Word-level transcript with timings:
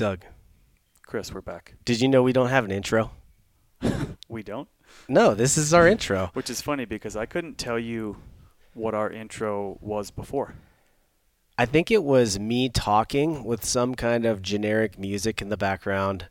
Doug, 0.00 0.24
Chris, 1.06 1.30
we're 1.30 1.42
back. 1.42 1.74
did 1.84 2.00
you 2.00 2.08
know 2.08 2.22
we 2.22 2.32
don't 2.32 2.48
have 2.48 2.64
an 2.64 2.70
intro? 2.70 3.10
We 4.30 4.42
don't, 4.42 4.66
No, 5.08 5.34
this 5.34 5.58
is 5.58 5.74
our 5.74 5.86
intro. 5.86 6.30
which 6.32 6.48
is 6.48 6.62
funny 6.62 6.86
because 6.86 7.16
I 7.16 7.26
couldn't 7.26 7.58
tell 7.58 7.78
you 7.78 8.16
what 8.72 8.94
our 8.94 9.10
intro 9.10 9.76
was 9.82 10.10
before. 10.10 10.54
I 11.58 11.66
think 11.66 11.90
it 11.90 12.02
was 12.02 12.38
me 12.38 12.70
talking 12.70 13.44
with 13.44 13.62
some 13.62 13.94
kind 13.94 14.24
of 14.24 14.40
generic 14.40 14.98
music 14.98 15.42
in 15.42 15.50
the 15.50 15.56
background, 15.58 16.28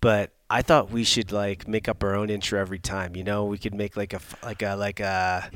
but 0.00 0.32
I 0.50 0.62
thought 0.62 0.90
we 0.90 1.04
should 1.04 1.30
like 1.30 1.68
make 1.68 1.86
up 1.86 2.02
our 2.02 2.16
own 2.16 2.30
intro 2.30 2.58
every 2.58 2.78
time. 2.80 3.14
You 3.14 3.22
know, 3.22 3.44
we 3.44 3.58
could 3.58 3.74
make 3.74 3.96
like 3.96 4.12
a 4.14 4.20
like 4.42 4.62
a 4.62 4.74
like 4.74 4.98
a 4.98 5.50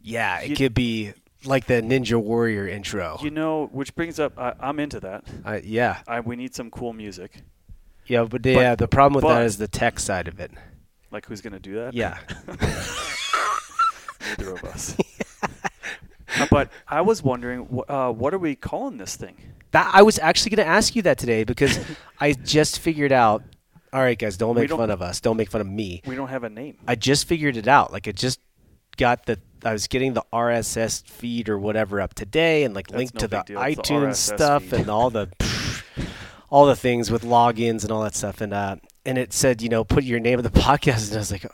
yeah, 0.00 0.38
it 0.40 0.50
You- 0.50 0.56
could 0.56 0.72
be 0.74 1.12
like 1.46 1.66
the 1.66 1.82
Ninja 1.82 2.20
Warrior 2.20 2.66
intro. 2.68 3.18
You 3.22 3.30
know, 3.30 3.66
which 3.72 3.94
brings 3.94 4.18
up, 4.20 4.38
I, 4.38 4.54
I'm 4.60 4.78
into 4.80 5.00
that. 5.00 5.24
I, 5.44 5.58
yeah, 5.58 6.00
I, 6.06 6.20
we 6.20 6.36
need 6.36 6.54
some 6.54 6.70
cool 6.70 6.92
music. 6.92 7.42
yeah, 8.06 8.24
but, 8.24 8.44
yeah, 8.44 8.74
the 8.74 8.88
problem 8.88 9.14
with 9.14 9.24
that 9.30 9.40
but- 9.40 9.46
is 9.46 9.58
the 9.58 9.68
tech 9.68 9.98
side 9.98 10.28
of 10.28 10.40
it. 10.40 10.50
Like, 11.10 11.26
who's 11.26 11.40
gonna 11.40 11.60
do 11.60 11.74
that? 11.76 11.94
Yeah, 11.94 12.18
neither 14.28 14.52
of 14.54 14.64
us. 14.64 14.96
Uh, 16.36 16.48
but 16.50 16.68
I 16.88 17.00
was 17.00 17.22
wondering, 17.22 17.80
uh, 17.88 18.10
what 18.10 18.34
are 18.34 18.38
we 18.38 18.56
calling 18.56 18.96
this 18.96 19.14
thing? 19.14 19.36
that 19.74 19.90
I 19.92 20.02
was 20.02 20.18
actually 20.20 20.56
going 20.56 20.66
to 20.66 20.72
ask 20.72 20.94
you 20.96 21.02
that 21.02 21.18
today 21.18 21.42
because 21.44 21.78
I 22.20 22.32
just 22.32 22.78
figured 22.78 23.12
out. 23.12 23.42
All 23.92 24.00
right, 24.00 24.18
guys, 24.18 24.36
don't 24.36 24.54
make 24.56 24.68
don't- 24.68 24.78
fun 24.78 24.90
of 24.90 25.02
us. 25.02 25.20
Don't 25.20 25.36
make 25.36 25.50
fun 25.50 25.60
of 25.60 25.66
me. 25.68 26.00
We 26.06 26.14
don't 26.16 26.28
have 26.28 26.44
a 26.44 26.48
name. 26.48 26.78
I 26.88 26.94
just 26.94 27.28
figured 27.28 27.56
it 27.56 27.68
out. 27.68 27.92
Like 27.92 28.06
it 28.06 28.16
just 28.16 28.40
got 28.96 29.26
the 29.26 29.40
I 29.64 29.72
was 29.72 29.86
getting 29.86 30.12
the 30.12 30.22
RSS 30.32 31.06
feed 31.08 31.48
or 31.48 31.58
whatever 31.58 32.00
up 32.00 32.14
today 32.14 32.64
and 32.64 32.74
like 32.74 32.88
That's 32.88 32.98
linked 32.98 33.14
no 33.14 33.20
to 33.20 33.28
the 33.28 33.42
deal. 33.42 33.62
It's 33.62 33.76
the 33.76 33.82
iTunes 33.82 34.16
stuff 34.16 34.64
feed. 34.64 34.80
and 34.80 34.88
all 34.90 35.10
the 35.10 35.28
all 36.50 36.66
the 36.66 36.76
things 36.76 37.10
with 37.10 37.22
logins 37.22 37.82
and 37.82 37.90
all 37.90 38.02
that 38.02 38.14
stuff 38.14 38.40
and 38.40 38.52
uh 38.52 38.76
and 39.06 39.18
it 39.18 39.32
said, 39.32 39.60
you 39.60 39.68
know, 39.68 39.84
put 39.84 40.04
your 40.04 40.20
name 40.20 40.38
of 40.38 40.42
the 40.44 40.60
podcast 40.60 41.08
and 41.08 41.16
I 41.16 41.20
was 41.20 41.32
like 41.32 41.46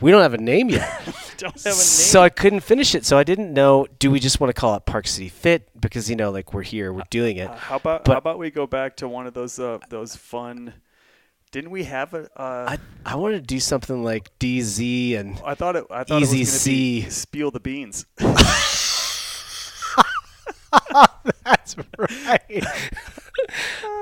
we 0.00 0.10
don't 0.10 0.22
have 0.22 0.32
a 0.34 0.38
name 0.38 0.70
yet. 0.70 0.88
don't 1.36 1.52
have 1.54 1.64
a 1.66 1.68
name. 1.68 1.74
so 1.74 2.22
I 2.22 2.30
couldn't 2.30 2.60
finish 2.60 2.94
it. 2.94 3.04
So 3.04 3.18
I 3.18 3.24
didn't 3.24 3.52
know 3.52 3.86
do 3.98 4.10
we 4.10 4.20
just 4.20 4.40
want 4.40 4.54
to 4.54 4.58
call 4.58 4.74
it 4.76 4.84
Park 4.86 5.06
City 5.06 5.28
Fit 5.28 5.68
because 5.80 6.08
you 6.10 6.16
know 6.16 6.30
like 6.30 6.52
we're 6.54 6.62
here, 6.62 6.92
we're 6.92 7.02
doing 7.10 7.36
it. 7.38 7.48
Uh, 7.48 7.54
how 7.56 7.76
about 7.76 8.04
But- 8.04 8.12
how 8.12 8.18
about 8.18 8.38
we 8.38 8.50
go 8.50 8.66
back 8.66 8.96
to 8.98 9.08
one 9.08 9.26
of 9.26 9.34
those 9.34 9.58
uh, 9.58 9.78
those 9.88 10.14
fun? 10.16 10.74
Didn't 11.52 11.70
we 11.70 11.82
have 11.84 12.14
a? 12.14 12.28
Uh, 12.40 12.76
I 12.76 12.78
I 13.04 13.16
wanted 13.16 13.40
to 13.40 13.46
do 13.46 13.58
something 13.58 14.04
like 14.04 14.30
DZ 14.38 15.18
and 15.18 15.40
I 15.44 15.54
thought 15.54 15.74
it. 15.76 15.84
I 15.90 16.04
thought 16.04 16.22
Easy 16.22 16.38
it 16.38 16.40
was 16.42 16.50
going 16.50 16.58
to 16.60 16.64
be 16.70 17.02
C. 17.02 17.10
spill 17.10 17.50
the 17.50 17.58
beans. 17.60 18.06
That's 21.44 21.76
right. 21.98 22.64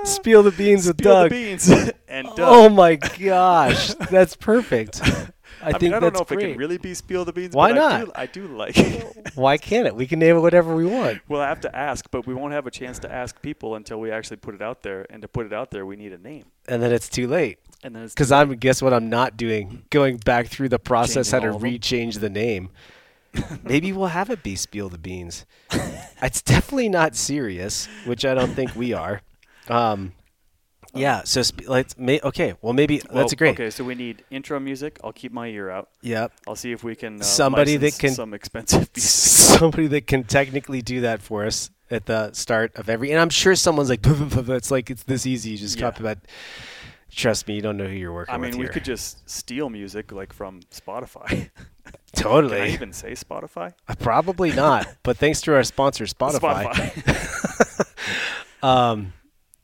Spill 0.04 0.42
the 0.42 0.50
beans 0.50 0.86
with 0.86 0.98
Spill 0.98 1.12
Doug. 1.12 1.30
the 1.30 1.34
beans 1.34 1.68
and 2.08 2.26
Doug. 2.28 2.38
Oh 2.40 2.68
my 2.68 2.96
gosh, 2.96 3.94
that's 4.10 4.36
perfect. 4.36 5.00
I, 5.62 5.68
I, 5.68 5.70
think 5.72 5.82
mean, 5.82 5.94
I 5.94 6.00
don't 6.00 6.14
know 6.14 6.20
if 6.20 6.28
great. 6.28 6.40
it 6.40 6.48
can 6.50 6.58
really 6.58 6.78
be 6.78 6.94
spill 6.94 7.24
the 7.24 7.32
beans. 7.32 7.54
Why 7.54 7.72
but 7.72 7.78
I 7.78 7.98
not? 7.98 8.04
do, 8.06 8.12
I 8.14 8.26
do 8.26 8.46
like. 8.48 8.76
it. 8.78 9.30
Why 9.34 9.56
can't 9.58 9.86
it? 9.86 9.94
We 9.94 10.06
can 10.06 10.18
name 10.18 10.36
it 10.36 10.40
whatever 10.40 10.74
we 10.74 10.84
want. 10.86 11.20
we'll 11.28 11.40
have 11.42 11.60
to 11.62 11.76
ask, 11.76 12.10
but 12.10 12.26
we 12.26 12.34
won't 12.34 12.52
have 12.52 12.66
a 12.66 12.70
chance 12.70 12.98
to 13.00 13.12
ask 13.12 13.40
people 13.42 13.74
until 13.74 13.98
we 14.00 14.10
actually 14.10 14.36
put 14.38 14.54
it 14.54 14.62
out 14.62 14.82
there. 14.82 15.06
And 15.10 15.22
to 15.22 15.28
put 15.28 15.46
it 15.46 15.52
out 15.52 15.70
there, 15.70 15.84
we 15.86 15.96
need 15.96 16.12
a 16.12 16.18
name. 16.18 16.44
And 16.68 16.82
then 16.82 16.92
it's 16.92 17.08
too 17.08 17.26
late. 17.26 17.58
And 17.82 17.94
then 17.94 18.06
Because 18.06 18.32
I'm 18.32 18.54
guess 18.56 18.82
what 18.82 18.92
I'm 18.92 19.08
not 19.08 19.36
doing? 19.36 19.84
Going 19.90 20.16
back 20.18 20.48
through 20.48 20.68
the 20.68 20.78
process 20.78 21.30
how 21.30 21.40
to 21.40 21.48
all 21.50 21.56
of 21.56 21.64
'em? 21.64 21.70
rechange 21.72 22.20
the 22.20 22.30
name. 22.30 22.70
Maybe 23.62 23.92
we'll 23.92 24.06
have 24.08 24.30
it 24.30 24.42
be 24.42 24.56
spill 24.56 24.88
the 24.88 24.98
beans. 24.98 25.44
it's 26.22 26.42
definitely 26.42 26.88
not 26.88 27.14
serious, 27.14 27.86
which 28.04 28.24
I 28.24 28.34
don't 28.34 28.52
think 28.54 28.74
we 28.74 28.92
are. 28.92 29.20
Um, 29.68 30.12
yeah. 30.94 31.22
So 31.24 31.42
sp- 31.42 31.68
let's 31.68 31.96
may 31.98 32.20
okay. 32.22 32.54
Well, 32.62 32.72
maybe 32.72 33.00
Well, 33.10 33.18
that's 33.22 33.34
great. 33.34 33.50
Okay, 33.54 33.70
so 33.70 33.84
we 33.84 33.94
need 33.94 34.24
intro 34.30 34.58
music. 34.60 34.98
I'll 35.04 35.12
keep 35.12 35.32
my 35.32 35.46
ear 35.48 35.70
out. 35.70 35.88
Yep. 36.02 36.32
I'll 36.46 36.56
see 36.56 36.72
if 36.72 36.82
we 36.84 36.94
can 36.94 37.20
uh, 37.20 37.24
Somebody 37.24 37.76
that 37.76 37.98
can- 37.98 38.14
some 38.14 38.34
expensive 38.34 38.88
music. 38.94 39.02
somebody 39.10 39.86
that 39.88 40.06
can 40.06 40.24
technically 40.24 40.82
do 40.82 41.00
that 41.02 41.20
for 41.22 41.44
us 41.46 41.70
at 41.90 42.06
the 42.06 42.32
start 42.32 42.74
of 42.76 42.88
every 42.90 43.10
and 43.12 43.18
I'm 43.20 43.30
sure 43.30 43.54
someone's 43.54 43.88
like 43.88 44.00
it's 44.04 44.70
like 44.70 44.90
it's 44.90 45.04
this 45.04 45.24
easy 45.26 45.50
you 45.50 45.56
just 45.58 45.76
Yeah. 45.78 45.90
copy 45.90 46.02
but 46.02 46.18
trust 47.10 47.48
me 47.48 47.54
you 47.54 47.62
don't 47.62 47.78
know 47.78 47.86
who 47.86 47.94
you're 47.96 48.12
working 48.12 48.34
I 48.34 48.38
mean, 48.38 48.52
we 48.52 48.64
here. 48.64 48.68
could 48.68 48.84
just 48.84 49.28
steal 49.28 49.70
music 49.70 50.12
like 50.12 50.32
from 50.34 50.60
Spotify. 50.70 51.48
totally 52.14 52.58
Can 52.58 52.66
I 52.66 52.70
even 52.74 52.92
say 52.92 53.12
Spotify? 53.12 53.72
probably 54.00 54.52
not 54.52 54.86
but 55.02 55.16
thanks 55.16 55.40
to 55.42 55.54
our 55.54 55.62
sponsor 55.64 56.04
Spotify, 56.04 56.68
um 58.62 59.12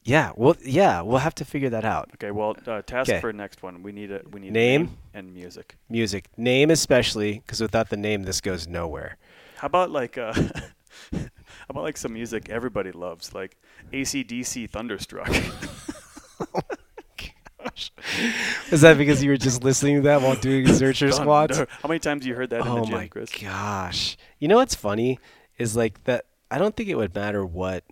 yeah 0.05 0.33
well 0.37 0.55
yeah 0.63 1.01
we'll 1.01 1.19
have 1.19 1.35
to 1.35 1.45
figure 1.45 1.71
that 1.71 1.85
out 1.85 2.11
okay, 2.15 2.31
well, 2.31 2.55
uh, 2.67 2.83
task 2.83 3.11
'Kay. 3.11 3.21
for 3.21 3.33
next 3.33 3.63
one. 3.63 3.83
We 3.83 3.91
need 3.93 4.11
a 4.13 4.21
we 4.31 4.41
need 4.41 4.53
Name? 4.53 4.81
a 4.81 4.85
name 4.85 4.97
and 5.15 5.35
music. 5.35 5.77
music 5.89 6.29
name 6.37 6.71
especially 6.71 7.39
because 7.41 7.61
without 7.61 7.89
the 7.91 7.97
name 7.97 8.25
this 8.25 8.41
goes 8.41 8.67
nowhere 8.69 9.17
How 9.57 9.67
about 9.67 9.91
like 9.91 10.19
uh, 10.19 10.33
how 11.13 11.71
about 11.71 11.85
like 11.85 11.97
some 11.97 12.13
music 12.13 12.49
everybody 12.51 12.93
loves, 12.93 13.35
like 13.35 13.57
ACDC 13.93 14.69
Thunderstruck? 14.71 15.29
Gosh. 17.65 17.91
Is 18.71 18.83
that 18.83 18.99
because 18.99 19.23
you 19.25 19.31
were 19.31 19.39
just 19.39 19.65
listening 19.65 19.97
to 19.97 20.03
that 20.03 20.21
while 20.21 20.35
doing 20.37 20.67
Zercher 20.67 21.13
squats 21.13 21.57
Thunder. 21.57 21.71
How 21.83 21.89
many 21.89 21.99
times 21.99 22.23
have 22.25 22.29
you 22.29 22.35
heard 22.35 22.51
that 22.51 22.61
in 22.61 22.69
oh 22.69 22.81
the 22.81 22.87
gym, 22.87 22.95
my 22.95 23.07
Chris? 23.09 23.31
gosh 23.31 24.17
you 24.39 24.49
know 24.49 24.57
what's 24.57 24.75
funny 24.75 25.19
is 25.57 25.75
like 25.77 26.03
that 26.05 26.27
i 26.51 26.59
don't 26.59 26.77
think 26.77 26.89
it 26.91 26.97
would 26.97 27.15
matter 27.15 27.45
what 27.47 27.85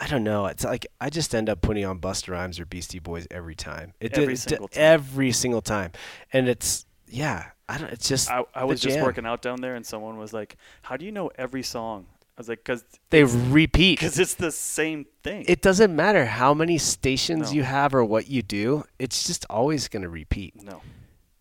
i 0.00 0.06
don't 0.06 0.24
know 0.24 0.46
it's 0.46 0.64
like 0.64 0.86
i 1.00 1.10
just 1.10 1.34
end 1.34 1.48
up 1.48 1.60
putting 1.60 1.84
on 1.84 1.98
Busta 1.98 2.30
Rhymes 2.30 2.58
or 2.60 2.64
beastie 2.66 2.98
boys 2.98 3.26
every 3.30 3.54
time 3.54 3.92
it 4.00 4.16
Every 4.16 4.34
did- 4.34 4.38
single 4.40 4.68
time. 4.68 4.82
every 4.82 5.32
single 5.32 5.60
time 5.60 5.92
and 6.32 6.48
it's 6.48 6.86
yeah 7.08 7.46
i 7.68 7.76
don't 7.78 7.90
it's 7.90 8.08
just 8.08 8.30
I, 8.30 8.44
I 8.54 8.64
was 8.64 8.80
just 8.80 9.00
working 9.00 9.26
out 9.26 9.42
down 9.42 9.60
there, 9.60 9.74
and 9.74 9.84
someone 9.84 10.16
was 10.18 10.32
like, 10.32 10.56
"How 10.82 10.96
do 10.96 11.04
you 11.04 11.12
know 11.12 11.30
every 11.36 11.62
song?" 11.62 12.06
I 12.36 12.40
was 12.40 12.48
like, 12.48 12.62
"Cause, 12.64 12.84
they 13.10 13.24
repeat 13.24 13.98
cause 14.00 14.18
it's 14.18 14.34
the 14.34 14.52
same 14.52 15.06
thing." 15.24 15.44
it 15.48 15.60
doesn't 15.60 15.94
matter 15.94 16.24
how 16.26 16.54
many 16.54 16.78
stations 16.78 17.50
No. 17.50 17.56
you 17.56 17.62
have 17.64 17.94
or 17.94 18.04
what 18.04 18.28
you 18.28 18.42
do 18.42 18.84
it's 18.98 19.26
just 19.26 19.44
always 19.50 19.88
going 19.88 20.02
to 20.02 20.08
repeat 20.08 20.62
no, 20.62 20.80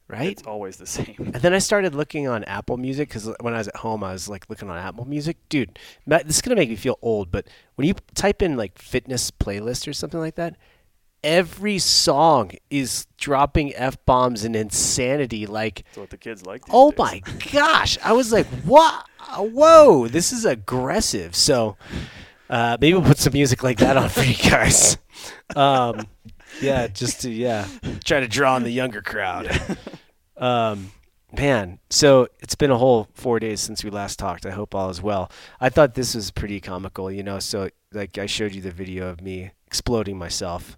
right 0.08 0.32
it's 0.32 0.44
always 0.44 0.78
the 0.78 0.86
same. 0.86 1.16
And 1.20 1.36
then 1.36 1.54
I 1.54 1.60
started 1.60 1.94
looking 1.96 2.28
on 2.28 2.44
Apple 2.46 2.78
Music 2.78 3.10
because 3.10 3.30
when 3.42 3.54
I 3.54 3.58
was 3.58 3.68
at 3.68 3.78
home, 3.78 4.04
I 4.04 4.12
was 4.14 4.28
like 4.30 4.46
looking 4.50 4.70
on 4.70 4.78
Apple 4.78 5.06
Music. 5.06 5.38
Dude, 5.50 5.78
Matt, 6.06 6.28
this 6.28 6.38
is 6.38 6.42
gonna 6.42 6.56
make 6.56 6.70
me 6.70 6.76
feel 6.76 6.98
old, 7.02 7.32
but 7.32 7.48
when 7.76 7.88
you 7.88 7.94
type 8.16 8.42
in 8.42 8.56
like 8.58 8.78
fitness 8.80 9.32
playlist 9.32 9.88
or 9.88 9.94
something 9.94 10.20
like 10.20 10.36
that, 10.36 10.56
every 11.24 11.80
song 11.80 12.52
is 12.70 13.08
dropping 13.18 13.74
f 13.76 13.98
bombs 14.06 14.44
and 14.44 14.56
insanity. 14.56 15.46
Like, 15.46 15.84
That's 15.86 15.98
what 15.98 16.10
the 16.10 16.18
kids 16.18 16.46
like. 16.46 16.64
oh 16.72 16.92
days. 16.92 16.98
my 17.00 17.22
gosh, 17.52 17.98
I 18.04 18.14
was 18.14 18.32
like, 18.32 18.46
what? 18.64 19.06
Whoa, 19.38 20.08
this 20.08 20.32
is 20.32 20.46
aggressive. 20.46 21.36
So 21.36 21.76
uh, 22.50 22.78
maybe 22.80 22.94
we'll 22.98 23.08
put 23.08 23.18
some 23.18 23.34
music 23.34 23.62
like 23.64 23.80
that 23.80 23.98
on 23.98 24.08
for 24.10 24.22
you 24.24 24.36
guys. 24.50 24.98
Um, 25.56 26.08
yeah, 26.62 26.88
just 26.88 27.22
to 27.22 27.30
yeah, 27.32 27.68
try 28.06 28.20
to 28.20 28.28
draw 28.28 28.56
in 28.58 28.64
the 28.64 28.70
younger 28.72 29.02
crowd. 29.02 29.50
Um, 30.38 30.92
man, 31.36 31.80
so 31.90 32.28
it's 32.40 32.56
been 32.56 32.72
a 32.72 32.78
whole 32.78 33.08
four 33.14 33.40
days 33.40 33.60
since 33.62 33.84
we 33.84 33.90
last 33.90 34.20
talked. 34.20 34.46
I 34.46 34.52
hope 34.52 34.76
all 34.76 34.90
is 34.90 35.02
well. 35.02 35.32
I 35.60 35.70
thought 35.70 35.94
this 35.96 36.14
was 36.16 36.32
pretty 36.32 36.60
comical, 36.60 37.12
you 37.12 37.24
know. 37.24 37.40
So 37.40 37.70
like 37.92 38.18
I 38.18 38.26
showed 38.26 38.54
you 38.54 38.62
the 38.62 38.72
video 38.72 39.08
of 39.10 39.22
me 39.22 39.52
exploding 39.66 40.18
myself 40.18 40.78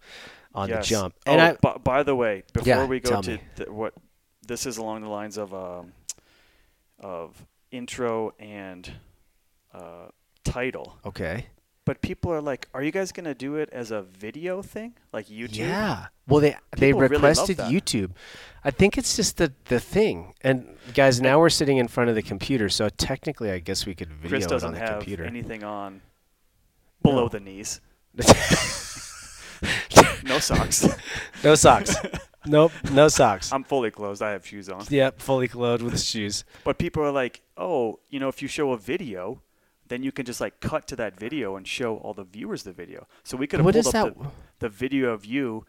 on 0.53 0.69
Yes. 0.69 0.87
the 0.87 0.89
jump, 0.95 1.15
Oh, 1.27 1.31
and 1.33 1.41
I 1.41 1.53
by, 1.61 1.77
by 1.77 2.03
the 2.03 2.15
way, 2.15 2.43
before 2.53 2.67
Yeah, 2.67 2.85
we 2.85 2.99
go 2.99 3.21
to 3.21 3.39
th- 3.55 3.69
what 3.69 3.93
this 4.47 4.65
is 4.65 4.77
along 4.77 5.01
the 5.01 5.09
lines 5.09 5.37
of 5.37 5.53
um, 5.53 5.91
of 6.99 7.45
intro 7.71 8.33
and 8.39 8.91
uh, 9.73 10.07
title, 10.43 10.97
okay, 11.05 11.45
but 11.89 12.01
people 12.01 12.31
are 12.31 12.39
like, 12.51 12.67
"Are 12.75 12.83
you 12.83 12.91
guys 12.91 13.11
gonna 13.11 13.33
do 13.33 13.55
it 13.55 13.67
as 13.71 13.89
a 13.89 14.03
video 14.03 14.61
thing, 14.61 14.93
like 15.11 15.25
YouTube?" 15.27 15.57
yeah. 15.65 16.07
Well, 16.27 16.39
they 16.39 16.55
they 16.77 16.89
People 16.89 17.01
really 17.01 17.15
requested 17.15 17.57
that. 17.57 17.71
YouTube. 17.71 18.11
I 18.63 18.69
think 18.69 18.95
it's 18.99 19.15
just 19.15 19.37
the 19.37 19.51
the 19.73 19.79
thing. 19.79 20.33
And 20.41 20.55
guys, 20.93 21.19
now 21.19 21.39
we're 21.39 21.49
sitting 21.61 21.77
in 21.77 21.87
front 21.87 22.11
of 22.11 22.15
the 22.15 22.21
computer, 22.21 22.69
so 22.69 22.89
technically, 22.89 23.49
I 23.49 23.57
guess 23.57 23.87
we 23.87 23.95
could 23.95 24.09
video 24.13 24.29
Chris 24.29 24.45
doesn't 24.45 24.67
on 24.67 24.73
the 24.75 24.79
have 24.79 24.99
computer. 24.99 25.23
anything 25.23 25.63
on 25.63 26.01
below 27.01 27.23
No. 27.23 27.29
the 27.29 27.39
knees. 27.39 27.81
No 30.23 30.37
socks. 30.39 30.87
no 31.43 31.55
socks. 31.55 31.95
nope, 32.45 32.71
no 32.91 33.07
socks. 33.07 33.51
I'm 33.51 33.63
fully 33.63 33.89
clothed. 33.89 34.21
I 34.21 34.31
have 34.31 34.45
shoes 34.45 34.69
on. 34.69 34.85
Yep, 34.89 35.19
fully 35.21 35.47
clothed 35.47 35.81
with 35.81 35.99
shoes. 35.99 36.45
But 36.63 36.77
people 36.77 37.01
are 37.03 37.11
like, 37.23 37.41
"Oh, 37.57 37.99
you 38.11 38.19
know, 38.19 38.29
if 38.29 38.41
you 38.43 38.47
show 38.47 38.71
a 38.73 38.77
video." 38.77 39.41
Then 39.89 40.03
you 40.03 40.11
can 40.11 40.25
just 40.25 40.39
like 40.39 40.59
cut 40.59 40.87
to 40.87 40.95
that 40.95 41.19
video 41.19 41.55
and 41.55 41.67
show 41.67 41.97
all 41.97 42.13
the 42.13 42.23
viewers 42.23 42.63
the 42.63 42.71
video. 42.71 43.07
So 43.23 43.35
we 43.37 43.47
could 43.47 43.59
have 43.59 43.65
What 43.65 43.75
pulled 43.75 43.87
up 43.87 43.93
that? 43.93 44.17
the, 44.17 44.29
the 44.59 44.69
video 44.69 45.11
of 45.11 45.25
you 45.25 45.65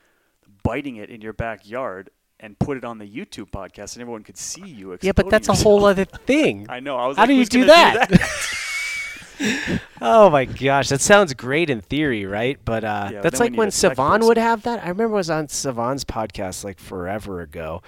biting 0.63 0.97
it 0.97 1.11
in 1.11 1.21
your 1.21 1.33
backyard 1.33 2.11
and 2.39 2.59
put 2.59 2.77
it 2.77 2.85
on 2.85 2.99
the 2.99 3.07
YouTube 3.07 3.51
podcast, 3.51 3.95
and 3.95 4.03
everyone 4.03 4.23
could 4.23 4.37
see 4.39 4.67
you. 4.67 4.97
Yeah, 5.03 5.13
but 5.13 5.29
that's 5.29 5.49
a 5.49 5.55
whole 5.55 5.85
other 5.85 6.05
thing. 6.07 6.67
I 6.71 6.81
know. 6.81 6.97
I 6.97 7.07
was 7.07 7.17
How 7.17 7.23
like, 7.25 7.29
do 7.29 7.35
you 7.35 7.45
do 7.45 7.67
gonna 7.67 8.07
that?" 8.09 9.81
oh 10.01 10.31
my 10.31 10.45
gosh, 10.45 10.89
that 10.89 11.01
sounds 11.01 11.35
great 11.35 11.71
in 11.71 11.81
theory, 11.81 12.27
right? 12.27 12.59
But 12.65 12.85
uh, 12.85 13.11
Yeah, 13.13 13.21
that's 13.21 13.41
like 13.41 13.55
when 13.55 13.71
Savan 13.71 14.25
would 14.27 14.39
have 14.39 14.63
that. 14.63 14.85
I 14.85 14.89
remember 14.89 15.15
I 15.15 15.19
was 15.19 15.31
on 15.31 15.49
Savan's 15.49 16.05
podcast 16.05 16.65
like 16.65 16.79
forever 16.79 17.41
ago, 17.41 17.83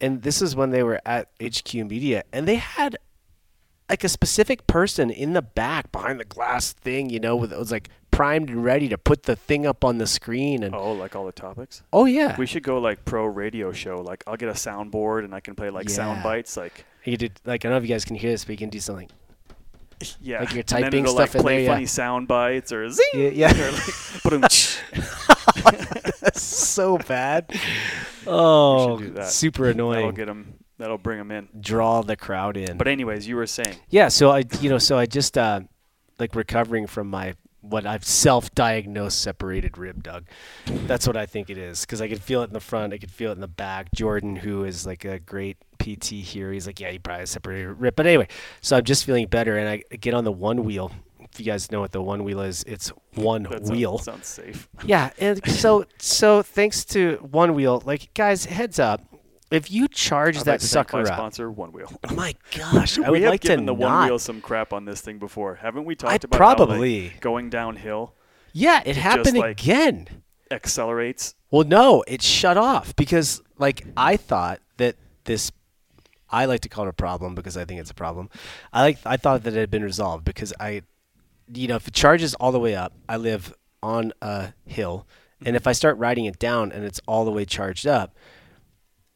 and 0.00 0.22
this 0.22 0.40
is 0.42 0.54
when 0.56 0.70
they 0.70 0.82
were 0.82 1.00
at 1.06 1.28
HQ 1.42 1.74
Media, 1.74 2.24
and 2.32 2.46
they 2.46 2.56
had 2.56 2.96
like 3.88 4.04
a 4.04 4.08
specific 4.08 4.66
person 4.66 5.10
in 5.10 5.32
the 5.32 5.42
back 5.42 5.90
behind 5.92 6.20
the 6.20 6.24
glass 6.24 6.72
thing, 6.72 7.08
you 7.10 7.18
know, 7.20 7.36
with 7.36 7.52
it 7.52 7.58
was 7.58 7.70
like 7.72 7.88
primed 8.10 8.50
and 8.50 8.64
ready 8.64 8.88
to 8.88 8.98
put 8.98 9.22
the 9.24 9.36
thing 9.36 9.64
up 9.66 9.84
on 9.84 9.98
the 9.98 10.06
screen, 10.06 10.62
and 10.62 10.74
Oh, 10.74 10.92
like 10.92 11.14
all 11.16 11.24
the 11.24 11.32
topics. 11.32 11.82
oh 11.92 12.04
yeah, 12.04 12.36
We 12.36 12.46
should 12.46 12.62
go 12.62 12.78
like 12.78 13.04
pro 13.04 13.24
radio 13.26 13.72
show. 13.72 13.96
Like 14.00 14.24
I'll 14.26 14.36
get 14.36 14.48
a 14.48 14.52
soundboard 14.52 15.24
and 15.24 15.34
I 15.34 15.40
can 15.40 15.54
play 15.54 15.70
like 15.70 15.88
sound 15.88 16.22
bites. 16.22 16.56
Like 16.56 16.84
you 17.04 17.16
did 17.16 17.40
like 17.44 17.64
I 17.64 17.68
don't 17.68 17.72
know 17.72 17.78
if 17.78 17.84
you 17.88 17.94
guys 17.94 18.04
can 18.04 18.16
hear 18.16 18.30
this, 18.30 18.44
but 18.44 18.50
you 18.52 18.58
can 18.58 18.70
do 18.70 18.80
something. 18.80 19.08
yeah, 20.20 20.40
Like 20.40 20.52
you're 20.54 20.62
typing 20.62 21.06
stuff 21.06 21.18
like, 21.18 21.34
in 21.34 21.40
play 21.42 21.54
there, 21.56 21.64
yeah. 21.64 21.72
funny 21.74 21.86
sound 21.86 22.28
bites 22.28 22.72
or 22.72 22.88
zing. 22.90 23.04
Yeah, 23.14 23.30
yeah. 23.30 23.68
or 23.68 23.72
like, 23.72 24.22
boom, 24.24 24.44
so 26.34 26.98
bad. 26.98 27.52
Oh, 28.26 29.00
super 29.24 29.72
That'll 29.72 30.12
get 30.12 30.26
them. 30.26 30.54
That'll 30.78 30.98
bring 30.98 31.18
them 31.18 31.30
in. 31.32 31.48
Draw 31.60 32.02
the 32.02 32.16
crowd 32.16 32.56
in. 32.56 32.76
But 32.78 32.88
anyways, 32.88 33.26
you 33.26 33.36
were 33.36 33.46
saying. 33.46 33.76
Yeah, 33.88 34.08
so 34.08 34.30
I 34.30 34.44
you 34.60 34.70
know, 34.70 34.78
so 34.78 34.96
I 34.96 35.06
just 35.06 35.36
uh 35.36 35.60
like 36.18 36.34
recovering 36.34 36.86
from 36.86 37.08
my 37.08 37.34
what 37.60 37.84
I've 37.84 38.04
self-diagnosed 38.04 39.20
separated 39.20 39.76
rib, 39.76 40.02
Doug. 40.04 40.26
That's 40.66 41.06
what 41.06 41.16
I 41.16 41.26
think 41.26 41.50
it 41.50 41.58
is 41.58 41.80
because 41.82 42.00
I 42.00 42.08
could 42.08 42.22
feel 42.22 42.42
it 42.42 42.46
in 42.46 42.52
the 42.52 42.60
front, 42.60 42.92
I 42.92 42.98
could 42.98 43.10
feel 43.10 43.30
it 43.30 43.34
in 43.34 43.40
the 43.40 43.48
back. 43.48 43.88
Jordan, 43.94 44.36
who 44.36 44.64
is 44.64 44.86
like 44.86 45.04
a 45.04 45.18
great 45.18 45.56
PT 45.80 46.06
here, 46.06 46.52
he's 46.52 46.66
like, 46.66 46.78
yeah, 46.80 46.90
you 46.90 47.00
probably 47.00 47.26
separated 47.26 47.68
rib. 47.72 47.96
But 47.96 48.06
anyway, 48.06 48.28
so 48.60 48.76
I'm 48.76 48.84
just 48.84 49.04
feeling 49.04 49.26
better, 49.26 49.58
and 49.58 49.68
I 49.68 49.82
get 49.96 50.14
on 50.14 50.24
the 50.24 50.32
one 50.32 50.64
wheel. 50.64 50.92
If 51.20 51.38
you 51.40 51.44
guys 51.44 51.70
know 51.72 51.80
what 51.80 51.92
the 51.92 52.00
one 52.00 52.22
wheel 52.24 52.40
is, 52.40 52.62
it's 52.64 52.88
one 53.14 53.42
That 53.42 53.66
sounds- 53.66 53.70
wheel. 53.72 53.98
sounds 53.98 54.26
safe. 54.28 54.68
Yeah, 54.84 55.10
and 55.18 55.44
so 55.50 55.84
so 55.98 56.42
thanks 56.42 56.84
to 56.86 57.16
one 57.30 57.54
wheel, 57.54 57.82
like 57.84 58.14
guys, 58.14 58.44
heads 58.46 58.78
up, 58.78 59.02
if 59.50 59.70
you 59.70 59.88
charge 59.88 60.36
I'd 60.36 60.44
that 60.44 60.50
like 60.52 60.60
to 60.60 60.66
thank 60.66 60.90
sucker 60.90 60.96
my 60.98 61.02
up, 61.02 61.14
sponsor, 61.14 61.50
One 61.50 61.72
Wheel. 61.72 61.90
Oh 62.08 62.14
my 62.14 62.34
gosh, 62.56 62.98
I 62.98 63.02
we 63.10 63.10
would 63.10 63.22
have 63.22 63.30
like 63.30 63.40
to 63.42 63.48
given 63.48 63.66
the. 63.66 63.74
One 63.74 64.06
Wheel 64.06 64.18
some 64.18 64.40
crap 64.40 64.72
on 64.72 64.84
this 64.84 65.00
thing 65.00 65.18
before, 65.18 65.56
haven't 65.56 65.84
we? 65.84 65.94
Talked 65.94 66.12
I 66.12 66.16
about 66.16 66.38
how, 66.38 66.46
like, 66.48 66.56
probably. 66.56 67.12
going 67.20 67.50
downhill 67.50 68.14
Yeah, 68.52 68.82
it 68.84 68.96
happened 68.96 69.38
like- 69.38 69.60
again. 69.60 70.22
accelerates. 70.50 71.34
Well, 71.50 71.64
no, 71.64 72.04
it 72.06 72.22
shut 72.22 72.56
off 72.56 72.94
because 72.96 73.40
like 73.56 73.86
I 73.96 74.16
thought 74.16 74.60
that 74.76 74.96
this 75.24 75.50
I 76.30 76.44
like 76.44 76.60
to 76.60 76.68
call 76.68 76.84
it 76.84 76.90
a 76.90 76.92
problem 76.92 77.34
because 77.34 77.56
I 77.56 77.64
think 77.64 77.80
it's 77.80 77.90
a 77.90 77.94
problem. 77.94 78.28
I 78.72 78.82
like 78.82 78.98
I 79.06 79.16
thought 79.16 79.44
that 79.44 79.54
it 79.54 79.58
had 79.58 79.70
been 79.70 79.84
resolved 79.84 80.24
because 80.24 80.52
I 80.60 80.82
you 81.52 81.68
know, 81.68 81.76
if 81.76 81.88
it 81.88 81.94
charges 81.94 82.34
all 82.34 82.52
the 82.52 82.60
way 82.60 82.74
up, 82.74 82.92
I 83.08 83.16
live 83.16 83.54
on 83.82 84.12
a 84.20 84.52
hill, 84.66 85.06
and 85.40 85.48
mm-hmm. 85.48 85.56
if 85.56 85.66
I 85.66 85.72
start 85.72 85.96
riding 85.98 86.26
it 86.26 86.38
down 86.38 86.72
and 86.72 86.84
it's 86.84 87.00
all 87.06 87.24
the 87.24 87.30
way 87.30 87.44
charged 87.44 87.86
up, 87.86 88.14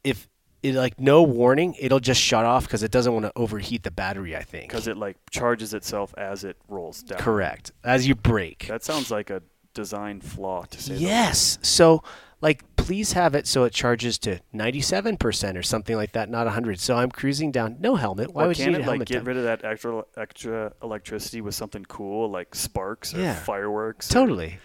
if 0.04 0.28
it 0.62 0.74
like 0.74 1.00
no 1.00 1.22
warning, 1.22 1.74
it'll 1.78 2.00
just 2.00 2.20
shut 2.20 2.44
off 2.44 2.64
because 2.64 2.82
it 2.82 2.90
doesn't 2.90 3.12
want 3.12 3.24
to 3.26 3.32
overheat 3.36 3.82
the 3.82 3.90
battery, 3.90 4.36
I 4.36 4.42
think. 4.42 4.68
because 4.68 4.86
it 4.86 4.96
like 4.96 5.16
charges 5.30 5.74
itself 5.74 6.14
as 6.16 6.44
it 6.44 6.56
rolls 6.68 7.02
down. 7.02 7.18
Correct. 7.18 7.72
As 7.84 8.06
you 8.06 8.14
brake. 8.14 8.66
That 8.68 8.84
sounds 8.84 9.10
like 9.10 9.30
a 9.30 9.42
design 9.74 10.20
flaw 10.20 10.62
to 10.64 10.82
say. 10.82 10.94
Yes. 10.96 11.58
So, 11.62 12.02
like, 12.40 12.62
please 12.76 13.12
have 13.12 13.34
it 13.34 13.46
so 13.46 13.64
it 13.64 13.72
charges 13.72 14.18
to 14.18 14.40
97% 14.54 15.56
or 15.56 15.62
something 15.62 15.96
like 15.96 16.12
that, 16.12 16.28
not 16.28 16.46
100. 16.46 16.78
So 16.80 16.96
I'm 16.96 17.10
cruising 17.10 17.50
down, 17.52 17.76
no 17.80 17.94
helmet. 17.96 18.32
Why 18.34 18.44
Or 18.44 18.48
would 18.48 18.58
you 18.58 18.64
can 18.64 18.72
need 18.74 18.80
a 18.80 18.82
it 18.82 18.86
like 18.86 19.04
get 19.06 19.14
down? 19.16 19.24
rid 19.24 19.36
of 19.36 19.44
that 19.44 19.64
extra 19.64 20.02
extra 20.16 20.72
electricity 20.82 21.40
with 21.40 21.54
something 21.54 21.84
cool 21.86 22.30
like 22.30 22.54
sparks 22.54 23.14
or 23.14 23.20
Yeah. 23.20 23.34
fireworks? 23.34 24.10
or, 24.10 24.14
Totally. 24.14 24.58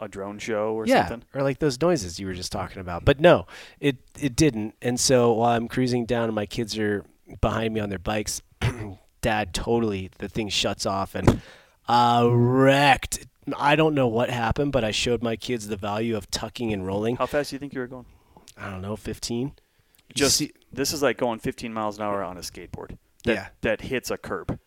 A 0.00 0.08
drone 0.08 0.38
show 0.38 0.74
or 0.74 0.86
Yeah. 0.86 1.08
something. 1.08 1.28
Or 1.34 1.42
like 1.42 1.58
those 1.58 1.80
noises 1.80 2.20
you 2.20 2.26
were 2.26 2.34
just 2.34 2.52
talking 2.52 2.80
about. 2.80 3.04
But 3.04 3.20
no, 3.20 3.46
it 3.80 3.96
it 4.20 4.36
didn't. 4.36 4.74
And 4.82 4.98
so 5.00 5.32
while 5.32 5.50
I'm 5.56 5.68
cruising 5.68 6.06
down 6.06 6.24
and 6.24 6.34
my 6.34 6.46
kids 6.46 6.78
are 6.78 7.04
behind 7.40 7.74
me 7.74 7.80
on 7.80 7.88
their 7.88 7.98
bikes, 7.98 8.40
dad 9.20 9.52
totally 9.52 10.10
the 10.18 10.28
thing 10.28 10.48
shuts 10.48 10.86
off 10.86 11.14
and 11.14 11.40
uh 11.88 12.28
wrecked. 12.30 13.26
I 13.56 13.76
don't 13.76 13.94
know 13.94 14.06
what 14.08 14.28
happened, 14.30 14.72
but 14.72 14.84
I 14.84 14.90
showed 14.90 15.22
my 15.22 15.34
kids 15.36 15.68
the 15.68 15.76
value 15.76 16.16
of 16.16 16.30
tucking 16.30 16.72
and 16.72 16.86
rolling. 16.86 17.16
How 17.16 17.26
fast 17.26 17.50
do 17.50 17.56
you 17.56 17.60
think 17.60 17.72
you 17.72 17.80
were 17.80 17.86
going? 17.86 18.04
I 18.58 18.68
don't 18.70 18.82
know, 18.82 18.94
15. 18.94 19.52
Just 20.14 20.36
see- 20.36 20.52
this 20.72 20.92
is 20.92 21.02
like 21.02 21.16
going 21.16 21.38
15 21.38 21.72
miles 21.72 21.96
an 21.96 22.02
hour 22.04 22.22
on 22.22 22.36
a 22.36 22.40
skateboard. 22.40 22.98
That, 23.24 23.34
Yeah. 23.34 23.48
That 23.62 23.80
hits 23.80 24.10
a 24.10 24.18
curb. 24.18 24.58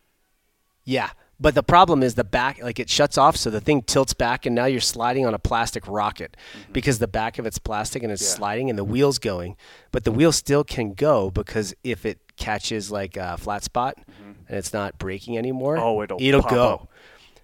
Yeah, 0.84 1.12
but 1.42 1.56
the 1.56 1.64
problem 1.64 2.04
is 2.04 2.14
the 2.16 2.24
back, 2.24 2.62
like 2.62 2.80
it 2.80 2.90
shuts 2.90 3.18
off, 3.18 3.36
so 3.36 3.50
the 3.50 3.60
thing 3.60 3.82
tilts 3.82 4.14
back, 4.14 4.46
and 4.46 4.54
now 4.56 4.66
you're 4.66 4.80
sliding 4.80 5.26
on 5.26 5.34
a 5.34 5.40
plastic 5.40 5.88
rocket 5.88 6.38
because 6.72 7.00
the 7.00 7.08
back 7.08 7.40
of 7.40 7.46
it's 7.48 7.58
plastic 7.58 8.04
and 8.04 8.12
it's 8.12 8.22
Mm-hmm. 8.22 8.32
Yeah. 8.32 8.38
sliding, 8.38 8.70
and 8.70 8.78
the 8.78 8.84
wheel's 8.84 9.18
going, 9.20 9.58
but 9.92 10.04
the 10.04 10.12
wheel 10.12 10.32
still 10.32 10.64
can 10.64 10.94
go 10.94 11.32
because 11.32 11.74
if 11.84 12.06
it 12.06 12.20
catches 12.38 12.92
like 12.92 13.18
a 13.18 13.38
flat 13.38 13.64
spot 13.64 13.98
and 13.98 14.58
it's 14.58 14.72
not 14.72 14.98
breaking 15.00 15.38
anymore, 15.38 15.76
Mm-hmm. 15.78 15.84
Oh, 15.86 16.02
it'll 16.04 16.22
it'll 16.22 16.42
go. 16.44 16.74
up. 16.76 16.88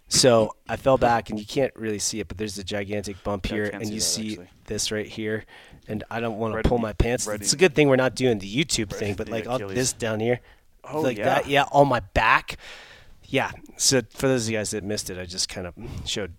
So 0.09 0.55
I 0.69 0.77
fell 0.77 0.97
back, 0.97 1.29
and 1.29 1.37
you 1.39 1.45
can't 1.45 1.75
really 1.75 1.99
see 1.99 2.19
it, 2.21 2.27
but 2.29 2.37
there's 2.37 2.57
a 2.57 2.63
gigantic 2.63 3.21
bump 3.23 3.47
Yeah, 3.49 3.55
here, 3.55 3.69
and 3.73 3.85
see 3.85 3.93
you 3.93 3.99
that, 3.99 4.05
see 4.05 4.29
actually. 4.31 4.49
this 4.67 4.91
right 4.91 5.05
here, 5.07 5.43
and 5.89 6.03
I 6.09 6.19
don't 6.21 6.37
want 6.37 6.53
Right 6.55 6.63
to 6.63 6.69
pull 6.69 6.77
my 6.77 6.93
pants. 6.93 7.27
right 7.27 7.41
it's 7.41 7.51
a 7.51 7.57
good 7.57 7.75
thing 7.75 7.89
we're 7.89 7.97
not 7.97 8.15
doing 8.15 8.39
the 8.39 8.47
YouTube 8.47 8.91
Right 8.91 8.99
thing, 8.99 9.15
but 9.15 9.27
like 9.27 9.47
all 9.47 9.57
this 9.59 9.91
down 9.91 10.19
here, 10.21 10.39
Oh 10.85 11.01
like 11.01 11.17
yeah. 11.17 11.25
that, 11.25 11.47
yeah, 11.47 11.65
on 11.73 11.87
my 11.89 11.99
back. 11.99 12.57
Yeah. 13.27 13.51
So 13.75 14.01
for 14.09 14.27
those 14.27 14.45
of 14.45 14.51
you 14.51 14.57
guys 14.57 14.71
that 14.71 14.83
missed 14.83 15.09
it, 15.09 15.17
I 15.17 15.25
just 15.25 15.49
kind 15.49 15.67
of 15.67 15.73
showed 16.05 16.33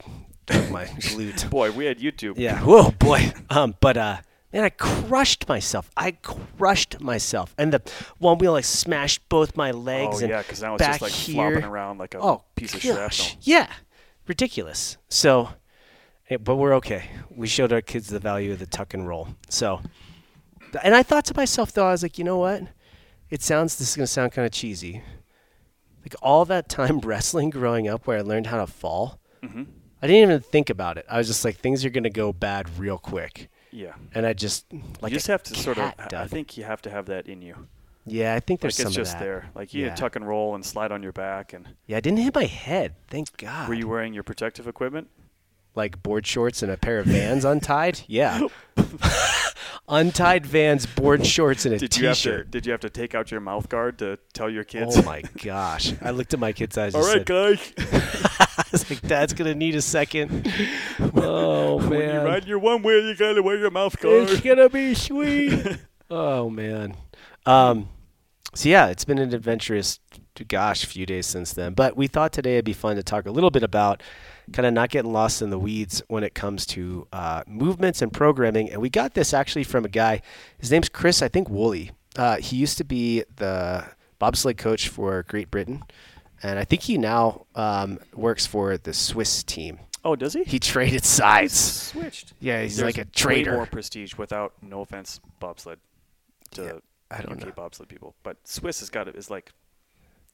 my 0.71 0.87
glute. 0.99 1.49
Boy, 1.51 1.71
we 1.71 1.85
had 1.87 1.99
YouTube. 1.99 2.35
Yeah. 2.37 2.61
Whoa, 2.61 2.91
boy. 2.93 3.33
Um, 3.51 3.75
but 3.81 3.97
uh, 3.97 4.17
man, 4.53 4.65
I 4.65 4.71
crushed 4.71 5.49
myself. 5.49 5.91
I 5.97 6.13
crushed 6.13 7.01
myself, 7.01 7.55
and 7.59 7.73
the 7.73 7.83
one 8.19 8.39
wheel 8.39 8.53
like 8.53 8.65
smashed 8.65 9.29
both 9.29 9.57
my 9.57 9.71
legs 9.71 10.17
Oh 10.17 10.21
and 10.21 10.31
yeah, 10.31 10.43
because 10.43 10.63
now 10.63 10.75
it's 10.75 10.83
back 10.83 10.93
just 10.93 11.03
like 11.03 11.13
here. 11.13 11.51
flopping 11.51 11.69
around 11.69 11.99
like 11.99 12.15
a 12.15 12.21
oh, 12.21 12.45
piece 12.57 12.75
of 12.75 12.83
gosh. 12.83 13.17
shrapnel. 13.17 13.41
Yeah. 13.43 13.71
Ridiculous. 14.27 14.99
So, 15.09 15.51
eh, 16.29 16.37
but 16.37 16.57
we're 16.57 16.75
okay. 16.75 17.05
We 17.31 17.47
showed 17.47 17.73
our 17.73 17.81
kids 17.81 18.09
the 18.09 18.19
value 18.19 18.53
of 18.53 18.59
the 18.59 18.67
tuck 18.67 18.93
and 18.93 19.07
roll. 19.09 19.29
So, 19.49 19.81
and 20.83 20.95
I 20.95 21.03
thought 21.03 21.25
to 21.27 21.37
myself 21.37 21.73
though, 21.73 21.87
I 21.87 21.93
was 21.93 22.03
like, 22.03 22.19
you 22.19 22.25
know 22.25 22.39
what? 22.39 22.63
It 23.31 23.43
sounds. 23.43 23.77
This 23.77 23.91
is 23.91 23.97
gonna 23.97 24.07
sound 24.07 24.33
kind 24.33 24.47
of 24.47 24.53
cheesy. 24.53 25.03
Like 26.03 26.15
all 26.23 26.45
that 26.47 26.69
time 26.69 27.01
wrestling 27.05 27.51
growing 27.51 27.89
up, 27.89 28.07
where 28.07 28.19
I 28.19 28.23
learned 28.23 28.47
how 28.49 28.59
to 28.59 28.67
fall. 28.67 29.21
hmm 29.45 29.65
I 30.01 30.07
didn't 30.07 30.31
even 30.31 30.41
think 30.41 30.71
about 30.71 30.97
it. 30.97 31.05
I 31.11 31.19
was 31.19 31.27
just 31.27 31.45
like, 31.45 31.57
things 31.57 31.85
are 31.85 31.91
gonna 31.91 32.09
go 32.09 32.33
bad 32.33 32.79
real 32.79 32.99
quick, 32.99 33.49
Yeah. 33.73 33.95
and 34.15 34.25
I 34.25 34.33
just 34.33 34.65
like 35.01 35.11
you 35.11 35.17
just 35.17 35.27
have 35.27 35.43
to 35.45 35.55
sort 35.57 35.79
of. 35.79 35.93
I 36.15 36.27
think 36.29 36.57
you 36.57 36.63
have 36.65 36.81
to 36.83 36.91
have 36.91 37.07
that 37.07 37.27
in 37.27 37.43
you. 37.43 37.67
Yeah, 38.07 38.35
I 38.35 38.41
think 38.41 38.59
Like 38.59 38.61
there's 38.63 38.79
it's 38.81 38.83
some 38.85 38.93
just 38.93 39.15
of 39.15 39.19
that. 39.19 39.25
there. 39.25 39.51
Like 39.57 39.75
you 39.75 39.87
Yeah. 39.87 39.95
tuck 39.97 40.15
and 40.17 40.27
roll 40.27 40.55
and 40.55 40.65
slide 40.65 40.93
on 40.93 41.03
your 41.03 41.13
back. 41.13 41.53
And 41.53 41.69
Yeah, 41.87 41.97
I 41.97 42.01
didn't 42.01 42.21
hit 42.21 42.35
my 42.35 42.45
head. 42.47 42.95
Thank 43.09 43.37
God. 43.37 43.69
were 43.69 43.75
you 43.75 43.89
wearing 43.89 44.15
your 44.15 44.23
protective 44.23 44.67
equipment? 44.69 45.09
like 45.75 46.03
board 46.03 46.27
shorts 46.27 46.63
and 46.63 46.73
a 46.73 46.77
pair 46.77 46.99
of 47.01 47.07
Vans 47.07 47.45
untied? 47.45 48.01
Yeah. 48.09 48.41
untied 49.89 50.47
Vans, 50.47 50.87
board 50.87 51.27
shorts, 51.27 51.65
and 51.65 51.75
a 51.75 51.79
Did 51.79 51.97
you 51.97 52.09
have 52.09 52.17
to? 52.19 52.23
t-shirt. 52.23 52.51
Did 52.51 52.67
you 52.67 52.73
have 52.73 52.81
to 52.83 52.91
take 52.91 53.15
out 53.15 53.31
your 53.31 53.41
mouth 53.41 53.69
guard 53.69 53.99
to 53.99 54.19
tell 54.33 54.51
your 54.51 54.65
kids? 54.65 54.97
Oh 54.97 55.03
my 55.03 55.23
gosh! 55.43 55.93
I 56.03 56.11
looked 56.11 56.35
at 56.35 56.41
my 56.41 56.53
kid's 56.53 56.77
eyes. 56.77 56.95
And 56.95 57.03
All 57.03 57.09
right, 57.09 57.27
said, 57.27 57.27
guys. 57.27 57.73
I 58.59 58.65
was 58.73 58.91
like, 58.91 59.01
"Dad's 59.03 59.33
gonna 59.33 59.55
need 59.55 59.75
a 59.75 59.83
second. 59.83 60.53
Oh 61.15 61.79
man! 61.79 61.89
when 61.91 62.01
you 62.01 62.21
ride 62.21 62.45
your 62.47 62.59
one 62.59 62.83
wheel, 62.83 63.07
you 63.09 63.15
gotta 63.15 63.43
wear 63.43 63.57
your 63.57 63.71
mouth 63.71 63.99
guard. 63.99 64.29
it's 64.29 64.41
gonna 64.41 64.69
be 64.69 64.95
sweet. 64.95 65.79
oh 66.11 66.51
man. 66.51 66.97
Um. 67.47 67.89
So 68.55 68.69
yeah, 68.69 68.87
it's 68.87 69.05
been 69.05 69.19
an 69.19 69.35
adventurous, 69.35 70.01
gosh, 70.49 70.85
few 70.85 71.07
days 71.07 71.27
since 71.27 71.53
then. 71.53 71.75
But 71.75 71.97
we 71.97 72.07
thought 72.07 72.33
today 72.33 72.55
it'd 72.55 72.65
be 72.65 72.73
fun 72.73 72.97
to 72.97 73.03
talk 73.03 73.27
a 73.27 73.31
little 73.31 73.51
bit 73.51 73.63
about 73.63 74.03
kind 74.53 74.67
of 74.67 74.73
not 74.73 74.91
getting 74.91 75.13
lost 75.13 75.43
in 75.43 75.51
the 75.51 75.59
weeds 75.59 76.03
when 76.09 76.25
it 76.25 76.35
comes 76.35 76.67
to 76.67 77.07
uh, 77.13 77.43
movements 77.47 78.03
and 78.03 78.13
programming. 78.13 78.71
And 78.71 78.81
we 78.81 78.91
got 78.91 79.15
this 79.15 79.33
actually 79.35 79.65
from 79.65 79.85
a 79.85 79.89
guy. 79.89 80.23
His 80.59 80.71
name's 80.71 80.89
Chris, 80.89 81.23
I 81.23 81.29
think 81.29 81.49
Woolley. 81.49 81.93
Uh, 82.17 82.37
he 82.39 82.57
used 82.57 82.79
to 82.79 82.85
be 82.85 83.25
the 83.37 83.85
bobsled 84.19 84.57
coach 84.59 84.89
for 84.89 85.23
Great 85.29 85.51
Britain, 85.51 85.83
and 86.43 86.59
I 86.59 86.65
think 86.65 86.83
he 86.83 86.99
now 86.99 87.47
um, 87.55 87.99
works 88.15 88.47
for 88.47 88.77
the 88.77 88.93
Swiss 88.93 89.43
team. 89.45 89.79
Oh, 90.05 90.17
does 90.17 90.33
he? 90.33 90.45
He 90.45 90.59
traded 90.59 91.05
sides. 91.05 91.53
switched. 91.55 92.33
Yeah, 92.41 92.63
he's 92.63 92.77
There's 92.77 92.87
like 92.87 92.99
a 92.99 93.09
Way 93.09 93.11
traitor. 93.15 93.55
more 93.55 93.67
prestige 93.67 94.15
without 94.17 94.53
no 94.63 94.81
offense, 94.81 95.21
bobsled 95.41 95.79
to 96.53 96.63
Yeah, 96.63 96.73
I 97.11 97.21
don't 97.23 97.33
UK 97.41 97.47
know. 97.49 97.53
bobsled 97.55 97.89
people, 97.89 98.15
but 98.23 98.37
Swiss 98.45 98.81
has 98.81 98.91
got 98.91 99.07
it 99.09 99.17
is 99.17 99.31
like 99.31 99.53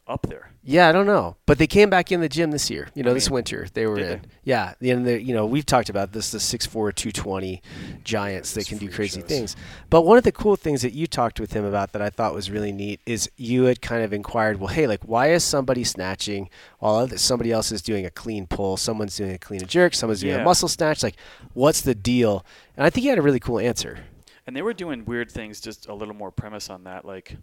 up 0.06 0.26
there. 0.28 0.50
Yeah, 0.62 0.88
I 0.88 0.92
don't 0.92 1.06
know, 1.06 1.37
but 1.46 1.58
they 1.58 1.66
came 1.66 1.90
back 1.90 2.11
in 2.11 2.20
the 2.20 2.28
gym 2.28 2.50
this 2.50 2.70
year. 2.70 2.88
You 2.94 3.02
know, 3.02 3.11
I 3.11 3.14
this 3.14 3.28
mean, 3.28 3.34
winter 3.34 3.66
they 3.75 3.87
were 3.87 3.99
in. 3.99 4.06
they? 4.06 4.20
Yeah, 4.44 4.75
and 4.80 5.06
the, 5.06 5.23
you 5.23 5.34
know 5.34 5.46
we've 5.46 5.66
talked 5.66 5.88
about 5.88 6.12
this 6.12 6.30
the 6.30 6.38
6'4", 6.38 6.94
220 6.94 7.62
giants 8.02 8.52
that 8.54 8.66
can 8.66 8.78
do 8.78 8.90
crazy 8.90 9.20
shows. 9.20 9.28
things. 9.28 9.56
But 9.90 10.02
one 10.02 10.18
of 10.18 10.25
the 10.25 10.32
cool 10.32 10.56
things 10.56 10.82
that 10.82 10.92
you 10.92 11.06
talked 11.06 11.40
with 11.40 11.52
him 11.52 11.64
about 11.64 11.92
that 11.92 12.02
I 12.02 12.11
thought 12.11 12.34
was 12.34 12.50
really 12.50 12.73
neat 12.73 13.00
is 13.06 13.30
you 13.37 13.64
had 13.64 13.82
kind 13.82 14.02
of 14.02 14.12
inquired, 14.12 14.58
well, 14.58 14.68
hey, 14.68 14.87
like 14.87 15.02
why 15.04 15.30
is 15.30 15.44
somebody 15.44 15.84
snatching 15.84 16.49
while 16.78 17.08
somebody 17.08 17.52
else 17.52 17.73
is 17.73 17.82
doing 17.82 18.06
a 18.06 18.11
clean 18.11 18.46
pull, 18.46 18.76
someone's 18.76 19.16
doing 19.16 19.32
a 19.32 19.38
clean 19.38 19.61
and 19.61 19.70
jerk, 19.70 19.94
someone's 19.94 20.20
doing 20.20 20.34
a 20.34 20.44
muscle 20.44 20.68
snatch, 20.68 21.02
like 21.02 21.16
what's 21.52 21.80
the 21.80 21.94
deal? 21.94 22.44
And 22.76 22.87
I 22.87 22.90
think 22.90 23.02
he 23.02 23.08
had 23.08 23.18
a 23.18 23.23
really 23.23 23.40
cool 23.40 23.58
answer. 23.58 23.99
And 24.46 24.54
they 24.54 24.62
were 24.62 24.75
doing 24.75 25.04
weird 25.06 25.30
things, 25.30 25.61
just 25.61 25.88
a 25.88 25.94
little 25.94 26.14
more 26.14 26.30
premise 26.30 26.68
on 26.68 26.84
that, 26.84 27.04
like 27.04 27.37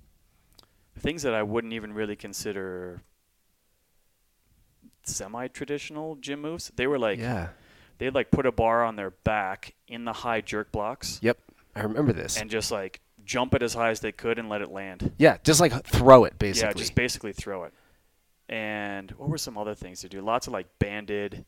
things 1.00 1.24
that 1.24 1.34
I 1.34 1.44
wouldn't 1.44 1.74
even 1.74 1.94
really 1.94 2.16
consider 2.16 3.02
semi-traditional 5.04 6.16
gym 6.16 6.42
moves. 6.42 6.72
They 6.76 6.88
were 6.88 7.00
like 7.00 7.20
yeah. 7.20 7.50
they'd 7.98 8.14
like 8.14 8.32
put 8.32 8.46
a 8.46 8.52
bar 8.52 8.84
on 8.84 8.96
their 8.96 9.12
back 9.12 9.74
in 9.88 10.06
the 10.06 10.14
high 10.14 10.42
jerk 10.42 10.72
blocks 10.72 11.20
Yep. 11.22 11.38
I 11.76 11.82
remember 11.82 12.14
this. 12.14 12.40
and 12.40 12.50
just 12.50 12.72
like 12.72 13.00
jump 13.24 13.54
it 13.54 13.64
as 13.64 13.74
high 13.74 13.90
as 13.90 14.00
they 14.02 14.12
could 14.12 14.38
and 14.40 14.50
let 14.50 14.62
it 14.62 14.72
land. 14.72 15.12
yeah, 15.18 15.38
just 15.44 15.60
like 15.60 15.86
throw 15.86 16.26
it 16.26 16.38
basically. 16.38 16.70
Yeah, 16.70 16.74
just 16.74 16.96
basically 16.96 17.34
throw 17.34 17.64
it. 17.64 17.74
And 18.50 19.12
what 19.12 19.30
were 19.30 19.38
some 19.38 19.58
other 19.58 19.76
things 19.76 20.02
to 20.02 20.10
do? 20.10 20.22
Lots 20.22 20.48
of 20.48 20.54
like 20.54 20.68
banded. 20.80 21.46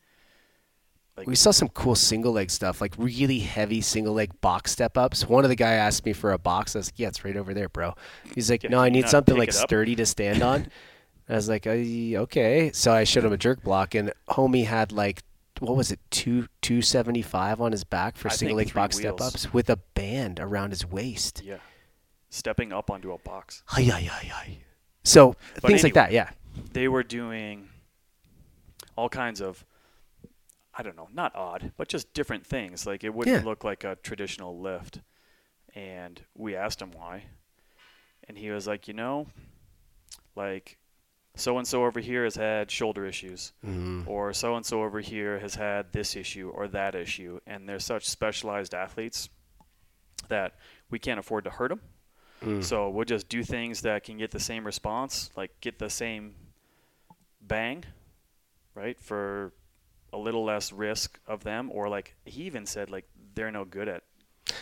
Like 1.15 1.27
We 1.27 1.35
saw 1.35 1.51
some 1.51 1.69
cool 1.69 1.93
single 1.95 2.31
leg 2.31 2.49
stuff, 2.49 2.81
like 2.81 2.95
really 2.97 3.39
heavy 3.39 3.81
single 3.81 4.13
leg 4.13 4.31
box 4.41 4.71
step 4.71 4.97
ups. 4.97 5.27
One 5.27 5.43
of 5.43 5.49
the 5.49 5.55
guy 5.55 5.73
asked 5.73 6.05
me 6.05 6.13
for 6.13 6.31
a 6.31 6.39
box. 6.39 6.75
I 6.75 6.79
was 6.79 6.87
like, 6.87 6.97
"Yeah, 6.97 7.09
it's 7.09 7.23
right 7.23 7.37
over 7.37 7.53
there, 7.53 7.69
bro." 7.69 7.93
He's 8.33 8.49
like, 8.49 8.63
Yeah, 8.63 8.71
"No, 8.71 8.79
I 8.79 8.89
need 8.89 9.07
something 9.07 9.37
like 9.37 9.53
sturdy 9.53 9.95
to 9.95 10.05
stand 10.07 10.41
on." 10.41 10.67
I 11.29 11.33
was 11.35 11.47
like, 11.47 11.67
"Uh, 11.67 11.71
"Okay." 11.71 12.71
So 12.73 12.91
I 12.91 13.03
showed 13.03 13.25
him 13.25 13.31
a 13.33 13.37
jerk 13.37 13.63
block, 13.63 13.93
and 13.93 14.11
homie 14.29 14.65
had 14.65 14.91
like, 14.91 15.21
what 15.59 15.77
was 15.77 15.91
it, 15.91 15.99
two 16.09 16.47
two 16.61 16.81
seventy 16.81 17.21
five 17.21 17.61
on 17.61 17.71
his 17.73 17.83
back 17.83 18.17
for 18.17 18.29
I 18.29 18.31
single 18.31 18.57
leg 18.57 18.73
box 18.73 18.97
step 18.97 19.21
ups 19.21 19.53
with 19.53 19.69
a 19.69 19.77
band 19.77 20.39
around 20.39 20.71
his 20.71 20.83
waist. 20.85 21.43
yeah, 21.45 21.57
stepping 22.29 22.73
up 22.73 22.89
onto 22.89 23.11
a 23.11 23.19
box. 23.19 23.61
Ay, 23.71 23.89
ay, 23.93 24.09
ay, 24.11 24.31
ay. 24.35 24.57
So 25.03 25.35
But 25.61 25.65
things 25.65 25.83
like 25.83 25.93
that, 25.93 26.11
yeah. 26.11 26.31
They 26.73 26.87
were 26.87 27.03
doing 27.03 27.69
all 28.95 29.09
kinds 29.09 29.41
of. 29.41 29.63
I 30.75 30.81
don't 30.83 30.95
know, 30.95 31.09
not 31.13 31.35
odd, 31.35 31.71
but 31.77 31.87
just 31.87 32.13
different 32.13 32.45
things. 32.45 32.85
Like 32.87 33.03
it 33.03 33.13
wouldn't 33.13 33.43
Yeah. 33.43 33.47
look 33.49 33.63
like 33.63 33.83
a 33.83 33.95
traditional 33.97 34.59
lift. 34.59 35.01
And 35.75 36.21
we 36.35 36.55
asked 36.55 36.81
him 36.81 36.91
why. 36.91 37.25
And 38.27 38.37
he 38.37 38.49
was 38.51 38.67
like, 38.67 38.87
you 38.87 38.93
know, 38.93 39.27
like 40.35 40.77
so 41.35 41.57
and 41.57 41.67
so 41.67 41.83
over 41.85 41.99
here 41.99 42.23
has 42.23 42.35
had 42.35 42.69
shoulder 42.69 43.05
issues. 43.05 43.53
Mm. 43.65 44.07
or 44.07 44.33
so 44.33 44.55
and 44.55 44.65
so 44.65 44.83
over 44.83 44.99
here 44.99 45.39
has 45.39 45.55
had 45.55 45.91
this 45.91 46.15
issue 46.15 46.49
or 46.53 46.67
that 46.69 46.93
issue, 46.95 47.39
and 47.47 47.67
they're 47.67 47.79
such 47.79 48.07
specialized 48.07 48.73
athletes 48.73 49.29
that 50.29 50.55
we 50.89 50.99
can't 50.99 51.19
afford 51.19 51.43
to 51.45 51.49
hurt 51.49 51.69
them. 51.69 51.81
Mm. 52.41 52.63
So 52.63 52.89
we'll 52.89 53.05
just 53.05 53.29
do 53.29 53.43
things 53.43 53.81
that 53.81 54.03
can 54.03 54.17
get 54.17 54.31
the 54.31 54.39
same 54.39 54.63
response, 54.65 55.31
like 55.35 55.59
get 55.61 55.79
the 55.79 55.89
same 55.89 56.35
bang, 57.41 57.83
right, 58.75 58.99
for 58.99 59.53
a 60.13 60.17
little 60.17 60.45
less 60.45 60.71
risk 60.71 61.19
of 61.27 61.43
them, 61.43 61.69
or 61.73 61.89
like 61.89 62.15
he 62.25 62.43
even 62.43 62.65
said, 62.65 62.89
like 62.89 63.05
they're 63.35 63.51
no 63.51 63.65
good 63.65 63.87
at 63.89 64.03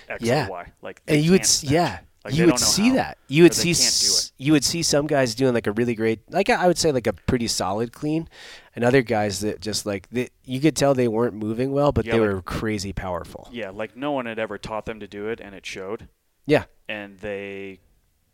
X 0.09 0.23
Yeah. 0.23 0.47
or 0.47 0.51
Y, 0.51 0.71
like 0.81 1.01
and 1.07 1.21
you 1.21 1.31
would 1.31 1.45
snatch. 1.45 1.71
yeah 1.71 1.99
Like, 2.23 2.35
you 2.35 2.45
would 2.45 2.59
see 2.59 2.89
how, 2.89 2.95
that 2.95 3.17
you 3.27 3.43
would 3.43 3.53
see 3.53 3.71
s- 3.71 4.31
you 4.37 4.51
would 4.53 4.63
see 4.63 4.81
some 4.83 5.07
guys 5.07 5.33
doing 5.35 5.53
like 5.53 5.65
a 5.67 5.71
really 5.71 5.95
great 5.95 6.19
like 6.31 6.49
i 6.51 6.67
would 6.67 6.77
say 6.77 6.91
like 6.91 7.07
a 7.07 7.13
pretty 7.13 7.47
solid 7.47 7.91
clean 7.91 8.29
and 8.75 8.85
other 8.85 9.01
guys 9.01 9.39
that 9.39 9.59
just 9.59 9.85
like 9.87 10.07
they, 10.11 10.29
you 10.45 10.59
could 10.61 10.75
tell 10.75 10.93
they 10.93 11.07
weren't 11.07 11.33
moving 11.33 11.71
well 11.71 11.91
but 11.91 12.05
Yeah, 12.05 12.13
they 12.13 12.19
like- 12.19 12.29
were 12.35 12.41
crazy 12.43 12.93
powerful 12.93 13.49
Yeah, 13.51 13.71
like 13.71 13.97
no 13.97 14.11
one 14.11 14.27
had 14.27 14.37
ever 14.39 14.57
taught 14.59 14.85
them 14.85 14.99
to 14.99 15.07
do 15.07 15.27
it, 15.29 15.39
and 15.41 15.55
it 15.55 15.65
showed. 15.65 16.07
yeah 16.45 16.65
and 16.87 17.17
they 17.19 17.79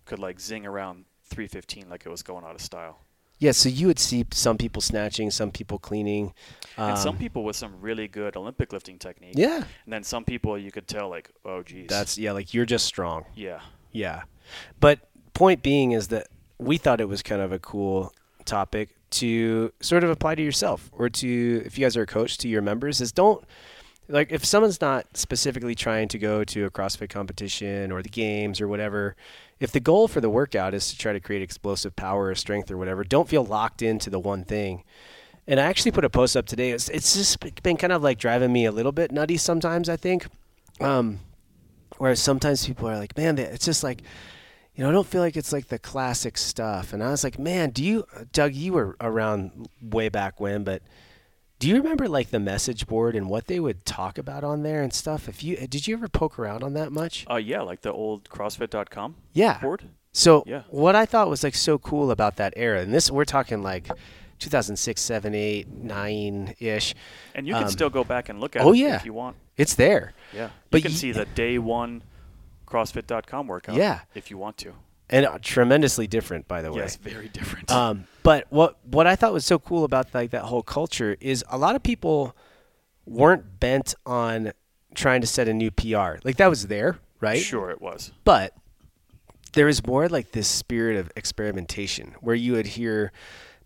could 0.06 0.20
like 0.20 0.40
zing 0.42 0.66
around 0.66 1.06
315 1.24 1.90
like 1.90 2.06
it 2.06 2.10
was 2.10 2.24
going 2.24 2.44
out 2.46 2.56
of 2.56 2.62
style. 2.62 3.00
Yeah 3.39 3.51
so 3.51 3.70
you 3.70 3.88
would 3.88 4.00
see 4.00 4.25
some 4.32 4.58
people 4.58 4.82
snatching 4.82 5.29
some 5.32 5.51
people 5.51 5.77
cleaning 5.77 6.34
um, 6.77 6.89
and 6.91 6.98
some 7.00 7.17
people 7.17 7.44
with 7.44 7.56
some 7.56 7.79
really 7.82 8.08
good 8.08 8.36
Olympic 8.36 8.72
lifting 8.72 9.00
technique. 9.00 9.34
yeah 9.36 9.63
And 9.86 9.94
then 9.94 10.03
some 10.03 10.24
people 10.24 10.58
you 10.58 10.72
could 10.72 10.88
tell 10.88 11.10
like, 11.10 11.32
oh 11.46 11.63
geez. 11.63 11.88
that's 11.88 12.17
yeah 12.17 12.32
like 12.34 12.53
you're 12.53 12.65
just 12.65 12.86
strong 12.86 13.25
yeah. 13.36 13.62
Yeah. 13.91 14.24
But 14.79 15.00
point 15.34 15.63
being 15.63 15.91
is 15.91 16.10
that 16.10 16.27
we 16.60 16.77
thought 16.77 17.01
it 17.01 17.08
was 17.10 17.24
kind 17.24 17.41
of 17.41 17.51
a 17.51 17.60
cool 17.60 18.13
topic 18.46 18.89
to 19.10 19.72
sort 19.82 20.03
of 20.03 20.10
apply 20.10 20.36
to 20.36 20.41
yourself 20.44 20.89
or 20.91 21.10
to 21.10 21.63
if 21.65 21.77
you 21.77 21.86
guys 21.86 21.98
are 21.98 22.03
a 22.03 22.08
coach 22.08 22.38
to 22.39 22.48
your 22.48 22.62
members 22.62 23.01
is 23.01 23.12
don't 23.12 23.44
like 24.10 24.32
if 24.32 24.46
someone's 24.46 24.80
not 24.82 25.18
specifically 25.18 25.76
trying 25.76 26.08
to 26.10 26.18
go 26.18 26.44
to 26.44 26.66
a 26.66 26.72
CrossFit 26.72 27.10
competition 27.10 27.92
or 27.92 28.02
the 28.02 28.10
games 28.10 28.62
or 28.62 28.68
whatever, 28.68 29.16
if 29.60 29.72
the 29.72 29.80
goal 29.80 30.08
for 30.08 30.22
the 30.22 30.30
workout 30.30 30.74
is 30.74 30.90
to 30.90 30.98
try 30.98 31.14
to 31.14 31.20
create 31.20 31.42
explosive 31.42 31.96
power 31.96 32.28
or 32.28 32.36
strength 32.36 32.72
or 32.72 32.78
whatever, 32.78 33.04
don't 33.04 33.28
feel 33.28 33.44
locked 33.44 33.82
into 33.82 34.10
the 34.10 34.20
one 34.20 34.44
thing. 34.44 34.84
And 35.48 35.60
I 35.60 35.64
actually 35.64 35.92
put 35.92 36.06
a 36.06 36.10
post 36.10 36.36
up 36.36 36.46
today. 36.46 36.72
It's, 36.72 36.90
it's 36.90 37.16
just 37.16 37.64
been 37.64 37.78
kind 37.78 37.94
of 37.94 38.04
like 38.04 38.18
driving 38.18 38.52
me 38.52 38.66
a 38.66 38.72
little 38.72 38.92
bit 38.92 39.12
nutty 39.12 39.38
sometimes, 39.38 39.90
I 39.90 39.96
think. 39.96 40.28
Um, 40.80 41.20
sometimes 42.14 42.68
people 42.68 42.90
are 42.90 42.98
like, 42.98 43.18
man, 43.18 43.38
it's 43.38 43.66
just 43.66 43.84
like, 43.84 44.02
you 44.76 44.84
know, 44.84 44.90
I 44.90 44.94
don't 44.94 45.08
feel 45.08 45.22
like 45.22 45.36
it's 45.36 45.52
like 45.52 45.68
the 45.68 45.80
classic 45.80 46.38
stuff. 46.38 46.94
And 46.94 47.04
I 47.04 47.10
was 47.10 47.24
like, 47.24 47.40
man, 47.40 47.72
do 47.72 47.84
you, 47.84 48.06
Doug, 48.32 48.54
you 48.54 48.74
were 48.74 48.96
around 49.02 49.70
way 49.82 50.10
back 50.10 50.40
when, 50.40 50.64
but 50.64 50.84
do 51.60 51.68
you 51.68 51.76
remember 51.78 52.08
like 52.08 52.30
the 52.30 52.40
message 52.40 52.86
board 52.88 53.16
and 53.16 53.30
what 53.30 53.48
they 53.48 53.60
would 53.60 53.86
talk 53.86 54.18
about 54.18 54.44
on 54.44 54.64
there 54.64 54.84
and 54.84 54.94
stuff? 54.94 55.28
If 55.28 55.44
you, 55.44 55.56
did 55.68 55.88
you 55.88 55.96
ever 55.96 56.08
poke 56.08 56.38
around 56.38 56.64
on 56.64 56.74
that 56.74 56.92
much? 56.92 57.26
Uh, 57.30 57.36
yeah, 57.38 57.62
like 57.62 57.82
the 57.82 57.92
old 57.92 58.30
CrossFit.com 58.30 59.16
Yeah. 59.34 59.60
board. 59.60 59.90
So 60.12 60.44
Yeah. 60.48 60.64
what 60.70 60.96
I 60.96 61.06
thought 61.06 61.30
was 61.30 61.44
like 61.44 61.56
so 61.56 61.78
cool 61.78 62.12
about 62.12 62.36
that 62.38 62.54
era, 62.56 62.82
and 62.82 62.94
this 62.94 63.10
we're 63.12 63.26
talking 63.26 63.62
like 63.64 63.90
2006, 64.40 65.02
7, 65.02 65.34
8, 65.34 65.68
9 65.68 66.54
ish. 66.60 66.94
And 67.34 67.48
you 67.48 67.54
can 67.54 67.64
Um, 67.64 67.70
still 67.70 67.90
go 67.90 68.04
back 68.04 68.30
and 68.30 68.40
look 68.40 68.56
at 68.56 68.62
oh, 68.64 68.74
it 68.74 68.78
yeah. 68.78 68.96
if 68.96 69.06
you 69.06 69.14
want. 69.14 69.36
It's 69.58 69.74
there. 69.74 70.14
Yeah. 70.34 70.50
But 70.70 70.78
you 70.78 70.84
can 70.84 70.92
ye- 70.92 70.98
see 70.98 71.12
the 71.12 71.26
day 71.26 71.58
one 71.58 72.04
CrossFit.com 72.68 73.48
workout. 73.48 73.76
Yeah. 73.76 74.02
If 74.14 74.30
you 74.30 74.38
want 74.38 74.58
to. 74.58 74.74
And 75.10 75.26
uh, 75.26 75.38
tremendously 75.42 76.06
different, 76.08 76.48
by 76.48 76.62
the 76.62 76.72
way. 76.72 76.80
Yes, 76.82 76.98
very 76.98 77.30
different. 77.30 77.72
Um, 77.72 78.06
but 78.24 78.46
what 78.50 78.78
what 78.86 79.08
I 79.08 79.16
thought 79.16 79.32
was 79.34 79.46
so 79.46 79.58
cool 79.58 79.84
about 79.86 80.14
like 80.14 80.32
that 80.32 80.44
whole 80.44 80.64
culture 80.64 81.16
is 81.22 81.46
a 81.50 81.58
lot 81.58 81.76
of 81.76 81.84
people 81.84 82.36
weren't 83.06 83.60
bent 83.60 83.96
on 84.06 84.52
trying 84.96 85.22
to 85.22 85.28
set 85.28 85.48
a 85.48 85.54
new 85.54 85.72
PR. 85.72 86.16
Like 86.26 86.38
that 86.38 86.50
was 86.50 86.68
there, 86.68 87.00
right? 87.22 87.40
Sure, 87.40 87.70
it 87.70 87.82
was. 87.82 88.12
But 88.26 88.54
there 89.54 89.66
was 89.68 89.86
more 89.88 90.10
like 90.10 90.34
this 90.34 90.48
spirit 90.48 90.98
of 90.98 91.10
experimentation 91.16 92.16
where 92.20 92.36
you 92.36 92.52
would 92.54 92.68
hear 92.68 93.12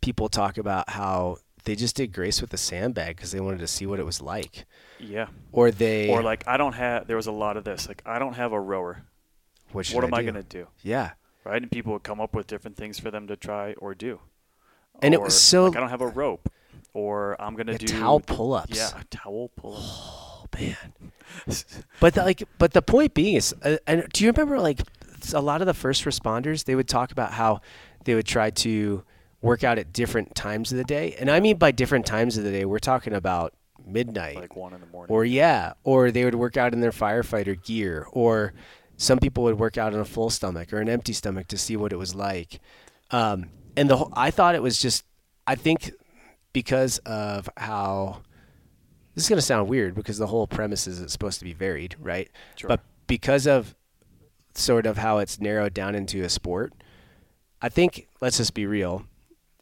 people 0.02 0.30
talk 0.30 0.58
about 0.60 0.90
how 0.92 1.38
they 1.64 1.76
just 1.76 1.96
did 1.96 2.12
grace 2.14 2.40
with 2.42 2.50
the 2.52 2.58
sandbag 2.58 3.16
because 3.16 3.32
they 3.32 3.40
wanted 3.40 3.60
to 3.60 3.68
see 3.68 3.86
what 3.86 4.00
it 4.00 4.06
was 4.06 4.22
like, 4.22 4.66
Yeah. 5.00 5.28
or 5.52 5.72
they 5.72 6.10
Or 6.10 6.22
like 6.22 6.48
I 6.48 6.58
don't 6.58 6.74
have. 6.74 7.08
There 7.08 7.16
was 7.18 7.28
a 7.28 7.32
lot 7.32 7.58
of 7.58 7.64
this. 7.64 7.88
Like 7.88 8.04
I 8.06 8.20
don't 8.20 8.34
have 8.34 8.52
a 8.52 8.60
rower. 8.60 9.04
what, 9.72 9.88
What 9.90 10.04
am 10.04 10.14
I 10.14 10.22
gonna 10.24 10.44
do? 10.44 10.68
Yeah, 10.84 11.12
Right, 11.44 11.62
and 11.62 11.72
people 11.72 11.94
would 11.94 12.04
come 12.04 12.22
up 12.22 12.36
with 12.36 12.48
different 12.48 12.78
things 12.78 13.00
for 13.00 13.10
them 13.12 13.28
to 13.28 13.36
try 13.36 13.74
or 13.74 13.96
do. 13.96 14.20
And 15.02 15.14
it 15.14 15.22
was 15.22 15.40
so- 15.42 15.66
like 15.66 15.78
I 15.78 15.80
don't 15.80 15.90
have 15.90 16.02
a 16.02 16.08
rope, 16.08 16.50
or 16.94 17.36
I'm 17.42 17.56
gonna 17.56 17.78
do 17.78 17.88
towel 17.88 18.20
pull-ups. 18.20 18.78
Yeah, 18.78 18.92
a 19.00 19.04
towel 19.06 19.50
pull 19.56 19.74
up. 19.76 19.80
oh 19.84 20.46
man. 20.60 20.78
But 22.00 22.14
the, 22.14 22.24
like, 22.24 22.44
but 22.58 22.74
the 22.74 22.82
point 22.82 23.14
being 23.14 23.36
is, 23.36 23.56
uh, 23.64 23.78
and 23.88 24.06
do 24.14 24.24
you 24.26 24.32
remember 24.32 24.60
like 24.60 24.82
a 25.34 25.42
lot 25.42 25.62
of 25.62 25.68
the 25.68 25.74
first 25.74 26.04
responders? 26.04 26.66
They 26.66 26.76
would 26.76 26.88
talk 26.90 27.12
about 27.12 27.32
how 27.32 27.62
they 28.04 28.14
would 28.16 28.26
try 28.28 28.50
to 28.50 29.04
work 29.42 29.64
out 29.64 29.80
at 29.80 29.94
different 29.94 30.36
times 30.36 30.72
of 30.72 30.78
the 30.78 30.84
day, 30.84 31.16
and 31.20 31.32
I 31.32 31.40
mean 31.40 31.58
by 31.58 31.72
different 31.72 32.06
times 32.06 32.38
of 32.38 32.44
the 32.44 32.52
day, 32.52 32.66
we're 32.66 32.80
talking 32.80 33.14
about 33.14 33.54
midnight, 33.84 34.36
like 34.36 34.56
one 34.56 34.74
in 34.74 34.82
the 34.82 34.88
morning. 34.88 35.12
or 35.16 35.26
yeah, 35.26 35.74
or 35.84 36.12
they 36.12 36.24
would 36.26 36.36
work 36.36 36.58
out 36.58 36.74
in 36.74 36.82
their 36.82 36.92
firefighter 36.92 37.60
gear, 37.64 38.06
or 38.12 38.54
some 39.02 39.18
people 39.18 39.44
would 39.44 39.58
work 39.58 39.80
out 39.80 39.94
on 39.96 40.00
a 40.00 40.06
full 40.06 40.30
stomach 40.30 40.72
or 40.72 40.80
an 40.80 40.88
empty 40.88 41.12
stomach 41.12 41.48
to 41.48 41.58
see 41.58 41.76
what 41.76 41.92
it 41.92 41.96
was 41.96 42.14
like. 42.14 42.60
Um, 43.10 43.48
and 43.76 43.90
the 43.90 43.98
whole, 43.98 44.14
I 44.14 44.30
thought 44.30 44.54
it 44.54 44.62
was 44.62 44.78
just, 44.80 45.04
I 45.48 45.56
think 45.56 45.92
because 46.54 47.00
of 47.00 47.50
how 47.58 48.22
this 49.16 49.24
is 49.24 49.30
going 49.30 49.38
to 49.38 49.42
sound 49.42 49.68
weird 49.68 49.96
because 49.96 50.20
the 50.20 50.28
whole 50.28 50.46
premise 50.46 50.86
is 50.86 51.02
it's 51.02 51.14
supposed 51.14 51.40
to 51.40 51.46
be 51.46 51.54
varied, 51.54 51.96
right? 52.00 52.30
Sure. 52.56 52.68
But 52.68 52.82
because 53.08 53.48
of 53.48 53.74
sort 54.54 54.86
of 54.86 54.98
how 54.98 55.18
it's 55.18 55.40
narrowed 55.40 55.74
down 55.74 55.96
into 55.96 56.22
a 56.24 56.30
sport, 56.30 56.72
I 57.60 57.70
think 57.70 58.08
let's 58.22 58.38
just 58.38 58.54
be 58.54 58.68
real. 58.68 59.06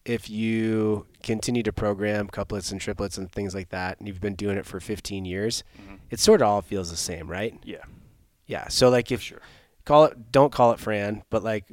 If 0.04 0.30
you 0.30 1.06
continue 1.24 1.64
to 1.64 1.72
program 1.72 2.28
couplets 2.28 2.72
and 2.74 2.82
triplets 2.82 3.18
and 3.18 3.32
things 3.32 3.56
like 3.56 3.70
that, 3.70 4.00
and 4.00 4.08
you've 4.08 4.20
been 4.22 4.36
doing 4.36 4.58
it 4.58 4.66
for 4.66 4.80
15 4.82 5.24
years, 5.24 5.64
Mhm. 5.80 6.00
it 6.10 6.20
sort 6.20 6.42
of 6.42 6.48
all 6.48 6.62
feels 6.62 6.92
the 6.92 6.98
same, 6.98 7.30
right? 7.30 7.58
yeah, 7.64 7.84
Yeah. 8.50 8.68
So 8.68 8.90
like 8.90 9.12
if 9.12 9.22
sure. 9.22 9.42
call 9.86 10.06
it, 10.06 10.32
don't 10.32 10.52
call 10.52 10.72
it 10.72 10.80
Fran, 10.80 11.22
but 11.30 11.44
like 11.44 11.66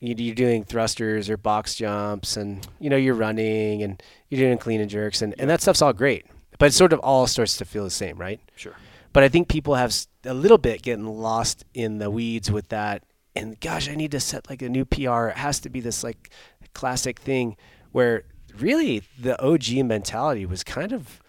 you- 0.00 0.14
you're 0.18 0.34
doing 0.34 0.64
thrusters 0.64 1.30
or 1.30 1.36
box 1.36 1.76
jumps, 1.76 2.36
and 2.36 2.66
you 2.80 2.90
know 2.90 2.96
you're 2.96 3.14
running 3.14 3.82
and 3.82 4.02
you're 4.28 4.40
doing 4.40 4.58
clean 4.58 4.80
and 4.80 4.90
jerks, 4.90 5.22
and, 5.22 5.34
and 5.38 5.48
that 5.48 5.62
stuff's 5.62 5.80
all 5.80 5.92
great. 5.92 6.26
But 6.58 6.66
it 6.66 6.72
sort 6.74 6.92
of 6.92 6.98
all 7.00 7.26
starts 7.28 7.56
to 7.58 7.64
feel 7.64 7.84
the 7.84 7.90
same, 7.90 8.18
right? 8.18 8.40
Sure. 8.56 8.74
But 9.12 9.22
I 9.22 9.28
think 9.28 9.48
people 9.48 9.76
have 9.76 9.94
a 10.24 10.34
little 10.34 10.58
bit 10.58 10.82
getting 10.82 11.06
lost 11.06 11.64
in 11.72 11.98
the 11.98 12.10
weeds 12.10 12.50
with 12.50 12.68
that. 12.70 13.04
And 13.36 13.58
gosh, 13.60 13.88
I 13.88 13.94
need 13.94 14.10
to 14.10 14.20
set 14.20 14.50
like 14.50 14.62
a 14.62 14.68
new 14.68 14.84
PR. 14.84 15.28
It 15.28 15.36
has 15.36 15.60
to 15.60 15.70
be 15.70 15.80
this 15.80 16.02
like 16.02 16.30
classic 16.74 17.20
thing 17.20 17.56
where 17.92 18.24
really 18.58 19.02
the 19.18 19.40
OG 19.40 19.84
mentality 19.84 20.44
was 20.44 20.64
kind 20.64 20.92
of 20.92 21.22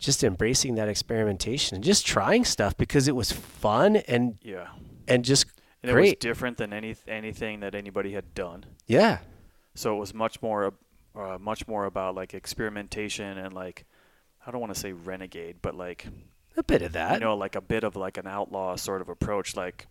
just 0.00 0.24
embracing 0.24 0.74
that 0.74 0.88
experimentation 0.88 1.76
and 1.76 1.84
just 1.84 2.04
trying 2.04 2.44
stuff 2.44 2.76
because 2.76 3.06
it 3.06 3.14
was 3.14 3.30
fun 3.30 3.96
and 3.96 4.36
Yeah. 4.42 4.68
and 5.06 5.24
just 5.24 5.46
And 5.82 5.92
it 5.92 5.94
was 5.94 6.14
different 6.18 6.56
than 6.58 6.72
any 6.72 6.96
anything 7.06 7.60
that 7.60 7.74
anybody 7.76 8.12
had 8.12 8.34
done. 8.34 8.64
yeah. 8.86 9.18
So 9.76 9.94
it 9.94 10.00
was 10.00 10.12
much 10.12 10.42
more, 10.42 10.74
uh, 11.14 11.38
much 11.38 11.68
more 11.68 11.84
about 11.84 12.14
like 12.16 12.34
experimentation 12.34 13.38
and 13.38 13.52
like, 13.54 13.84
I 14.44 14.50
don't 14.50 14.60
want 14.60 14.74
to 14.74 14.80
say 14.80 14.92
renegade, 14.92 15.56
but 15.62 15.74
like, 15.76 16.06
A 16.56 16.62
bit 16.64 16.82
of 16.82 16.92
that. 16.94 17.14
you 17.14 17.20
know, 17.20 17.36
like 17.36 17.54
a 17.54 17.60
bit 17.60 17.84
of 17.84 17.94
like 17.94 18.16
an 18.18 18.26
outlaw 18.26 18.74
sort 18.76 19.00
of 19.00 19.08
approach. 19.08 19.54
Like, 19.54 19.86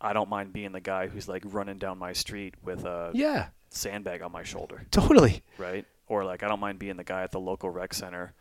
I 0.00 0.12
don't 0.12 0.28
mind 0.28 0.52
being 0.52 0.72
the 0.72 0.80
guy 0.80 1.06
who's 1.08 1.28
like 1.28 1.42
running 1.46 1.78
down 1.78 1.98
my 1.98 2.12
street 2.12 2.54
with 2.62 2.84
a 2.84 3.10
yeah. 3.14 3.48
sandbag 3.70 4.20
on 4.22 4.30
my 4.32 4.42
shoulder, 4.42 4.86
Totally. 4.90 5.42
right? 5.56 5.86
Or 6.06 6.24
like, 6.24 6.42
I 6.42 6.48
don't 6.48 6.60
mind 6.60 6.78
being 6.78 6.96
the 6.96 7.04
guy 7.04 7.22
at 7.22 7.32
the 7.32 7.40
local 7.40 7.70
rec 7.70 7.94
center 7.94 8.34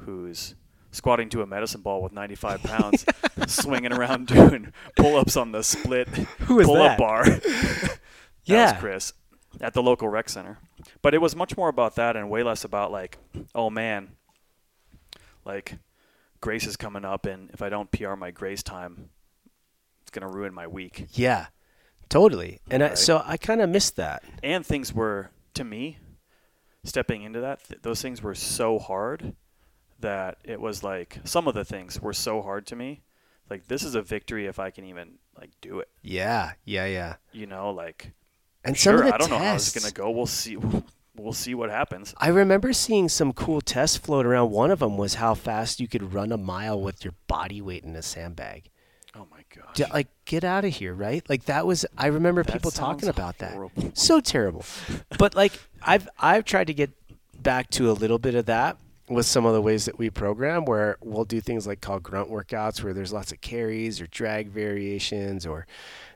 who's 0.00 0.54
squatting 0.90 1.28
to 1.30 1.42
a 1.42 1.46
medicine 1.46 1.82
ball 1.82 2.02
with 2.02 2.12
95 2.12 2.62
pounds, 2.62 3.04
swinging 3.46 3.92
around 3.92 4.26
doing 4.28 4.72
pull-ups 4.96 5.36
on 5.36 5.52
the 5.52 5.62
split 5.62 6.08
pull-up 6.40 6.96
that? 6.96 6.98
bar. 6.98 7.24
that 7.30 7.98
Yeah. 8.44 8.72
was 8.72 8.80
Chris 8.80 9.12
at 9.60 9.72
the 9.74 9.82
local 9.82 10.08
rec 10.08 10.28
center. 10.28 10.58
But 11.02 11.14
it 11.14 11.18
was 11.20 11.36
much 11.36 11.56
more 11.56 11.68
about 11.68 11.94
that 11.96 12.16
and 12.16 12.28
way 12.30 12.42
less 12.42 12.64
about 12.64 12.92
like, 12.92 13.18
oh 13.54 13.70
man, 13.70 14.10
like 15.44 15.78
Grace 16.40 16.66
is 16.66 16.76
coming 16.76 17.04
up, 17.04 17.24
and 17.26 17.50
if 17.50 17.62
I 17.62 17.68
don't 17.68 17.90
PR 17.90 18.14
my 18.14 18.30
Grace 18.30 18.62
time, 18.62 19.10
it's 20.02 20.10
gonna 20.10 20.28
ruin 20.28 20.52
my 20.54 20.66
week. 20.66 21.06
Yeah. 21.12 21.46
Totally. 22.08 22.60
And 22.70 22.82
I, 22.84 22.94
so 22.94 23.22
I 23.24 23.36
kind 23.36 23.60
of 23.60 23.68
missed 23.68 23.96
that. 23.96 24.22
And 24.42 24.64
things 24.64 24.92
were 24.94 25.30
to 25.54 25.64
me, 25.64 25.98
stepping 26.86 27.22
into 27.22 27.40
that, 27.40 27.62
th- 27.68 27.82
those 27.82 28.00
things 28.00 28.22
were 28.22 28.34
so 28.34 28.78
hard 28.78 29.34
that 30.00 30.38
it 30.44 30.60
was 30.60 30.82
like 30.82 31.18
some 31.24 31.48
of 31.48 31.54
the 31.54 31.64
things 31.64 32.00
were 32.00 32.12
so 32.12 32.42
hard 32.42 32.66
to 32.68 32.76
me. 32.76 33.02
Like 33.50 33.68
this 33.68 33.82
is 33.82 33.94
a 33.94 34.02
victory 34.02 34.46
if 34.46 34.58
I 34.58 34.70
can 34.70 34.84
even 34.84 35.18
like 35.38 35.50
do 35.60 35.80
it. 35.80 35.88
Yeah. 36.02 36.52
Yeah. 36.64 36.86
Yeah. 36.86 37.16
You 37.32 37.46
know, 37.46 37.70
like 37.70 38.12
And 38.64 38.76
sure, 38.76 38.98
some 38.98 39.06
of 39.06 39.08
the 39.10 39.14
I 39.14 39.18
don't 39.18 39.30
know 39.30 39.38
how 39.38 39.52
tests, 39.52 39.76
it's 39.76 39.84
gonna 39.84 39.92
go. 39.92 40.10
We'll 40.10 40.26
see. 40.26 40.56
We'll 41.18 41.32
see 41.32 41.54
what 41.54 41.70
happens. 41.70 42.12
I 42.18 42.28
remember 42.28 42.74
seeing 42.74 43.08
some 43.08 43.32
cool 43.32 43.62
tests 43.62 43.96
float 43.96 44.26
around. 44.26 44.50
One 44.50 44.70
of 44.70 44.80
them 44.80 44.98
was 44.98 45.14
how 45.14 45.32
fast 45.32 45.80
you 45.80 45.88
could 45.88 46.12
run 46.12 46.30
a 46.30 46.36
mile 46.36 46.78
with 46.78 47.06
your 47.06 47.14
body 47.26 47.62
weight 47.62 47.84
in 47.84 47.96
a 47.96 48.02
sandbag. 48.02 48.68
Oh 49.14 49.26
my 49.30 49.38
gosh. 49.48 49.74
D- 49.76 49.84
Like, 49.90 50.08
get 50.26 50.44
out 50.44 50.66
of 50.66 50.74
here, 50.74 50.92
right? 50.92 51.26
Like 51.26 51.46
that 51.46 51.66
was. 51.66 51.86
I 51.96 52.08
remember 52.08 52.42
That 52.42 52.52
people 52.52 52.70
talking 52.70 53.08
about 53.08 53.38
that. 53.38 53.56
So 53.94 54.20
terrible. 54.20 54.66
but 55.18 55.34
like, 55.34 55.58
I've 55.86 56.08
I've 56.18 56.44
tried 56.44 56.66
to 56.66 56.74
get 56.74 56.90
back 57.40 57.70
to 57.70 57.90
a 57.90 57.92
little 57.92 58.18
bit 58.18 58.34
of 58.34 58.46
that 58.46 58.76
with 59.08 59.24
some 59.24 59.46
of 59.46 59.54
the 59.54 59.62
ways 59.62 59.84
that 59.84 59.98
we 59.98 60.10
program, 60.10 60.64
where 60.64 60.96
we'll 61.00 61.24
do 61.24 61.40
things 61.40 61.66
like 61.66 61.80
called 61.80 62.02
grunt 62.02 62.28
workouts, 62.28 62.82
where 62.82 62.92
there's 62.92 63.12
lots 63.12 63.30
of 63.30 63.40
carries 63.40 64.00
or 64.00 64.06
drag 64.08 64.48
variations 64.48 65.46
or 65.46 65.66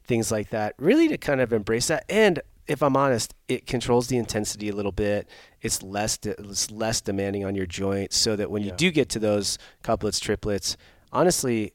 things 0.04 0.32
like 0.32 0.50
that. 0.50 0.74
Really, 0.78 1.06
to 1.08 1.16
kind 1.16 1.40
of 1.40 1.52
embrace 1.52 1.86
that 1.86 2.04
and 2.08 2.40
if 2.66 2.84
I'm 2.84 2.96
honest, 2.96 3.34
it 3.48 3.66
controls 3.66 4.06
the 4.06 4.16
intensity 4.16 4.68
a 4.68 4.74
little 4.74 4.92
bit. 4.92 5.28
It's 5.60 5.82
less 5.82 6.16
de- 6.16 6.40
it's 6.40 6.70
less 6.70 7.00
demanding 7.00 7.44
on 7.44 7.56
your 7.56 7.66
joints, 7.66 8.16
so 8.16 8.36
that 8.36 8.48
when 8.48 8.62
you 8.62 8.70
do 8.70 8.92
get 8.92 9.08
to 9.10 9.18
those 9.18 9.58
couplets, 9.82 10.20
triplets, 10.20 10.76
honestly, 11.12 11.72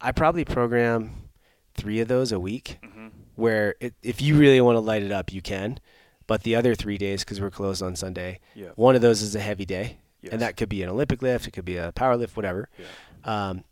I 0.00 0.12
probably 0.12 0.44
program 0.44 1.28
three 1.74 1.98
of 1.98 2.06
those 2.06 2.30
a 2.30 2.38
week. 2.38 2.78
hmm 2.84 3.08
Where 3.34 3.74
it, 3.80 3.94
if 4.02 4.22
you 4.22 4.36
really 4.36 4.60
want 4.60 4.76
to 4.76 4.80
light 4.80 5.02
it 5.02 5.10
up, 5.10 5.32
you 5.32 5.42
can. 5.42 5.80
But 6.28 6.44
the 6.44 6.54
other 6.54 6.76
three 6.76 6.96
days, 6.98 7.24
because 7.24 7.40
we're 7.40 7.50
closed 7.50 7.82
on 7.82 7.96
Sunday, 7.96 8.38
Yeah. 8.54 8.68
one 8.76 8.94
of 8.94 9.02
those 9.02 9.20
is 9.22 9.34
a 9.34 9.40
heavy 9.40 9.64
day, 9.64 9.98
Yes. 10.22 10.32
and 10.32 10.40
that 10.42 10.56
could 10.56 10.68
be 10.68 10.82
an 10.84 10.88
Olympic 10.88 11.20
lift, 11.22 11.48
it 11.48 11.50
could 11.50 11.64
be 11.64 11.76
a 11.78 11.90
power 11.90 12.16
lift, 12.16 12.36
whatever. 12.36 12.68
Yeah. 12.78 12.84
Um, 13.24 13.64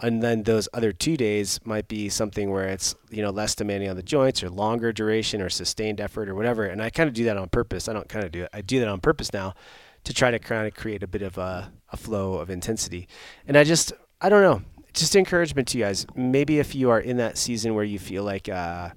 and 0.00 0.22
then 0.22 0.42
those 0.42 0.68
other 0.72 0.90
two 0.92 1.16
days 1.16 1.60
might 1.64 1.86
be 1.86 2.08
something 2.08 2.50
where 2.50 2.68
it's 2.68 2.96
you 3.10 3.22
know 3.22 3.30
less 3.30 3.54
demanding 3.54 3.88
on 3.88 3.96
the 3.96 4.02
joints 4.02 4.42
or 4.42 4.50
longer 4.50 4.92
duration 4.92 5.40
or 5.40 5.48
sustained 5.48 6.00
effort 6.00 6.28
or 6.28 6.34
whatever. 6.34 6.64
And 6.64 6.82
I 6.82 6.90
kind 6.90 7.06
of 7.08 7.14
do 7.14 7.24
that 7.24 7.36
on 7.36 7.48
purpose. 7.48 7.88
I 7.88 7.92
don't 7.92 8.08
kind 8.08 8.24
of 8.24 8.32
do 8.32 8.42
it. 8.44 8.48
I 8.52 8.60
do 8.60 8.80
that 8.80 8.88
on 8.88 9.00
purpose 9.00 9.32
now 9.32 9.54
to 10.02 10.12
try 10.12 10.30
to 10.32 10.38
kind 10.40 10.66
of 10.66 10.74
create 10.74 11.02
a 11.04 11.06
bit 11.06 11.22
of 11.22 11.38
a, 11.38 11.72
a 11.92 11.96
flow 11.96 12.34
of 12.34 12.50
intensity. 12.50 13.06
And 13.46 13.56
I 13.56 13.62
just 13.64 13.92
I 14.20 14.28
don't 14.28 14.42
know. 14.42 14.62
Just 14.94 15.14
encouragement 15.16 15.68
to 15.68 15.78
you 15.78 15.84
guys. 15.84 16.06
Maybe 16.16 16.58
if 16.58 16.74
you 16.74 16.90
are 16.90 17.00
in 17.00 17.16
that 17.18 17.36
season 17.38 17.74
where 17.74 17.84
you 17.84 17.98
feel 17.98 18.22
like 18.24 18.48
uh, 18.48 18.90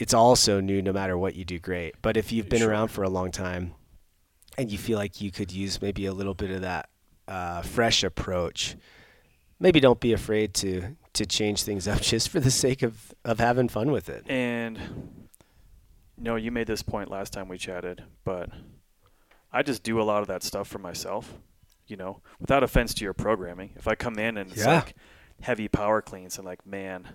it's 0.00 0.14
also 0.14 0.60
new, 0.60 0.80
no 0.80 0.92
matter 0.92 1.18
what 1.18 1.34
you 1.34 1.44
do, 1.44 1.58
great. 1.58 1.96
But 2.02 2.16
if 2.16 2.30
you've 2.32 2.48
been 2.48 2.60
Sure. 2.60 2.70
around 2.70 2.88
for 2.88 3.02
a 3.02 3.08
long 3.08 3.30
time 3.32 3.74
and 4.56 4.70
you 4.70 4.78
feel 4.78 4.96
like 4.98 5.20
you 5.20 5.30
could 5.30 5.50
use 5.52 5.82
maybe 5.82 6.06
a 6.06 6.12
little 6.12 6.34
bit 6.34 6.50
of 6.50 6.60
that 6.62 6.88
uh, 7.26 7.62
fresh 7.62 8.02
approach, 8.04 8.76
maybe 9.58 9.80
don't 9.80 10.00
be 10.00 10.12
afraid 10.12 10.54
to 10.54 10.96
to 11.14 11.26
change 11.26 11.64
things 11.64 11.88
up 11.88 12.00
just 12.12 12.28
for 12.28 12.38
the 12.40 12.50
sake 12.50 12.82
of 12.82 13.12
of 13.24 13.40
having 13.40 13.68
fun 13.68 13.90
with 13.90 14.08
it. 14.08 14.24
And 14.30 14.78
no, 16.16 16.36
you 16.36 16.50
made 16.50 16.66
this 16.68 16.82
point 16.82 17.10
last 17.10 17.32
time 17.32 17.48
we 17.48 17.58
chatted, 17.58 18.04
but 18.24 18.50
I 19.52 19.62
just 19.62 19.82
do 19.82 20.00
a 20.00 20.04
lot 20.04 20.22
of 20.22 20.28
that 20.28 20.42
stuff 20.42 20.68
for 20.68 20.78
myself. 20.78 21.34
You 21.86 21.96
know, 21.96 22.20
without 22.38 22.62
offense 22.62 22.92
to 22.94 23.04
your 23.04 23.14
programming, 23.14 23.70
if 23.76 23.88
I 23.88 23.94
come 23.94 24.18
in 24.18 24.36
and 24.36 24.50
it's 24.52 24.60
Yeah. 24.60 24.74
like 24.76 24.94
heavy 25.40 25.68
power 25.68 26.02
cleans 26.02 26.36
and 26.36 26.44
like, 26.46 26.66
man, 26.66 27.08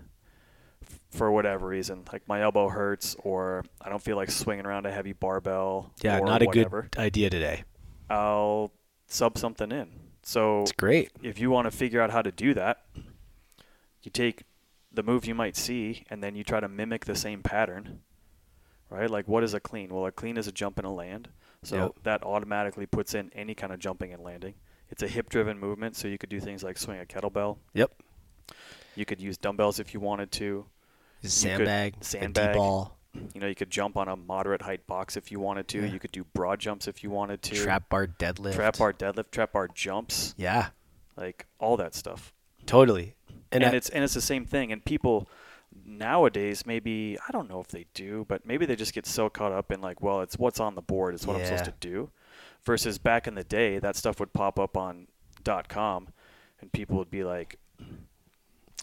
for 1.14 1.30
whatever 1.30 1.66
reason, 1.68 2.02
like 2.12 2.26
my 2.28 2.42
elbow 2.42 2.68
hurts 2.68 3.16
or 3.22 3.64
I 3.80 3.88
don't 3.88 4.02
feel 4.02 4.16
like 4.16 4.30
swinging 4.30 4.66
around 4.66 4.84
a 4.86 4.90
heavy 4.92 5.12
barbell. 5.12 5.92
Yeah, 6.02 6.18
or 6.18 6.26
not 6.26 6.42
a 6.42 6.46
whatever, 6.46 6.88
good 6.90 7.00
idea 7.00 7.30
today. 7.30 7.64
I'll 8.10 8.72
sub 9.06 9.38
something 9.38 9.70
in. 9.72 9.88
So 10.22 10.62
It's 10.62 10.72
great. 10.72 11.10
if 11.22 11.38
you 11.38 11.50
want 11.50 11.66
to 11.66 11.70
figure 11.70 12.00
out 12.00 12.10
how 12.10 12.22
to 12.22 12.32
do 12.32 12.54
that, 12.54 12.84
you 14.02 14.10
take 14.10 14.42
the 14.92 15.02
move 15.02 15.24
you 15.26 15.34
might 15.34 15.56
see 15.56 16.04
and 16.10 16.22
then 16.22 16.34
you 16.34 16.44
try 16.44 16.60
to 16.60 16.68
mimic 16.68 17.04
the 17.04 17.14
same 17.16 17.42
pattern. 17.42 18.00
Right? 18.90 19.10
Like 19.10 19.28
what 19.28 19.42
is 19.44 19.54
a 19.54 19.60
clean? 19.60 19.92
Well, 19.94 20.06
a 20.06 20.12
clean 20.12 20.36
is 20.36 20.46
a 20.46 20.52
jump 20.52 20.78
and 20.78 20.86
a 20.86 20.90
land. 20.90 21.28
So 21.62 21.76
Yep. 21.76 21.92
that 22.02 22.22
automatically 22.24 22.86
puts 22.86 23.14
in 23.14 23.30
any 23.34 23.54
kind 23.54 23.72
of 23.72 23.78
jumping 23.78 24.12
and 24.12 24.22
landing. 24.22 24.54
It's 24.90 25.02
a 25.02 25.08
hip 25.08 25.30
driven 25.30 25.58
movement, 25.58 25.96
so 25.96 26.08
you 26.08 26.18
could 26.18 26.28
do 26.28 26.38
things 26.40 26.62
like 26.62 26.76
swing 26.76 27.00
a 27.00 27.04
kettlebell. 27.06 27.56
Yep. 27.72 27.90
You 28.94 29.04
could 29.04 29.20
use 29.20 29.36
dumbbells 29.38 29.80
if 29.80 29.94
you 29.94 29.98
wanted 30.00 30.30
to. 30.32 30.66
Sandbag, 31.28 31.94
sandbag. 32.00 32.44
a 32.50 32.52
D-ball, 32.52 32.96
You 33.34 33.40
know, 33.40 33.46
you 33.46 33.54
could 33.54 33.70
jump 33.70 33.96
on 33.96 34.08
a 34.08 34.16
moderate 34.16 34.62
height 34.62 34.86
box 34.86 35.16
if 35.16 35.30
you 35.32 35.40
wanted 35.40 35.68
to. 35.68 35.80
Yeah. 35.86 35.92
You 35.92 35.98
could 36.00 36.12
do 36.12 36.24
broad 36.34 36.58
jumps 36.60 36.88
if 36.88 37.02
you 37.02 37.10
wanted 37.10 37.42
to. 37.42 37.54
trap 37.56 37.88
bar 37.88 38.06
deadlift. 38.06 38.54
trap 38.54 38.78
bar 38.78 38.92
deadlift, 38.92 39.30
trap 39.30 39.52
bar 39.52 39.68
jumps, 39.68 40.34
Yeah, 40.36 40.68
like 41.16 41.46
all 41.58 41.76
that 41.76 41.94
stuff. 41.94 42.32
totally. 42.66 43.14
and, 43.52 43.62
And, 43.62 43.72
I- 43.74 43.76
it's 43.76 43.88
and 43.88 44.02
it's 44.04 44.14
the 44.14 44.20
same 44.20 44.44
thing. 44.46 44.72
And 44.72 44.84
people 44.84 45.28
nowadays, 45.84 46.66
maybe 46.66 47.18
I 47.28 47.32
don't 47.32 47.48
know 47.48 47.60
if 47.60 47.68
they 47.68 47.86
do, 47.94 48.24
but 48.28 48.44
maybe 48.46 48.66
they 48.66 48.76
just 48.76 48.94
get 48.94 49.06
so 49.06 49.28
caught 49.28 49.52
up 49.52 49.70
in 49.72 49.80
like, 49.80 50.00
well, 50.02 50.20
it's 50.20 50.38
what's 50.38 50.60
on 50.60 50.74
the 50.74 50.82
board, 50.82 51.14
it's 51.14 51.26
what 51.26 51.36
I'm 51.36 51.44
supposed 51.44 51.64
to 51.66 51.74
do. 51.80 52.10
Versus 52.64 52.98
back 52.98 53.26
in 53.26 53.34
the 53.34 53.44
day, 53.44 53.78
that 53.78 53.94
stuff 53.96 54.18
would 54.20 54.32
pop 54.32 54.58
up 54.58 54.76
on 54.76 55.06
dot 55.42 55.68
.com, 55.68 56.08
and 56.60 56.72
people 56.72 56.96
would 56.96 57.10
be 57.10 57.22
like, 57.24 57.58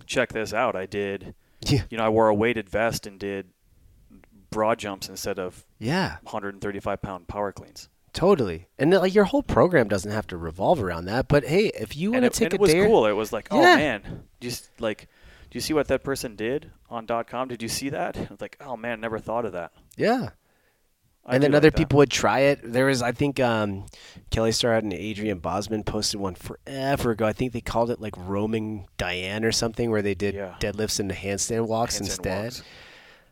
check 0.05 0.31
this 0.33 0.53
out, 0.53 0.75
I 0.75 0.85
did, 0.85 1.33
yeah, 1.71 1.83
you 1.89 1.97
know, 1.97 2.05
I 2.05 2.09
wore 2.09 2.27
a 2.27 2.35
weighted 2.35 2.69
vest 2.69 3.07
and 3.07 3.19
did 3.19 3.47
broad 4.49 4.79
jumps 4.79 5.07
instead 5.09 5.39
of 5.39 5.65
yeah, 5.79 6.17
135 6.23 7.01
pound 7.01 7.27
power 7.27 7.51
cleans. 7.51 7.87
totally. 8.13 8.67
And 8.77 8.93
uh, 8.93 8.99
like 8.99 9.15
your 9.15 9.23
whole 9.25 9.43
program 9.43 9.87
doesn't 9.87 10.11
have 10.11 10.27
to 10.27 10.37
revolve 10.37 10.81
around 10.81 11.05
that. 11.05 11.27
But 11.27 11.45
hey, 11.45 11.71
if 11.73 11.95
you 11.95 12.11
want 12.11 12.23
to 12.23 12.27
it, 12.27 12.33
take 12.33 12.45
and 12.47 12.53
a 12.53 12.55
it 12.55 12.61
was 12.61 12.71
day, 12.73 12.85
cool. 12.85 13.05
It 13.05 13.13
was 13.13 13.31
like, 13.31 13.47
oh 13.51 13.61
man, 13.61 14.23
just 14.41 14.69
like, 14.79 15.07
do 15.49 15.57
you 15.57 15.61
see 15.61 15.73
what 15.73 15.87
that 15.87 16.03
person 16.03 16.35
did 16.35 16.71
on 16.89 17.07
.com? 17.07 17.47
Did 17.47 17.61
you 17.61 17.69
see 17.69 17.89
that? 17.89 18.17
I 18.17 18.27
was 18.29 18.41
like, 18.41 18.57
oh 18.59 18.75
man, 18.75 18.99
never 18.99 19.19
thought 19.19 19.45
of 19.45 19.53
that. 19.53 19.71
yeah. 19.95 20.29
I 21.25 21.35
and 21.35 21.43
then 21.43 21.53
other 21.53 21.69
that. 21.69 21.77
people 21.77 21.97
would 21.97 22.09
try 22.09 22.39
it. 22.39 22.59
There 22.63 22.87
was, 22.87 23.01
I 23.01 23.11
think, 23.11 23.39
um, 23.39 23.85
Kelly 24.31 24.51
Starrett 24.51 24.83
and 24.83 24.91
Adrian 24.93 25.37
Bozman 25.37 25.83
posted 25.83 26.19
one 26.19 26.33
forever 26.35 27.11
ago. 27.11 27.25
I 27.27 27.33
think 27.33 27.53
they 27.53 27.61
called 27.61 27.91
it 27.91 28.01
like 28.01 28.15
roaming 28.17 28.87
Diane 28.97 29.45
or 29.45 29.51
something, 29.51 29.91
where 29.91 30.01
they 30.01 30.15
did 30.15 30.33
Yeah. 30.33 30.55
deadlifts 30.59 30.99
and 30.99 31.11
handstand 31.11 31.67
walks 31.67 31.97
Handstand 31.97 32.01
instead. 32.01 32.43
walks. 32.45 32.63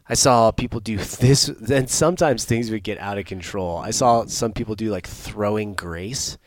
I 0.07 0.13
saw 0.13 0.51
people 0.51 0.79
do 0.79 0.97
this, 0.97 1.47
and 1.49 1.89
sometimes 1.89 2.45
things 2.45 2.69
would 2.71 2.83
get 2.83 2.99
out 2.99 3.17
of 3.17 3.25
control. 3.25 3.77
I 3.77 3.91
saw 3.91 4.25
some 4.25 4.53
people 4.53 4.75
do 4.75 4.89
like 4.91 5.07
throwing 5.07 5.73
grace, 5.73 6.37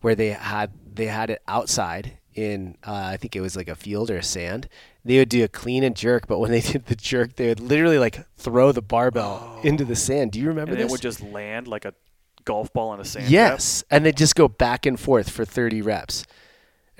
where 0.00 0.14
they 0.14 0.28
had 0.30 0.70
they 0.94 1.06
had 1.06 1.28
it 1.30 1.42
outside 1.48 2.18
in 2.34 2.76
uh, 2.86 2.92
I 3.12 3.16
think 3.16 3.34
it 3.34 3.40
was 3.40 3.56
like 3.56 3.68
a 3.68 3.74
field 3.74 4.10
or 4.10 4.18
a 4.18 4.22
sand, 4.22 4.68
they 5.04 5.18
would 5.18 5.28
do 5.28 5.44
a 5.44 5.48
clean 5.48 5.84
and 5.84 5.94
jerk, 5.94 6.26
but 6.26 6.38
when 6.38 6.50
they 6.50 6.60
did 6.72 6.86
the 6.86 6.96
jerk, 6.96 7.36
they 7.36 7.48
would 7.48 7.60
literally 7.60 7.98
like 7.98 8.26
throw 8.36 8.72
the 8.72 8.82
barbell 8.82 9.58
oh. 9.58 9.66
into 9.66 9.84
the 9.84 9.96
sand. 9.96 10.32
Do 10.32 10.40
you 10.40 10.48
remember 10.48 10.72
and 10.72 10.80
this? 10.80 10.88
it 10.88 10.90
would 10.90 11.02
just 11.02 11.22
land 11.22 11.68
like 11.68 11.84
a 11.84 11.94
golf 12.44 12.72
ball 12.72 12.90
on 12.90 13.00
a 13.00 13.04
sand 13.04 13.30
yes, 13.30 13.84
and 13.90 14.04
they 14.04 14.12
just 14.12 14.34
go 14.34 14.48
back 14.48 14.86
and 14.86 14.98
forth 14.98 15.30
for 15.30 15.44
30 15.44 15.82
reps. 15.82 16.24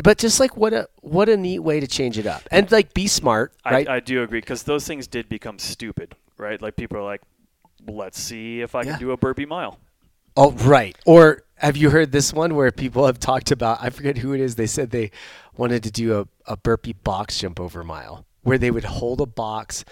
But 0.02 0.18
just 0.18 0.40
like 0.40 0.56
what 0.56 0.72
a 0.72 0.88
what 1.02 1.28
a 1.28 1.36
neat 1.36 1.60
way 1.60 1.78
to 1.78 1.86
change 1.86 2.18
it 2.18 2.26
up, 2.26 2.42
and 2.50 2.70
like 2.72 2.94
be 2.94 3.06
smart, 3.06 3.52
right? 3.64 3.88
I, 3.88 3.96
I 3.96 4.00
do 4.00 4.22
agree 4.22 4.40
because 4.40 4.64
those 4.64 4.86
things 4.86 5.06
did 5.06 5.28
become 5.28 5.58
stupid, 5.58 6.16
right? 6.36 6.60
Like 6.60 6.74
people 6.74 6.98
are 6.98 7.04
like, 7.04 7.22
let's 7.86 8.18
see 8.18 8.60
if 8.60 8.74
I 8.74 8.82
Yeah. 8.82 8.92
can 8.92 9.00
do 9.00 9.10
a 9.12 9.16
burpee 9.16 9.46
mile. 9.46 9.78
Oh, 10.36 10.50
right. 10.52 10.96
Or 11.06 11.42
have 11.56 11.76
you 11.76 11.90
heard 11.90 12.12
this 12.12 12.32
one 12.32 12.54
where 12.54 12.70
people 12.72 13.06
have 13.06 13.18
talked 13.18 13.50
about? 13.50 13.78
I 13.80 13.90
forget 13.90 14.18
who 14.18 14.32
it 14.32 14.40
is. 14.40 14.56
They 14.56 14.66
said 14.66 14.90
they 14.90 15.10
wanted 15.56 15.82
to 15.84 15.90
do 15.90 16.20
a, 16.20 16.52
a 16.52 16.56
burpee 16.56 16.94
box 16.94 17.38
jump 17.38 17.60
over 17.60 17.84
mile, 17.84 18.26
where 18.42 18.58
they 18.58 18.70
would 18.70 18.84
hold 18.84 19.20
a 19.20 19.26
box 19.26 19.84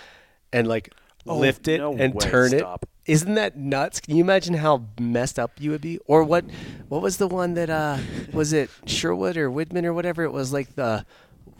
and 0.52 0.66
like 0.68 0.92
Oh, 1.24 1.38
lift 1.38 1.68
it 1.68 1.78
no 1.78 1.94
and 1.96 2.14
way, 2.14 2.20
turn 2.28 2.50
stop. 2.50 2.82
it. 2.82 2.88
Isn't 3.12 3.34
that 3.34 3.56
nuts? 3.56 4.00
Can 4.00 4.16
you 4.16 4.24
imagine 4.24 4.54
how 4.54 4.86
messed 4.98 5.38
up 5.38 5.52
you 5.60 5.70
would 5.70 5.80
be? 5.80 5.98
Or 6.06 6.24
what? 6.24 6.44
What 6.88 7.00
was 7.00 7.18
the 7.18 7.28
one 7.28 7.54
that 7.54 7.70
uh 7.70 7.98
was 8.32 8.52
it 8.52 8.70
Sherwood 8.86 9.36
or 9.36 9.48
Whitman 9.48 9.86
or 9.86 9.92
whatever? 9.92 10.24
It 10.24 10.32
was 10.32 10.52
like 10.52 10.74
the 10.74 11.06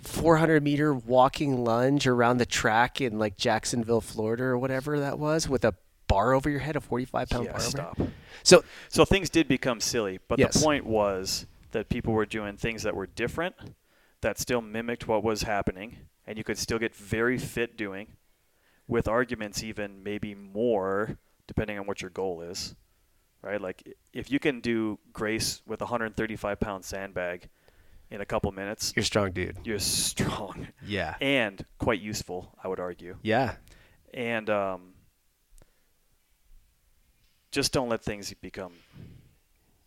400 0.01 0.65
meter 0.65 0.93
walking 0.93 1.65
lunge 1.65 2.09
around 2.09 2.39
the 2.39 2.47
track 2.47 3.01
in 3.01 3.21
like 3.21 3.37
Jacksonville, 3.37 4.01
Florida, 4.01 4.43
or 4.45 4.59
whatever 4.59 4.99
that 4.99 5.19
was, 5.21 5.49
with 5.49 5.65
a 5.65 5.75
bar 6.13 6.35
over 6.35 6.51
your 6.51 6.61
head, 6.61 6.77
a 6.77 6.81
45 6.81 7.29
pound 7.31 7.45
Yeah, 7.45 7.53
bar. 7.53 7.61
over 7.61 7.71
stop. 7.71 7.99
So 8.43 8.65
So 8.89 9.05
things 9.05 9.31
did 9.31 9.49
become 9.49 9.81
silly, 9.81 10.19
but 10.29 10.39
Yes. 10.39 10.55
the 10.55 10.61
point 10.61 10.85
was 10.87 11.47
that 11.71 11.89
people 11.89 12.13
were 12.13 12.27
doing 12.27 12.57
things 12.57 12.83
that 12.83 12.95
were 12.95 13.07
different, 13.07 13.55
that 14.21 14.39
still 14.39 14.61
mimicked 14.61 15.09
what 15.09 15.23
was 15.25 15.43
happening, 15.43 15.89
and 16.27 16.37
you 16.39 16.45
could 16.45 16.59
still 16.59 16.79
get 16.79 16.95
very 16.95 17.39
fit 17.39 17.77
doing, 17.77 18.07
with 18.87 19.09
arguments 19.09 19.63
even 19.63 20.03
maybe 20.03 20.35
more 20.35 21.17
depending 21.47 21.79
on 21.79 21.87
what 21.87 22.01
your 22.03 22.11
goal 22.11 22.41
is, 22.43 22.75
right? 23.43 23.61
Like 23.61 23.83
if 24.13 24.31
you 24.31 24.39
can 24.39 24.61
do 24.61 24.99
grace 25.13 25.63
with 25.67 25.81
a 25.81 25.85
135 25.85 26.61
pound 26.61 26.85
sandbag 26.85 27.49
in 28.11 28.21
a 28.21 28.27
couple 28.27 28.53
minutes, 28.53 28.93
you're 28.95 29.03
a 29.03 29.07
strong, 29.07 29.33
dude. 29.33 29.57
you're 29.65 29.79
strong 29.79 30.69
Yeah. 30.87 31.15
and 31.21 31.65
quite 31.79 32.01
useful, 32.01 32.55
I 32.63 32.69
would 32.69 32.81
argue. 32.81 33.17
Yeah. 33.23 33.57
And 34.15 34.49
um, 34.51 34.92
just 37.53 37.73
don't 37.73 37.89
let 37.89 38.03
things 38.03 38.33
become 38.41 38.73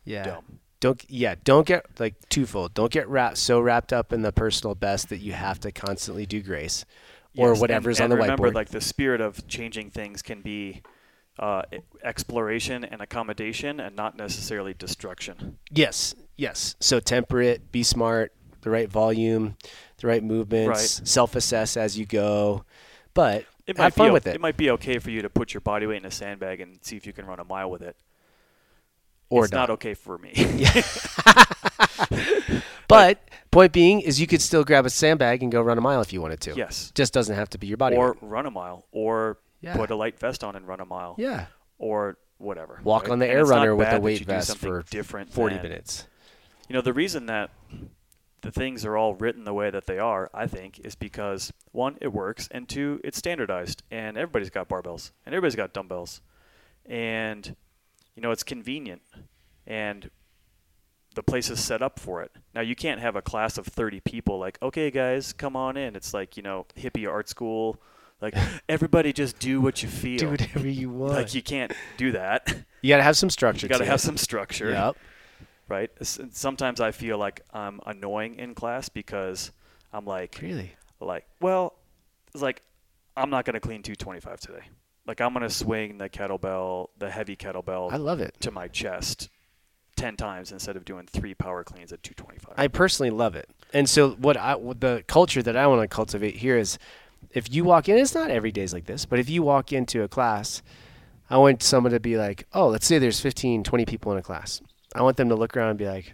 Yeah. 0.06 0.24
dumb. 0.24 0.60
Don't 0.80 1.04
yeah, 1.10 1.36
don't 1.44 1.66
get 1.66 1.86
like 2.00 2.16
twofold. 2.30 2.74
Don't 2.74 2.92
get 2.92 3.08
wrapped 3.08 3.38
so 3.38 3.60
wrapped 3.60 3.92
up 3.92 4.14
in 4.14 4.22
the 4.22 4.32
personal 4.32 4.76
best 4.76 5.10
that 5.10 5.18
you 5.18 5.34
have 5.34 5.60
to 5.62 5.72
constantly 5.72 6.26
do 6.26 6.42
grace 6.42 6.86
or 7.38 7.50
Yes, 7.50 7.62
whatever's 7.62 8.00
and, 8.00 8.06
on 8.06 8.10
the 8.12 8.16
remember, 8.18 8.44
whiteboard. 8.44 8.46
Remember, 8.46 8.56
like 8.60 8.70
the 8.70 8.82
spirit 8.82 9.20
of 9.20 9.48
changing 9.48 9.90
things 9.92 10.22
can 10.22 10.42
be 10.42 10.84
uh, 11.40 11.64
exploration 12.04 12.86
and 12.86 13.02
accommodation, 13.02 13.80
and 13.80 13.96
not 13.96 14.16
necessarily 14.16 14.74
destruction. 14.74 15.58
yes, 15.72 16.16
yes. 16.38 16.76
So 16.80 17.00
temper 17.02 17.42
it, 17.42 17.72
be 17.74 17.84
smart, 17.84 18.32
the 18.62 18.70
right 18.70 18.90
volume, 18.90 19.58
the 19.98 20.08
right 20.08 20.24
movements, 20.24 20.70
Right. 21.00 21.08
self-assess 21.08 21.76
as 21.78 21.98
you 21.98 22.06
go, 22.06 22.64
but 23.14 23.44
It 23.68 23.78
have 23.78 23.86
might 23.86 23.94
fun 23.94 24.08
be 24.10 24.14
with 24.14 24.28
it. 24.28 24.36
It 24.36 24.42
might 24.42 24.58
be 24.58 24.70
okay 24.72 25.00
for 25.00 25.10
you 25.10 25.22
to 25.24 25.30
put 25.30 25.54
your 25.54 25.62
body 25.62 25.88
weight 25.88 25.98
in 25.98 26.06
a 26.06 26.12
sandbag 26.12 26.62
and 26.62 26.78
see 26.84 26.98
if 26.98 27.08
you 27.08 27.14
can 27.14 27.26
run 27.26 27.40
a 27.40 27.44
mile 27.44 27.70
with 27.72 27.82
it. 27.82 27.96
or 29.30 29.46
it's 29.46 29.54
not. 29.54 29.72
okay 29.72 29.96
for 29.96 30.18
me. 30.20 30.34
But 32.88 33.20
point 33.50 33.74
being 33.74 34.02
is 34.02 34.22
you 34.22 34.28
could 34.28 34.42
still 34.44 34.64
grab 34.64 34.86
a 34.86 34.92
sandbag 34.92 35.42
and 35.42 35.52
go 35.52 35.60
run 35.62 35.80
a 35.80 35.82
mile 35.82 36.02
if 36.02 36.14
you 36.14 36.22
wanted 36.22 36.40
to. 36.42 36.54
yes, 36.56 36.92
Just 36.94 37.14
doesn't 37.14 37.36
have 37.36 37.50
to 37.50 37.58
be 37.58 37.66
your 37.66 37.78
body 37.78 37.96
or 37.96 38.10
weight. 38.12 38.18
run 38.22 38.46
a 38.46 38.52
mile, 38.52 38.86
or 38.92 39.40
Yeah. 39.62 39.76
put 39.76 39.90
a 39.90 39.96
light 39.96 40.20
vest 40.20 40.44
on 40.44 40.56
and 40.56 40.68
run 40.68 40.80
a 40.80 40.86
mile, 40.86 41.16
Yeah. 41.18 41.48
or 41.80 42.18
whatever. 42.38 42.80
Walk 42.84 43.04
right? 43.04 43.14
on 43.14 43.20
the 43.20 43.26
And 43.26 43.34
air 43.38 43.46
runner 43.46 43.76
with 43.76 43.92
a 43.92 44.00
weight 44.00 44.24
vest 44.24 44.58
for 44.58 44.84
different 44.92 45.34
40 45.34 45.56
than- 45.56 45.64
minutes. 45.64 46.06
You 46.70 46.76
know, 46.76 46.82
the 46.82 46.94
reason 46.94 47.26
that 47.26 47.50
the 48.46 48.52
things 48.52 48.86
are 48.86 48.96
all 48.96 49.16
written 49.16 49.44
the 49.44 49.54
way 49.54 49.72
that 49.72 49.88
they 49.88 49.98
are, 49.98 50.30
I 50.34 50.46
think, 50.46 50.80
is 50.80 50.94
because 50.96 51.52
one, 51.72 51.98
it 52.00 52.14
works, 52.14 52.48
and 52.52 52.70
two, 52.70 53.02
it's 53.04 53.18
standardized, 53.18 53.82
and 53.90 54.18
everybody's 54.18 54.52
got 54.52 54.70
barbells, 54.70 55.12
and 55.26 55.34
everybody's 55.34 55.56
got 55.56 55.74
dumbbells, 55.74 56.22
and 56.86 57.56
you 58.16 58.22
know, 58.22 58.32
it's 58.32 58.44
convenient, 58.44 59.02
and 59.66 60.10
the 61.16 61.24
place 61.24 61.50
is 61.50 61.60
set 61.60 61.82
up 61.82 62.00
for 62.00 62.22
it. 62.22 62.32
Now, 62.54 62.62
you 62.62 62.76
can't 62.76 63.02
have 63.02 63.16
a 63.16 63.22
class 63.22 63.58
of 63.58 63.66
30 63.66 64.00
people 64.02 64.38
like, 64.38 64.58
okay, 64.62 64.92
guys, 64.92 65.34
come 65.34 65.56
on 65.56 65.76
in. 65.76 65.96
It's 65.96 66.14
like 66.14 66.38
you 66.38 66.44
know, 66.44 66.66
hippie 66.78 67.10
art 67.12 67.28
school, 67.28 67.82
like 68.22 68.36
everybody 68.70 69.12
just 69.12 69.40
do 69.40 69.60
what 69.60 69.82
you 69.82 69.90
feel. 69.90 70.20
Do 70.20 70.30
whatever 70.30 70.68
you 70.68 70.90
want. 70.90 71.14
Like 71.14 71.34
you 71.34 71.42
can't 71.42 71.74
do 71.98 72.12
that. 72.12 72.54
you 72.82 72.90
got 72.90 72.98
to 72.98 73.04
have 73.04 73.18
some 73.18 73.30
structure 73.32 73.66
You 73.66 73.70
got 73.70 73.80
to 73.80 73.86
to 73.86 73.90
have 73.90 74.00
it. 74.00 74.04
some 74.04 74.18
structure 74.18 74.70
Yep. 74.70 74.98
Right? 75.68 75.90
Sometimes 76.02 76.80
I 76.82 76.92
feel 76.92 77.18
like 77.18 77.42
I'm 77.54 77.80
annoying 77.86 78.36
in 78.36 78.56
class 78.56 78.90
because 78.90 79.52
I'm 79.94 80.06
like, 80.06 80.40
Really? 80.42 80.74
like, 81.00 81.26
well, 81.42 81.74
it's 82.34 82.42
like 82.44 82.62
I'm 83.18 83.30
not 83.30 83.46
gonna 83.46 83.60
clean 83.60 83.82
225 83.82 84.40
today. 84.40 84.64
Like 85.08 85.22
I'm 85.22 85.34
gonna 85.34 85.50
swing 85.50 85.98
the 85.98 86.10
kettlebell, 86.10 86.88
the 86.98 87.10
heavy 87.10 87.36
kettlebell, 87.36 87.92
I 87.92 87.98
love 87.98 88.20
it. 88.20 88.36
to 88.42 88.52
my 88.52 88.68
chest 88.68 89.30
ten 89.96 90.18
times 90.18 90.52
instead 90.52 90.76
of 90.76 90.84
doing 90.84 91.06
three 91.08 91.34
power 91.34 91.64
cleans 91.64 91.94
at 91.94 92.04
225. 92.04 92.54
I 92.58 92.68
personally 92.68 93.12
love 93.12 93.36
it. 93.36 93.50
And 93.74 93.88
so 93.90 94.12
what 94.12 94.36
I 94.36 94.56
what 94.56 94.82
the 94.82 95.04
culture 95.08 95.42
that 95.44 95.56
I 95.56 95.68
want 95.68 95.82
to 95.82 95.88
cultivate 95.88 96.36
here 96.38 96.58
is 96.58 96.78
if 97.32 97.54
you 97.54 97.64
walk 97.64 97.88
in, 97.90 97.98
it's 97.98 98.14
not 98.14 98.30
every 98.30 98.52
day's 98.52 98.74
like 98.74 98.86
this, 98.86 99.06
but 99.06 99.20
if 99.20 99.30
you 99.30 99.42
walk 99.44 99.72
into 99.72 100.04
a 100.04 100.08
class, 100.08 100.62
I 101.30 101.38
want 101.38 101.64
someone 101.64 101.92
to 101.94 102.00
be 102.00 102.18
like, 102.18 102.46
"Oh, 102.54 102.68
let's 102.68 102.86
say 102.86 103.00
there's 103.00 103.20
15, 103.22 103.64
20 103.64 103.86
people 103.86 104.12
in 104.12 104.18
a 104.18 104.22
class." 104.22 104.62
I 104.96 105.02
want 105.04 105.18
them 105.18 105.30
to 105.30 105.36
look 105.36 105.56
around 105.56 105.70
and 105.70 105.78
be 105.78 105.86
like, 105.86 106.14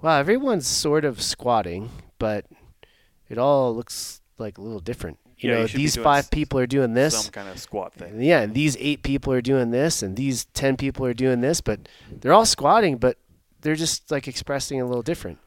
"Wow, 0.00 0.18
everyone's 0.18 0.66
sort 0.66 1.04
of 1.04 1.20
squatting, 1.20 1.90
but 2.18 2.46
it 3.28 3.36
all 3.36 3.74
looks 3.74 4.20
like 4.38 4.58
a 4.58 4.62
little 4.62 4.80
different." 4.80 5.18
You 5.38 5.50
Yeah, 5.50 5.56
know, 5.56 5.62
you 5.62 5.68
these 5.68 5.96
five 5.96 6.30
people 6.30 6.58
are 6.58 6.66
doing 6.66 6.94
this. 6.94 7.24
Some 7.24 7.32
kind 7.32 7.48
of 7.48 7.58
squat 7.58 7.92
thing. 7.92 8.22
Yeah, 8.22 8.40
and 8.40 8.54
these 8.54 8.76
eight 8.80 9.02
people 9.02 9.32
are 9.34 9.42
doing 9.42 9.70
this, 9.70 10.02
and 10.02 10.16
these 10.16 10.46
ten 10.46 10.76
people 10.78 11.04
are 11.04 11.12
doing 11.14 11.40
this, 11.42 11.60
but 11.60 11.88
they're 12.10 12.32
all 12.32 12.46
squatting, 12.46 12.96
but 12.96 13.18
they're 13.60 13.74
just 13.74 14.10
like 14.10 14.28
expressing 14.28 14.80
a 14.80 14.86
little 14.86 15.02
different. 15.02 15.38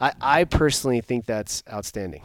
I, 0.00 0.12
I 0.20 0.44
personally 0.44 1.00
think 1.00 1.24
that's 1.24 1.62
outstanding, 1.72 2.22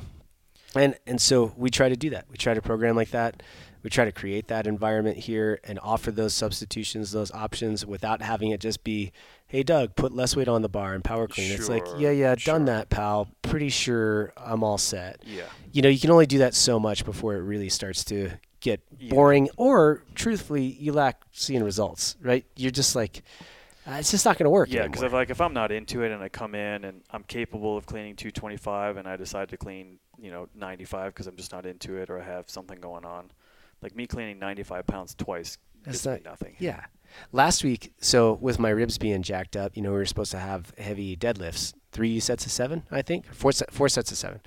and 0.76 0.96
and 1.08 1.22
so 1.22 1.54
we 1.56 1.70
try 1.70 1.88
to 1.88 1.96
do 1.96 2.10
that. 2.10 2.26
We 2.30 2.38
try 2.38 2.54
to 2.54 2.62
program 2.62 2.96
like 2.96 3.12
that. 3.12 3.42
We 3.84 3.90
try 3.90 4.06
to 4.06 4.12
create 4.14 4.48
that 4.48 4.66
environment 4.66 5.18
here 5.18 5.60
and 5.66 5.78
offer 5.84 6.10
those 6.10 6.34
substitutions, 6.34 7.12
those 7.12 7.32
options, 7.34 7.86
without 7.86 8.22
having 8.22 8.52
it 8.52 8.62
just 8.62 8.84
be, 8.86 9.12
"Hey, 9.46 9.62
Doug, 9.62 9.96
put 9.98 10.14
less 10.14 10.36
weight 10.38 10.48
on 10.48 10.62
the 10.62 10.70
bar 10.70 10.94
and 10.94 11.04
power 11.04 11.28
clean." 11.28 11.52
it's 11.52 11.68
like, 11.68 11.86
Sure, 11.86 12.00
"Yeah, 12.00 12.12
yeah, 12.12 12.36
sure. 12.38 12.54
done 12.56 12.66
that, 12.66 12.90
pal. 12.90 13.28
Pretty 13.42 13.68
sure 13.70 14.32
I'm 14.38 14.64
all 14.64 14.78
set." 14.78 15.22
Yeah. 15.26 15.44
you 15.74 15.82
know, 15.82 15.90
you 15.90 16.00
can 16.00 16.12
only 16.12 16.26
do 16.28 16.38
that 16.38 16.54
so 16.54 16.80
much 16.80 17.04
before 17.04 17.34
it 17.36 17.42
really 17.42 17.68
starts 17.68 18.04
to 18.06 18.32
get 18.62 18.80
Yeah. 19.00 19.10
boring, 19.10 19.50
or 19.58 20.04
truthfully, 20.16 20.64
you 20.64 20.94
lack 20.94 21.20
seeing 21.34 21.64
results, 21.64 22.16
right? 22.22 22.46
You're 22.56 22.72
just 22.72 22.96
like, 22.96 23.24
uh, 23.86 23.96
it's 24.00 24.12
just 24.12 24.24
not 24.24 24.38
going 24.38 24.46
to 24.46 24.50
work. 24.52 24.70
Yeah, 24.72 24.84
because 24.88 25.02
if 25.02 25.12
like 25.12 25.30
if 25.30 25.42
I'm 25.42 25.54
not 25.54 25.72
into 25.74 26.04
it 26.04 26.12
and 26.14 26.24
I 26.24 26.30
come 26.30 26.56
in 26.56 26.86
and 26.86 27.02
I'm 27.12 27.24
capable 27.24 27.76
of 27.76 27.86
cleaning 27.86 28.16
225 28.16 28.96
and 28.98 29.08
I 29.10 29.18
decide 29.18 29.50
to 29.50 29.58
clean 29.58 30.00
you 30.18 30.32
know 30.32 30.48
95 30.56 31.14
because 31.14 31.28
I'm 31.28 31.36
just 31.36 31.52
not 31.52 31.66
into 31.66 31.98
it 31.98 32.10
or 32.10 32.22
I 32.22 32.24
have 32.24 32.50
something 32.50 32.80
going 32.80 33.04
on, 33.04 33.32
like 33.84 33.96
me 33.96 34.08
cleaning 34.08 34.40
95 34.40 34.88
pounds 34.88 35.14
twice 35.16 35.58
That's 35.84 36.06
not- 36.06 36.24
nothing. 36.24 36.56
yeah. 36.60 36.86
Last 37.32 37.64
week, 37.64 37.94
so 38.00 38.34
with 38.42 38.58
my 38.58 38.70
ribs 38.70 38.98
being 38.98 39.22
jacked 39.22 39.56
up, 39.56 39.78
you 39.78 39.84
know, 39.84 39.92
we 39.92 39.98
were 39.98 40.06
supposed 40.06 40.32
to 40.32 40.40
have 40.40 40.74
heavy 40.80 41.16
deadlifts, 41.16 41.74
three 41.92 42.20
sets 42.20 42.44
of 42.48 42.52
seven, 42.52 42.84
I 42.90 43.04
think, 43.04 43.32
four 43.32 43.52
set, 43.52 43.70
four 43.70 43.88
sets 43.88 44.12
of 44.12 44.18
seven. 44.18 44.42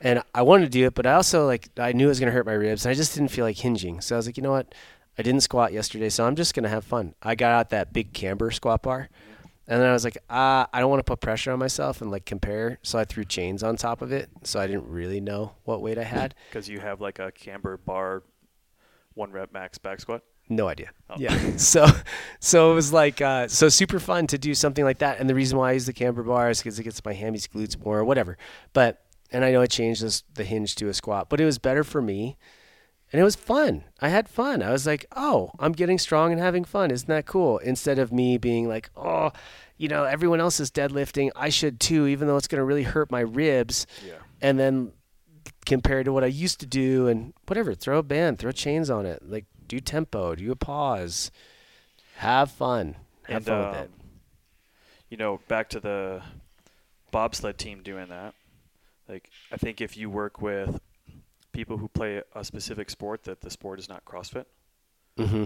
And 0.00 0.22
I 0.34 0.42
wanted 0.42 0.64
to 0.64 0.70
do 0.70 0.86
it, 0.86 0.94
but 0.94 1.06
I 1.06 1.12
also 1.12 1.46
like 1.46 1.68
I 1.78 1.92
knew 1.92 2.06
it 2.06 2.08
was 2.08 2.18
going 2.18 2.26
to 2.28 2.32
hurt 2.32 2.46
my 2.46 2.52
ribs, 2.54 2.84
and 2.84 2.90
I 2.90 2.94
just 2.94 3.14
didn't 3.14 3.30
feel 3.30 3.44
like 3.44 3.58
hinging. 3.58 4.00
So 4.00 4.16
I 4.16 4.18
was 4.18 4.26
like, 4.26 4.36
you 4.36 4.42
know 4.42 4.50
what? 4.50 4.74
I 5.18 5.22
didn't 5.22 5.42
squat 5.42 5.72
yesterday, 5.72 6.08
so 6.08 6.26
I'm 6.26 6.34
just 6.34 6.52
going 6.54 6.64
to 6.64 6.68
have 6.70 6.84
fun. 6.84 7.14
I 7.22 7.34
got 7.36 7.52
out 7.52 7.70
that 7.70 7.92
big 7.92 8.12
camber 8.12 8.50
squat 8.50 8.82
bar, 8.82 9.08
and 9.68 9.80
then 9.80 9.88
I 9.88 9.92
was 9.92 10.02
like, 10.02 10.18
ah, 10.30 10.66
I 10.72 10.80
don't 10.80 10.90
want 10.90 11.00
to 11.00 11.04
put 11.04 11.20
pressure 11.20 11.52
on 11.52 11.58
myself 11.60 12.00
and 12.02 12.10
like 12.10 12.24
compare, 12.24 12.78
so 12.82 12.98
I 12.98 13.04
threw 13.04 13.24
chains 13.24 13.62
on 13.62 13.76
top 13.76 14.02
of 14.02 14.10
it, 14.10 14.30
so 14.42 14.58
I 14.58 14.66
didn't 14.66 14.88
really 14.88 15.20
know 15.20 15.52
what 15.62 15.80
weight 15.80 15.98
I 15.98 16.04
had. 16.04 16.34
Because 16.50 16.68
you 16.68 16.80
have 16.80 17.00
like 17.00 17.18
a 17.20 17.30
camber 17.30 17.76
bar, 17.76 18.22
one 19.14 19.30
rep 19.32 19.52
max 19.52 19.78
back 19.78 20.00
squat. 20.00 20.22
No 20.48 20.66
idea. 20.68 20.90
Oh. 21.08 21.14
Yeah. 21.18 21.36
So, 21.58 21.86
so 22.40 22.72
it 22.72 22.74
was 22.74 22.92
like 22.92 23.20
uh, 23.20 23.46
so 23.48 23.68
super 23.68 24.00
fun 24.00 24.26
to 24.28 24.38
do 24.38 24.54
something 24.54 24.84
like 24.84 24.98
that. 24.98 25.20
And 25.20 25.28
the 25.30 25.34
reason 25.34 25.58
why 25.58 25.70
I 25.70 25.72
use 25.72 25.86
the 25.86 25.92
camber 25.92 26.22
bar 26.22 26.50
is 26.50 26.58
because 26.58 26.78
it 26.78 26.82
gets 26.84 27.04
my 27.04 27.14
hammies, 27.14 27.48
glutes 27.48 27.82
more, 27.84 27.98
or 27.98 28.04
whatever. 28.04 28.36
But 28.72 29.02
and 29.30 29.44
I 29.44 29.52
know 29.52 29.60
I 29.62 29.66
changed 29.66 30.02
this, 30.02 30.24
the 30.34 30.42
hinge 30.44 30.74
to 30.76 30.88
a 30.88 30.94
squat, 30.94 31.28
but 31.30 31.40
it 31.40 31.44
was 31.44 31.58
better 31.58 31.84
for 31.84 32.02
me, 32.02 32.36
and 33.12 33.20
it 33.20 33.24
was 33.24 33.36
fun. 33.36 33.84
I 34.00 34.08
had 34.08 34.28
fun. 34.28 34.60
I 34.62 34.70
was 34.72 34.86
like, 34.86 35.06
oh, 35.14 35.52
I'm 35.60 35.70
getting 35.72 35.98
strong 35.98 36.32
and 36.32 36.40
having 36.40 36.64
fun. 36.64 36.90
Isn't 36.90 37.08
that 37.08 37.26
cool? 37.26 37.58
Instead 37.58 38.00
of 38.00 38.12
me 38.12 38.38
being 38.38 38.66
like, 38.68 38.90
oh, 38.96 39.30
you 39.76 39.86
know, 39.86 40.02
everyone 40.04 40.40
else 40.40 40.58
is 40.58 40.70
deadlifting. 40.72 41.30
I 41.36 41.48
should 41.48 41.78
too, 41.78 42.06
even 42.08 42.26
though 42.26 42.36
it's 42.36 42.48
going 42.48 42.58
to 42.60 42.64
really 42.64 42.82
hurt 42.82 43.10
my 43.12 43.20
ribs 43.20 43.86
Yeah. 44.04 44.14
and 44.42 44.58
then 44.58 44.92
compared 45.66 46.04
to 46.06 46.12
what 46.12 46.24
I 46.24 46.28
used 46.28 46.60
to 46.60 46.66
do, 46.66 47.08
and 47.08 47.32
whatever. 47.46 47.74
Throw 47.74 47.98
a 47.98 48.02
band, 48.02 48.38
throw 48.38 48.52
chains 48.52 48.90
on 48.90 49.06
it, 49.06 49.22
like 49.28 49.46
do 49.66 49.80
tempo, 49.80 50.34
do 50.34 50.50
a 50.50 50.56
pause, 50.56 51.30
have 52.16 52.50
fun, 52.50 52.96
have 53.24 53.36
and 53.36 53.46
fun 53.46 53.58
with 53.58 53.76
um, 53.76 53.84
it. 53.84 53.90
you 55.10 55.16
know, 55.16 55.40
back 55.48 55.68
to 55.70 55.80
the 55.80 56.22
bobsled 57.12 57.58
team 57.58 57.82
doing 57.82 58.08
that. 58.08 58.34
Like, 59.08 59.28
I 59.52 59.56
think 59.56 59.80
if 59.80 59.96
you 59.96 60.08
work 60.10 60.40
with 60.40 60.80
people 61.52 61.78
who 61.78 61.88
play 61.88 62.22
a 62.34 62.44
specific 62.44 62.90
sport 62.90 63.24
that 63.24 63.40
the 63.40 63.50
sport 63.50 63.78
is 63.78 63.88
not 63.88 64.04
CrossFit, 64.04 64.44
Mm-hmm. 65.18 65.44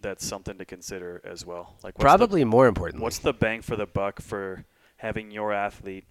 that's 0.00 0.26
something 0.26 0.58
to 0.58 0.64
consider 0.64 1.20
as 1.24 1.46
well. 1.46 1.76
Like, 1.82 1.96
Probably 1.96 2.44
more 2.44 2.64
the, 2.64 2.68
importantly, 2.68 3.02
what's 3.04 3.18
the 3.20 3.32
bang 3.32 3.62
for 3.62 3.76
the 3.76 3.86
buck 3.86 4.20
for 4.20 4.64
having 4.98 5.30
your 5.30 5.52
athlete 5.52 6.04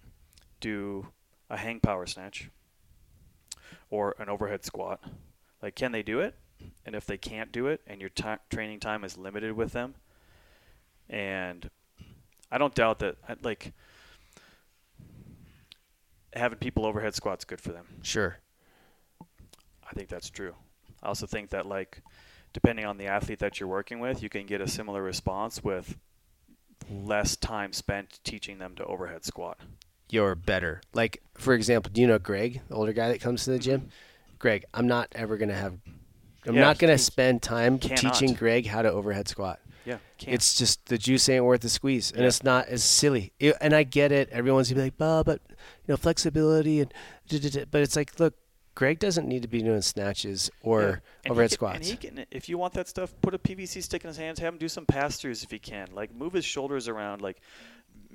do 0.60 1.08
a 1.50 1.56
hang 1.56 1.78
power 1.80 2.06
snatch 2.06 2.50
or 3.90 4.14
an 4.18 4.28
overhead 4.28 4.64
squat? 4.64 5.00
Like, 5.62 5.74
can 5.74 5.92
they 5.92 6.02
do 6.02 6.20
it? 6.20 6.34
And 6.84 6.94
if 6.94 7.06
they 7.06 7.18
can't 7.18 7.52
do 7.52 7.66
it, 7.66 7.80
and 7.86 8.00
your 8.00 8.10
ti 8.10 8.34
training 8.50 8.80
time 8.80 9.04
is 9.04 9.16
limited 9.16 9.52
with 9.52 9.72
them, 9.72 9.94
and 11.08 11.70
I 12.50 12.58
don't 12.58 12.74
doubt 12.74 12.98
that, 13.00 13.16
like, 13.42 13.72
having 16.34 16.58
people 16.58 16.86
overhead 16.86 17.14
squats 17.14 17.44
good 17.44 17.60
for 17.60 17.72
them. 17.72 17.86
sure. 18.02 18.38
I 19.88 19.94
think 19.94 20.08
that's 20.08 20.30
true. 20.30 20.54
I 21.02 21.08
also 21.08 21.26
think 21.26 21.50
that 21.50 21.66
like 21.66 22.02
depending 22.52 22.84
on 22.84 22.98
the 22.98 23.06
athlete 23.06 23.38
that 23.38 23.58
you're 23.58 23.68
working 23.68 24.00
with, 24.00 24.22
you 24.22 24.28
can 24.28 24.46
get 24.46 24.60
a 24.60 24.68
similar 24.68 25.02
response 25.02 25.62
with 25.62 25.96
less 26.90 27.36
time 27.36 27.72
spent 27.72 28.20
teaching 28.24 28.58
them 28.58 28.74
to 28.76 28.84
overhead 28.84 29.24
squat. 29.24 29.58
You're 30.10 30.34
better. 30.34 30.80
Like 30.94 31.22
for 31.34 31.54
example, 31.54 31.90
do 31.92 32.00
you 32.00 32.06
know 32.06 32.18
Greg, 32.18 32.60
the 32.68 32.74
older 32.74 32.92
guy 32.92 33.08
that 33.08 33.20
comes 33.20 33.44
to 33.44 33.50
the 33.50 33.58
gym? 33.58 33.88
Greg, 34.38 34.64
I'm 34.72 34.86
not 34.86 35.08
ever 35.14 35.36
gonna 35.36 35.54
have. 35.54 35.74
I'm 36.46 36.54
Yeah, 36.54 36.62
not 36.62 36.78
gonna 36.78 36.98
spend 36.98 37.42
time 37.42 37.78
cannot. 37.78 37.98
teaching 38.14 38.34
Greg 38.34 38.66
how 38.66 38.82
to 38.82 38.90
overhead 38.90 39.28
squat. 39.28 39.60
Yeah, 39.84 39.98
can't. 40.18 40.34
It's 40.34 40.56
just 40.58 40.86
the 40.86 40.98
juice 40.98 41.28
ain't 41.28 41.44
worth 41.44 41.60
the 41.62 41.68
squeeze, 41.68 42.10
and 42.12 42.20
Yeah. 42.22 42.28
it's 42.28 42.42
not 42.42 42.68
as 42.68 42.84
silly. 42.84 43.32
It- 43.38 43.56
and 43.60 43.74
I 43.74 43.82
get 43.84 44.12
it. 44.12 44.28
Everyone's 44.30 44.68
gonna 44.68 44.80
be 44.80 44.84
like, 44.86 44.98
"Bah, 44.98 45.22
but 45.22 45.40
you 45.48 45.56
know, 45.88 45.96
flexibility 45.96 46.80
and," 46.80 46.92
da, 47.28 47.38
da, 47.38 47.48
da." 47.50 47.64
but 47.70 47.80
it's 47.82 47.96
like, 47.96 48.18
look, 48.20 48.34
Greg 48.74 48.98
doesn't 49.00 49.26
need 49.26 49.42
to 49.42 49.48
be 49.48 49.60
doing 49.62 49.82
snatches 49.82 50.50
or 50.62 50.80
Yeah. 50.80 50.86
And 50.88 51.00
he 51.24 51.30
overhead 51.30 51.50
can- 51.50 51.54
squats. 51.54 51.76
And 51.76 51.84
he 51.84 51.96
can, 51.96 52.26
if 52.30 52.48
you 52.48 52.58
want 52.58 52.74
that 52.74 52.86
stuff, 52.86 53.12
put 53.22 53.34
a 53.34 53.38
PVC 53.38 53.80
stick 53.80 54.04
in 54.04 54.08
his 54.08 54.16
hands. 54.18 54.38
Have 54.38 54.54
him 54.54 54.58
do 54.58 54.68
some 54.68 54.86
pass 54.86 55.20
throughs 55.20 55.42
if 55.42 55.50
he 55.50 55.58
can. 55.58 55.88
Like 55.92 56.14
move 56.14 56.32
his 56.34 56.44
shoulders 56.44 56.86
around. 56.86 57.20
Like 57.20 57.40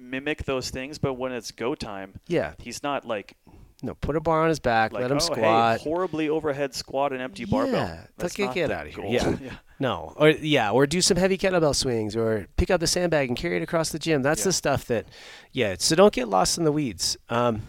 mimic 0.04 0.44
those 0.46 0.70
things. 0.70 0.98
But 0.98 1.14
when 1.14 1.32
it's 1.32 1.52
go 1.52 1.76
time, 1.76 2.20
yeah, 2.28 2.54
he's 2.60 2.84
not 2.84 3.06
like 3.06 3.36
no, 3.82 3.96
put 3.96 4.16
a 4.16 4.22
bar 4.22 4.44
on 4.44 4.50
his 4.50 4.60
back, 4.60 4.94
like 4.94 5.02
let 5.02 5.12
him 5.12 5.18
oh 5.18 5.20
squat. 5.20 5.80
hey 5.80 5.84
horribly 5.90 6.30
overhead 6.30 6.74
squat 6.74 7.12
an 7.14 7.22
empty 7.22 7.46
barbell. 7.46 7.74
Yeah, 7.74 8.06
That's 8.18 8.36
get- 8.36 8.46
not 8.46 8.56
get 8.56 8.68
the 8.68 8.78
outta 8.78 8.90
here. 8.90 9.06
Yeah. 9.06 9.36
yeah. 9.44 9.52
No, 9.80 10.14
or 10.16 10.30
yeah, 10.30 10.72
or 10.72 10.88
do 10.88 11.02
some 11.02 11.18
heavy 11.18 11.38
kettlebell 11.38 11.76
swings, 11.76 12.16
or 12.16 12.48
pick 12.56 12.72
up 12.72 12.80
the 12.80 12.88
sandbag 12.88 13.28
and 13.28 13.38
carry 13.38 13.58
it 13.58 13.64
across 13.64 13.90
the 13.90 14.00
gym. 14.00 14.22
That's 14.22 14.42
Yeah. 14.42 14.46
the 14.46 14.54
stuff 14.54 14.86
that, 14.86 15.06
yeah. 15.52 15.76
So 15.80 15.96
don't 15.96 16.14
get 16.14 16.30
lost 16.30 16.58
in 16.58 16.64
the 16.64 16.72
weeds. 16.72 17.18
Um, 17.30 17.64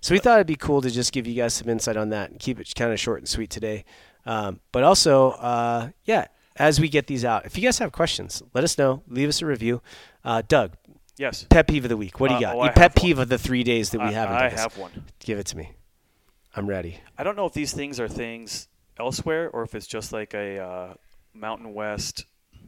so 0.00 0.14
we 0.14 0.18
thought 0.18 0.36
it'd 0.38 0.46
be 0.46 0.56
cool 0.56 0.80
to 0.80 0.90
just 0.90 1.12
give 1.12 1.26
you 1.26 1.34
guys 1.34 1.52
some 1.54 1.68
insight 1.68 1.96
on 1.98 2.08
that 2.10 2.30
and 2.30 2.40
keep 2.40 2.58
it 2.58 2.72
kind 2.74 2.92
of 2.92 2.98
short 2.98 3.18
and 3.18 3.28
sweet 3.28 3.50
today. 3.50 3.84
Um, 4.24 4.60
but 4.72 4.82
also, 4.84 5.30
uh, 5.32 5.90
yeah, 6.04 6.26
as 6.56 6.80
we 6.80 6.88
get 6.88 7.06
these 7.06 7.24
out, 7.24 7.44
if 7.44 7.56
you 7.58 7.62
guys 7.64 7.78
have 7.78 7.92
questions, 7.92 8.42
let 8.54 8.64
us 8.64 8.78
know. 8.78 9.02
Leave 9.06 9.28
us 9.28 9.42
a 9.42 9.46
review. 9.46 9.82
Uh, 10.24 10.42
Doug, 10.46 10.72
Yes. 11.20 11.44
pet 11.50 11.68
peeve 11.68 11.84
of 11.84 11.90
the 11.90 11.96
week. 11.96 12.18
What 12.18 12.28
do 12.28 12.34
you 12.34 12.38
Uh, 12.38 12.40
got? 12.40 12.56
oh, 12.56 12.64
Your 12.64 12.72
pet 12.72 12.78
have 12.82 12.96
one. 12.96 13.02
peeve 13.04 13.18
of 13.18 13.28
the 13.28 13.36
three 13.38 13.62
days 13.62 13.90
that 13.90 13.98
we 14.00 14.06
I, 14.06 14.12
haven't. 14.12 14.36
I 14.36 14.48
have 14.48 14.76
one. 14.78 15.04
Give 15.18 15.38
it 15.38 15.46
to 15.48 15.56
me. 15.56 15.72
I'm 16.56 16.66
ready. 16.66 16.98
I 17.18 17.22
don't 17.24 17.36
know 17.36 17.44
if 17.46 17.52
these 17.52 17.72
things 17.72 18.00
are 18.00 18.08
things 18.08 18.68
elsewhere 18.98 19.50
or 19.50 19.62
if 19.62 19.74
it's 19.74 19.86
just 19.86 20.12
like 20.12 20.32
a 20.34 20.58
uh, 20.58 20.94
Mountain 21.34 21.74
West 21.74 22.24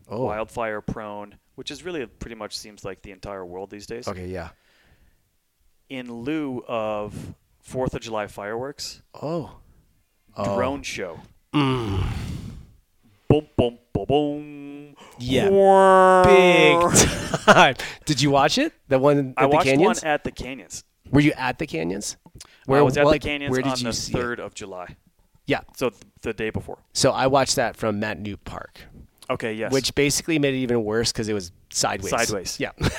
Oh, 0.08 0.24
wildfire 0.26 0.80
prone, 0.82 1.36
which 1.54 1.70
is 1.70 1.82
really 1.84 2.04
pretty 2.06 2.34
much 2.36 2.56
seems 2.56 2.84
like 2.84 3.00
the 3.02 3.10
entire 3.12 3.44
world 3.46 3.70
these 3.70 3.86
days. 3.86 4.06
okay, 4.06 4.26
yeah. 4.28 4.50
In 5.88 6.12
lieu 6.12 6.62
of 6.68 7.34
Fourth 7.60 7.94
of 7.94 8.00
July 8.02 8.26
fireworks, 8.26 9.02
Oh, 9.14 9.56
Oh. 10.36 10.56
drone 10.56 10.82
show. 10.82 11.20
Mm. 11.54 12.06
Boom, 13.32 13.46
boom, 13.56 13.78
boom, 13.94 14.04
boom. 14.06 14.96
Yeah, 15.18 15.48
Big. 16.26 16.92
time. 17.46 17.76
Did 18.04 18.20
you 18.20 18.30
watch 18.30 18.58
it? 18.58 18.74
The 18.88 18.98
one 18.98 19.30
at 19.30 19.34
I 19.38 19.42
the 19.44 19.48
watched 19.48 19.64
canyons? 19.68 20.02
one 20.02 20.10
at 20.10 20.22
the 20.22 20.30
canyons. 20.30 20.84
Were 21.10 21.20
you 21.20 21.32
at 21.38 21.58
the 21.58 21.66
canyons? 21.66 22.18
I 22.68 22.82
was 22.82 22.98
at 22.98 23.08
the 23.08 23.18
canyons 23.18 23.50
Where 23.50 23.62
did 23.62 23.72
on 23.72 23.78
you 23.78 23.84
the 23.84 23.92
see 23.94 24.12
it? 24.12 24.16
third 24.16 24.38
of 24.38 24.52
July. 24.52 24.96
Yeah. 25.46 25.60
So 25.76 25.88
th- 25.88 26.02
the 26.20 26.34
day 26.34 26.50
before. 26.50 26.80
So 26.92 27.10
I 27.12 27.26
watched 27.26 27.56
that 27.56 27.74
from 27.74 27.98
Matt 27.98 28.20
New 28.20 28.36
Park, 28.36 28.80
Okay. 29.30 29.54
Yes. 29.54 29.72
which 29.72 29.94
basically 29.94 30.38
made 30.38 30.52
it 30.52 30.58
even 30.58 30.84
worse 30.84 31.10
because 31.10 31.26
it 31.30 31.32
was 31.34 31.52
sideways. 31.70 32.10
Sideways. 32.10 32.60
Yeah. 32.60 32.72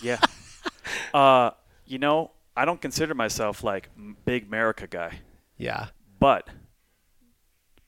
Yeah. 0.00 0.20
uh, 1.14 1.50
you 1.86 1.98
know, 1.98 2.30
I 2.56 2.66
don't 2.66 2.80
consider 2.80 3.14
myself 3.14 3.64
like 3.64 3.88
big 4.26 4.46
America 4.46 4.86
guy, 4.86 5.18
yeah. 5.56 5.86
but 6.20 6.48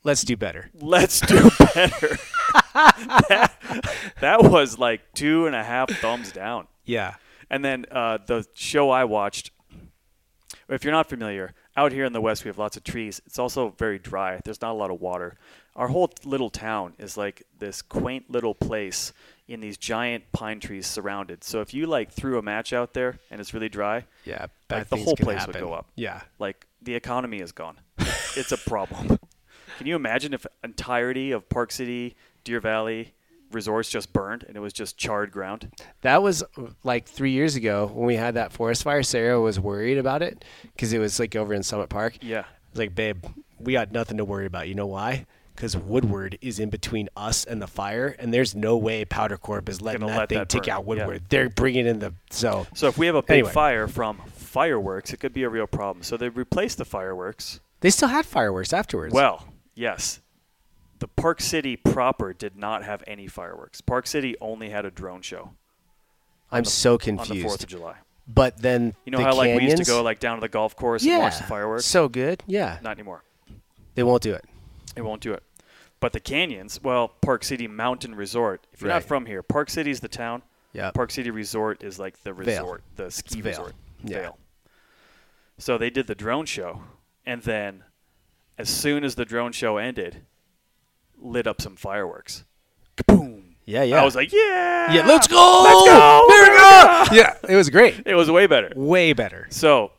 Let's 0.09 0.23
do 0.25 0.39
better. 0.39 0.71
let's 0.81 1.21
do 1.21 1.51
better. 1.75 2.17
that, 2.75 3.53
that 4.23 4.43
was 4.43 4.79
like 4.79 5.03
two 5.13 5.47
and 5.47 5.55
a 5.55 5.63
half 5.63 5.91
thumbs 5.91 6.33
down. 6.33 6.67
Yeah. 6.87 7.17
And 7.51 7.63
then 7.63 7.85
uh, 7.91 8.17
the 8.25 8.47
show 8.55 8.89
I 8.89 9.05
watched, 9.05 9.51
if 10.71 10.83
you're 10.83 10.95
not 10.95 11.11
familiar, 11.11 11.53
out 11.77 11.93
here 11.93 12.07
in 12.07 12.15
the 12.15 12.23
West 12.23 12.43
we 12.43 12.49
have 12.49 12.57
lots 12.57 12.79
of 12.79 12.85
trees. 12.85 13.21
It's 13.27 13.39
also 13.39 13.75
very 13.77 13.99
dry. 13.99 14.41
There's 14.47 14.63
not 14.63 14.71
a 14.71 14.79
lot 14.79 14.91
of 14.91 14.99
water. 14.99 15.37
Our 15.77 15.89
whole 15.89 16.11
little 16.25 16.49
town 16.49 16.95
is 16.99 17.19
like 17.19 17.43
this 17.59 17.83
quaint 17.83 18.31
little 18.31 18.55
place 18.55 19.13
in 19.47 19.61
these 19.61 19.77
giant 19.77 20.25
pine 20.33 20.59
trees 20.59 20.87
surrounded. 20.87 21.45
So 21.45 21.61
if 21.61 21.75
you 21.75 21.87
like 21.87 22.13
threw 22.13 22.39
a 22.39 22.43
match 22.43 22.73
out 22.73 22.95
there 22.95 23.19
and 23.31 23.43
it's 23.43 23.53
really 23.53 23.69
dry, 23.69 24.07
Yeah. 24.25 24.47
Like, 24.71 24.89
the 24.89 24.97
whole 24.97 25.17
place 25.17 25.47
would 25.47 25.57
go 25.61 25.75
up. 25.75 25.87
Yeah. 25.97 26.23
like 26.39 26.67
the 26.81 26.95
economy 26.95 27.41
is 27.41 27.53
gone. 27.53 27.77
it's 28.37 28.53
a 28.53 28.57
problem. 28.59 29.19
Can 29.79 29.87
you 29.87 29.97
imagine 29.97 30.35
if 30.35 30.45
entirety 30.63 31.31
of 31.33 31.49
Park 31.49 31.71
City, 31.73 32.17
Deer 32.45 32.61
Valley 32.61 33.15
resorts 33.53 33.89
just 33.89 34.13
burned 34.13 34.45
and 34.47 34.57
it 34.57 34.61
was 34.61 34.73
just 34.73 34.99
charred 34.99 35.31
ground? 35.31 35.71
That 36.03 36.23
was 36.23 36.43
like 36.85 37.07
three 37.07 37.31
years 37.31 37.55
ago 37.57 37.91
when 37.95 38.05
we 38.07 38.17
had 38.17 38.35
that 38.35 38.53
forest 38.53 38.83
fire. 38.83 39.03
Sarah 39.03 39.41
was 39.41 39.59
worried 39.59 39.97
about 39.99 40.21
it 40.23 40.45
because 40.63 40.93
it 40.93 40.99
was 40.99 41.19
like 41.19 41.37
over 41.37 41.55
in 41.55 41.63
Summit 41.63 41.89
Park. 41.89 42.19
Yeah. 42.21 42.41
I 42.41 42.71
was 42.73 42.79
like, 42.79 42.95
babe, 42.95 43.25
we 43.59 43.73
got 43.73 43.93
nothing 43.93 44.17
to 44.19 44.25
worry 44.25 44.47
about. 44.47 44.69
You 44.69 44.75
know 44.75 44.87
why? 44.87 45.27
Because 45.55 45.77
Woodward 45.77 46.39
is 46.41 46.59
in 46.61 46.71
between 46.71 47.09
us 47.17 47.45
and 47.45 47.61
the 47.61 47.67
fire, 47.67 48.15
and 48.19 48.33
there's 48.33 48.55
no 48.55 48.77
way 48.77 49.05
Powdr 49.05 49.41
Corp 49.41 49.69
is 49.69 49.81
letting 49.81 50.03
Gonna 50.03 50.13
that 50.13 50.19
let 50.19 50.29
thing 50.29 50.39
that 50.39 50.49
take 50.49 50.69
out 50.69 50.83
yeah. 50.83 50.87
Woodward. 50.87 51.23
They're 51.31 51.49
bringing 51.49 51.87
in 51.87 51.99
the 51.99 52.15
so. 52.31 52.67
So 52.75 52.87
if 52.87 52.97
we 52.99 53.07
have 53.07 53.17
a 53.17 53.23
big 53.23 53.39
Anyway. 53.39 53.51
fire 53.51 53.89
from 53.89 54.21
fireworks, 54.35 55.13
it 55.13 55.17
could 55.19 55.33
be 55.33 55.43
a 55.43 55.49
real 55.49 55.67
problem. 55.67 56.05
So 56.05 56.17
they 56.17 56.29
replaced 56.29 56.79
the 56.79 56.85
fireworks. 56.85 57.59
They 57.81 57.91
still 57.91 58.09
had 58.09 58.25
fireworks 58.27 58.73
afterwards. 58.73 59.13
Well, 59.15 59.48
yes. 59.79 60.21
The 60.99 61.07
Park 61.09 61.41
City 61.41 61.77
proper 61.77 62.33
did 62.33 62.57
not 62.57 62.83
have 62.85 63.05
any 63.07 63.29
fireworks. 63.29 63.81
Park 63.81 64.07
City 64.09 64.35
only 64.41 64.71
had 64.71 64.85
a 64.85 64.91
drone 64.91 65.23
show 65.23 65.53
I'm 66.51 66.65
so 66.65 66.99
confused. 66.99 67.31
on 67.31 67.37
the 67.37 67.43
4th 67.45 67.47
confused. 67.51 67.63
of 67.63 67.69
July. 67.69 67.95
But 68.27 68.59
then 68.61 68.95
You 69.05 69.13
know 69.13 69.19
the 69.19 69.25
how 69.25 69.35
like 69.37 69.57
we 69.57 69.63
used 69.65 69.77
to 69.79 69.85
go 69.85 70.03
like 70.03 70.19
down 70.19 70.37
to 70.37 70.41
the 70.41 70.49
golf 70.49 70.75
course 70.77 71.05
yeah, 71.05 71.15
and 71.15 71.23
watch 71.23 71.39
the 71.39 71.45
fireworks? 71.45 71.85
So 71.87 72.09
good, 72.09 72.43
yeah. 72.47 72.79
Not 72.83 72.93
anymore. 72.99 73.23
They 73.95 74.03
won't 74.03 74.23
do 74.23 74.35
it. 74.35 74.45
They 74.97 75.01
won't 75.03 75.23
do 75.23 75.33
it. 75.33 75.43
But 76.01 76.13
the 76.13 76.21
canyons, 76.21 76.81
well, 76.83 77.09
Park 77.09 77.43
City 77.45 77.67
Mountain 77.69 78.15
Resort. 78.17 78.67
If 78.73 78.81
you're 78.83 78.89
Right. 78.91 78.97
not 78.97 79.05
from 79.05 79.27
here, 79.27 79.43
Park 79.43 79.71
City 79.71 79.91
is 79.91 80.01
the 80.01 80.09
town. 80.09 80.43
Yeah. 80.73 80.91
Park 80.91 81.11
City 81.11 81.31
Resort 81.31 81.83
is 81.83 81.99
like 81.99 82.23
the 82.25 82.33
Vail. 82.33 82.63
resort, 82.63 82.83
the 82.97 83.11
ski 83.11 83.41
Vail. 83.41 83.51
resort. 83.53 83.75
Yeah. 84.05 84.19
Vail. 84.21 84.39
So 85.59 85.79
they 85.79 85.91
did 85.91 86.07
the 86.07 86.15
drone 86.15 86.45
show, 86.47 86.83
and 87.25 87.43
then 87.43 87.85
as 88.59 88.69
soon 88.69 89.05
as 89.05 89.15
the 89.15 89.25
drone 89.25 89.53
show 89.53 89.77
ended, 89.79 90.23
lit 91.21 91.47
up 91.47 91.61
some 91.63 91.77
fireworks. 91.77 92.45
Boom! 93.07 93.55
Yeah, 93.65 93.83
yeah. 93.83 94.01
I 94.01 94.05
was 94.05 94.15
like, 94.17 94.33
yeah, 94.33 94.93
yeah, 94.93 95.07
let's 95.07 95.27
go. 95.29 95.61
let's 95.65 95.89
go, 95.89 96.27
America! 96.27 97.15
yeah, 97.15 97.37
it 97.53 97.57
was 97.57 97.71
great. 97.71 98.03
It 98.07 98.15
was 98.15 98.31
way 98.31 98.47
better. 98.47 98.73
Way 98.75 99.13
better. 99.13 99.47
So, 99.51 99.93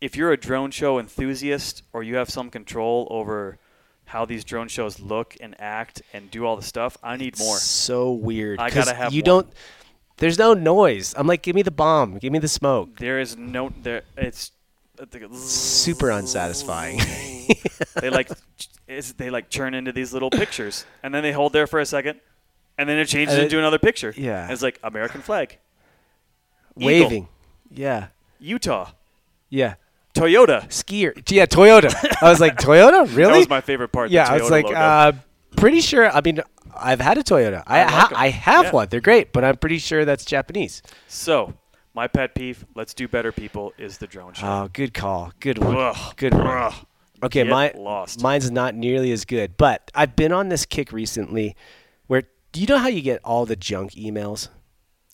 if 0.00 0.16
you're 0.16 0.32
a 0.32 0.36
drone 0.36 0.70
show 0.70 0.98
enthusiast 0.98 1.82
or 1.92 2.02
you 2.02 2.16
have 2.16 2.28
some 2.30 2.50
control 2.50 3.08
over 3.10 3.58
how 4.04 4.24
these 4.24 4.44
drone 4.44 4.68
shows 4.68 5.00
look 5.00 5.34
and 5.40 5.58
act 5.60 6.02
and 6.12 6.30
do 6.30 6.44
all 6.46 6.54
the 6.56 6.62
stuff, 6.62 6.96
I 7.02 7.16
need 7.16 7.38
more. 7.38 7.56
So 7.56 8.12
weird. 8.12 8.60
I 8.60 8.70
gotta 8.70 8.94
have 8.94 9.12
You 9.12 9.20
one. 9.22 9.24
don't. 9.24 9.52
There's 10.18 10.38
no 10.38 10.54
noise. 10.54 11.14
I'm 11.16 11.26
like, 11.26 11.42
give 11.42 11.54
me 11.54 11.62
the 11.62 11.70
bomb. 11.70 12.18
Give 12.18 12.32
me 12.32 12.38
the 12.38 12.48
smoke. 12.48 12.98
There 12.98 13.18
is 13.18 13.36
no 13.36 13.72
there. 13.82 14.02
It's 14.16 14.52
Super 15.32 16.10
unsatisfying. 16.10 17.00
they 18.00 18.10
like 18.10 18.30
it's, 18.88 19.12
they 19.12 19.30
like 19.30 19.50
churn 19.50 19.74
into 19.74 19.92
these 19.92 20.12
little 20.12 20.30
pictures, 20.30 20.84
and 21.02 21.14
then 21.14 21.22
they 21.22 21.32
hold 21.32 21.52
there 21.52 21.66
for 21.66 21.80
a 21.80 21.86
second, 21.86 22.20
and 22.78 22.88
then 22.88 22.98
it 22.98 23.06
changes 23.06 23.36
it- 23.36 23.44
into 23.44 23.58
another 23.58 23.78
picture. 23.78 24.12
yeah. 24.16 24.44
And 24.44 24.52
it's 24.52 24.62
like 24.62 24.78
American 24.82 25.20
flag, 25.22 25.58
Eagle, 26.78 26.86
Waving. 26.86 27.28
Yeah. 27.70 28.08
Utah, 28.38 28.90
Yeah. 29.48 29.74
Toyota. 30.14 30.66
skier. 30.68 31.12
Yeah, 31.30 31.44
Toyota. 31.46 31.92
I 32.22 32.30
was 32.30 32.40
like, 32.40 32.56
Toyota? 32.56 33.06
Really? 33.16 33.32
That 33.32 33.38
was 33.38 33.48
my 33.50 33.60
favorite 33.60 33.88
part. 33.92 34.08
the 34.08 34.14
yeah, 34.14 34.28
I 34.30 34.38
was 34.40 34.50
like, 34.50 34.66
uh, 34.74 35.12
pretty 35.56 35.80
sure. 35.82 36.08
I 36.10 36.20
mean, 36.22 36.40
I've 36.74 37.00
had 37.00 37.18
a 37.18 37.22
Toyota. 37.22 37.62
I 37.66 37.80
I 37.80 37.84
like 37.84 37.90
ha- 37.92 38.12
I 38.14 38.28
have 38.30 38.64
Yeah. 38.66 38.70
one. 38.72 38.88
They're 38.88 39.00
great, 39.02 39.32
but 39.34 39.44
I'm 39.44 39.56
pretty 39.58 39.76
sure 39.78 40.04
that's 40.06 40.24
Japanese. 40.24 40.80
so 41.08 41.52
my 41.96 42.06
pet 42.06 42.34
peeve. 42.34 42.64
Let's 42.76 42.94
do 42.94 43.08
better, 43.08 43.32
people. 43.32 43.72
Is 43.78 43.98
the 43.98 44.06
drone 44.06 44.34
show. 44.34 44.46
Oh, 44.46 44.68
good 44.72 44.94
call. 44.94 45.32
Good 45.40 45.58
one. 45.58 45.74
Ugh. 45.76 46.14
Good 46.16 46.34
one. 46.34 46.46
Ugh. 46.46 46.74
Okay, 47.22 47.44
Get 47.44 47.48
my 47.50 47.72
lost. 47.74 48.22
mine's 48.22 48.50
not 48.50 48.74
nearly 48.74 49.10
as 49.10 49.24
good, 49.24 49.56
but 49.56 49.90
I've 49.94 50.14
been 50.14 50.32
on 50.32 50.50
this 50.50 50.66
kick 50.66 50.92
recently 50.92 51.56
where 52.08 52.24
do 52.52 52.60
you 52.60 52.66
know 52.66 52.76
how 52.76 52.88
you 52.88 53.00
get 53.00 53.20
all 53.24 53.46
the 53.46 53.56
junk 53.56 53.92
emails? 53.92 54.48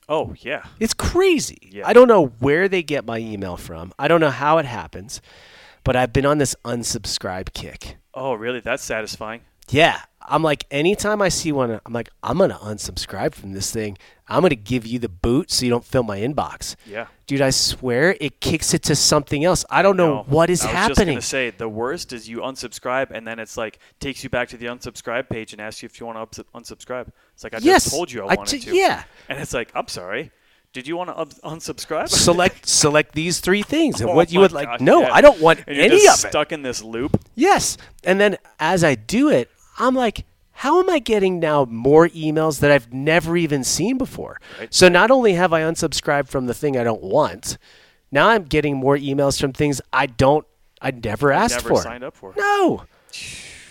Oh 0.09 0.35
yeah. 0.41 0.65
It's 0.81 0.95
crazy. 0.95 1.71
Yeah. 1.73 1.87
I 1.87 1.93
don't 1.93 2.09
know 2.09 2.27
where 2.41 2.69
they 2.69 2.83
get 2.83 3.07
my 3.07 3.19
email 3.19 3.57
from. 3.57 3.93
I 4.01 4.09
don't 4.09 4.21
know 4.21 4.31
how 4.31 4.59
it 4.59 4.67
happens, 4.67 5.23
but 5.85 5.95
I've 5.95 6.13
been 6.13 6.27
on 6.27 6.39
this 6.39 6.57
unsubscribe 6.65 7.53
kick. 7.55 7.97
Oh 8.15 8.35
really? 8.35 8.59
That's 8.61 8.83
satisfying. 8.83 9.43
Yeah. 9.71 10.01
I'm 10.29 10.43
like, 10.43 10.65
anytime 10.71 11.21
I 11.23 11.29
see 11.29 11.53
one, 11.53 11.81
I'm 11.85 11.93
like, 11.93 12.11
I'm 12.23 12.39
going 12.39 12.51
to 12.51 12.57
unsubscribe 12.57 13.35
from 13.35 13.53
this 13.53 13.73
thing. 13.73 13.99
I'm 14.29 14.41
going 14.41 14.51
to 14.51 14.57
give 14.57 14.87
you 14.87 14.99
the 14.99 15.09
boot 15.09 15.51
so 15.51 15.65
you 15.65 15.71
don't 15.71 15.85
fill 15.85 16.03
my 16.05 16.19
inbox. 16.21 16.77
Yeah. 16.87 17.07
Dude, 17.27 17.41
I 17.41 17.51
swear 17.51 18.17
it 18.21 18.41
kicks 18.41 18.73
it 18.75 18.83
to 18.85 18.95
something 18.97 19.45
else. 19.45 19.65
I 19.71 19.83
don't 19.83 19.97
know 19.97 20.17
No, 20.17 20.23
what 20.29 20.49
is 20.51 20.63
I 20.63 20.67
was 20.67 20.73
happening. 20.75 21.17
just 21.19 21.33
gonna 21.33 21.51
say 21.51 21.57
the 21.57 21.69
worst 21.69 22.13
is 22.13 22.29
you 22.29 22.39
unsubscribe 22.39 23.11
and 23.11 23.27
then 23.27 23.39
it's 23.39 23.57
like 23.57 23.79
takes 24.01 24.23
you 24.23 24.29
back 24.31 24.49
to 24.51 24.57
the 24.57 24.67
unsubscribe 24.67 25.29
page 25.31 25.53
and 25.53 25.61
asks 25.63 25.83
you 25.83 25.87
if 25.87 25.99
you 25.99 26.07
want 26.07 26.33
to 26.33 26.45
unsubscribe. 26.55 27.09
It's 27.35 27.43
like 27.45 27.55
I 27.55 27.59
yes. 27.59 27.85
just 27.85 27.95
told 27.95 28.13
you 28.13 28.23
I 28.25 28.33
I 28.33 28.35
wanted 28.35 28.61
ju- 28.61 28.71
to. 28.73 28.77
Yeah. 28.77 29.05
And 29.29 29.39
it's 29.39 29.55
like 29.55 29.71
I'm 29.75 29.89
sorry. 29.89 30.31
Did 30.75 30.87
you 30.87 30.97
want 30.97 31.11
to 31.31 31.41
unsubscribe? 31.41 32.09
select 32.09 32.67
select 32.83 33.15
these 33.15 33.41
three 33.41 33.63
things 33.63 34.01
and 34.01 34.11
Oh 34.11 34.15
what 34.15 34.33
you 34.33 34.41
would 34.41 34.53
like. 34.53 34.81
No, 34.81 35.03
yeah. 35.03 35.13
I 35.13 35.21
don't 35.21 35.41
want 35.41 35.61
and 35.67 35.77
any 35.79 35.97
of 36.07 36.15
it. 36.15 36.19
stuck 36.19 36.53
in 36.53 36.63
this 36.63 36.83
loop. 36.83 37.19
Yes. 37.35 37.77
And 38.05 38.21
then 38.21 38.37
as 38.59 38.83
I 38.85 38.95
do 38.95 39.29
it, 39.29 39.51
I'm 39.79 39.95
like, 39.95 40.25
how 40.53 40.81
am 40.81 40.91
I 40.91 40.99
getting 40.99 41.41
now 41.41 41.65
more 41.65 42.09
emails 42.09 42.61
that 42.61 42.71
I've 42.71 42.93
never 42.93 43.37
even 43.37 43.65
seen 43.65 43.99
before? 43.99 44.41
Right. 44.59 44.73
So 44.73 44.89
not 44.89 45.11
only 45.11 45.33
have 45.35 45.53
I 45.53 45.63
unsubscribed 45.63 46.29
from 46.29 46.47
the 46.47 46.55
thing 46.55 46.77
I 46.77 46.85
don't 46.85 47.03
want, 47.03 47.57
now 48.11 48.29
I'm 48.29 48.45
getting 48.45 48.77
more 48.77 48.97
emails 48.97 49.41
from 49.41 49.53
things 49.53 49.81
I 49.93 50.07
don't 50.07 50.47
I 50.83 50.91
never 50.91 51.31
asked 51.33 51.57
Never 51.65 51.69
for. 51.69 51.83
signed 51.83 52.03
up 52.03 52.17
for. 52.17 52.35
No. 52.37 52.83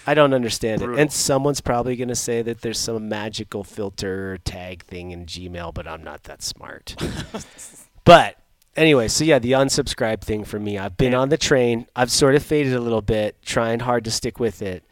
I 0.08 0.14
don't 0.14 0.34
understand 0.34 0.82
it. 0.82 0.90
And 0.98 1.12
someone's 1.12 1.60
probably 1.62 1.96
going 1.98 2.08
to 2.08 2.16
say 2.16 2.42
that 2.42 2.62
there's 2.62 2.80
some 2.80 3.10
magical 3.10 3.64
filter 3.66 4.38
tag 4.46 4.86
thing 4.86 5.12
in 5.12 5.26
Gmail, 5.26 5.74
but 5.74 5.88
I'm 5.88 6.04
not 6.04 6.24
that 6.24 6.42
smart. 6.42 6.96
but 8.06 8.38
anyway, 8.76 9.10
so 9.10 9.24
yeah, 9.26 9.40
the 9.40 9.52
unsubscribe 9.52 10.22
thing 10.22 10.44
for 10.46 10.58
me. 10.60 10.78
I've 10.78 10.96
been 10.98 11.12
Yeah. 11.12 11.20
on 11.20 11.30
the 11.30 11.38
train. 11.38 11.86
I've 11.96 12.10
sort 12.12 12.36
of 12.36 12.44
faded 12.44 12.74
a 12.74 12.80
little 12.80 13.02
bit, 13.02 13.42
trying 13.44 13.82
hard 13.82 14.06
to 14.06 14.12
stick 14.12 14.40
with 14.40 14.62
it. 14.62 14.84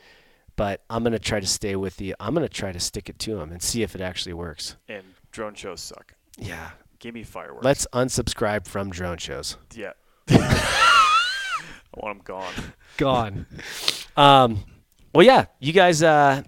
But 0.60 0.84
I'm 0.89 1.04
going 1.04 1.13
to 1.13 1.19
try 1.19 1.39
to 1.39 1.48
stay 1.48 1.78
with 1.78 1.95
the 1.95 2.17
I'm 2.19 2.34
going 2.34 2.45
to 2.45 2.54
try 2.54 2.74
to 2.74 2.82
stick 2.82 3.08
it 3.08 3.17
to 3.19 3.38
them 3.38 3.50
and 3.54 3.62
see 3.62 3.82
if 3.82 3.95
it 3.95 4.02
actually 4.02 4.34
works. 4.34 4.76
And 4.89 5.06
drone 5.32 5.56
shows 5.56 5.80
suck. 5.80 6.15
Yeah. 6.38 6.72
Give 7.00 7.13
me 7.13 7.24
fireworks. 7.24 7.63
Let's 7.63 7.88
unsubscribe 7.93 8.67
from 8.67 8.89
drone 8.89 9.19
shows. 9.19 9.56
Yeah. 9.74 9.93
I 10.30 11.15
want 11.93 12.17
them 12.17 12.24
gone. 12.26 12.54
gone. 12.98 13.45
Um, 14.17 14.65
well, 15.15 15.26
yeah, 15.26 15.45
you 15.62 15.72
guys 15.72 16.04
uh, 16.04 16.43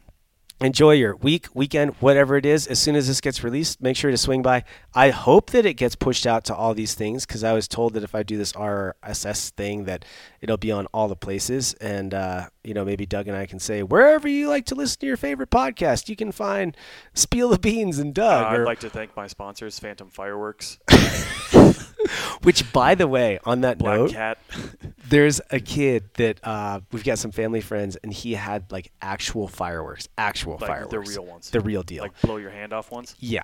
enjoy 0.62 0.92
your 0.92 1.16
week, 1.16 1.48
weekend, 1.54 1.96
whatever 2.00 2.38
it 2.38 2.46
is. 2.46 2.68
As 2.68 2.80
soon 2.80 2.96
as 2.96 3.08
this 3.08 3.20
gets 3.20 3.44
released, 3.44 3.82
make 3.82 3.98
sure 3.98 4.12
to 4.12 4.18
swing 4.18 4.42
by. 4.42 4.64
I 4.94 5.10
hope 5.10 5.52
that 5.52 5.66
it 5.66 5.74
gets 5.74 5.96
pushed 5.96 6.28
out 6.28 6.46
to 6.46 6.56
all 6.56 6.74
these 6.74 6.94
things 6.94 7.26
because 7.26 7.44
I 7.44 7.54
was 7.54 7.68
told 7.68 7.94
that 7.94 8.04
if 8.04 8.14
I 8.14 8.24
do 8.24 8.38
this 8.38 8.54
RSS 8.54 9.50
thing, 9.52 9.86
that 9.86 10.06
it'll 10.40 10.58
be 10.58 10.72
on 10.72 10.86
all 10.88 11.08
the 11.08 11.16
places. 11.16 11.74
And 11.76 12.14
uh, 12.14 12.48
you 12.64 12.74
know, 12.74 12.86
maybe 12.86 13.06
Doug 13.06 13.28
and 13.28 13.36
I 13.36 13.46
can 13.46 13.60
say 13.60 13.82
wherever 13.84 14.28
you 14.28 14.48
like 14.50 14.66
to 14.68 14.76
listen 14.76 15.00
to 15.02 15.06
your 15.08 15.18
favorite 15.18 15.50
podcast, 15.50 16.10
you 16.10 16.16
can 16.16 16.32
find 16.32 16.76
Spiel 17.14 17.50
the 17.50 17.58
Beans 17.60 17.98
and 18.00 18.18
Uh, 18.18 18.22
Doug. 18.24 18.46
I'd 18.54 18.60
or- 18.60 18.66
like 18.66 18.80
to 18.82 18.90
thank 18.90 19.16
my 19.16 19.28
sponsors, 19.28 19.80
Phantom 19.80 20.10
Fireworks, 20.10 20.78
which, 22.44 22.72
by 22.74 22.96
the 22.96 23.08
way, 23.08 23.40
on 23.46 23.62
that 23.62 23.78
Black 23.78 23.98
note, 24.00 24.12
Cat. 24.12 24.38
There's 25.10 25.42
a 25.50 25.60
kid 25.60 26.10
that 26.16 26.40
uh, 26.44 26.82
we've 26.92 27.04
got 27.04 27.20
some 27.20 27.32
family 27.32 27.62
friends, 27.62 27.96
and 27.98 28.14
he 28.14 28.34
had 28.34 28.72
like 28.72 28.92
actual 29.02 29.48
fireworks, 29.48 30.08
actual 30.18 30.58
Like 30.62 30.90
the 30.90 31.00
real 31.00 31.26
ones. 31.26 31.50
the 31.50 31.60
real 31.60 31.84
deal. 31.84 32.04
Like 32.04 32.20
blow 32.22 32.38
your 32.38 32.52
hand 32.52 32.74
off 32.74 32.92
ones. 32.92 33.16
yeah, 33.20 33.44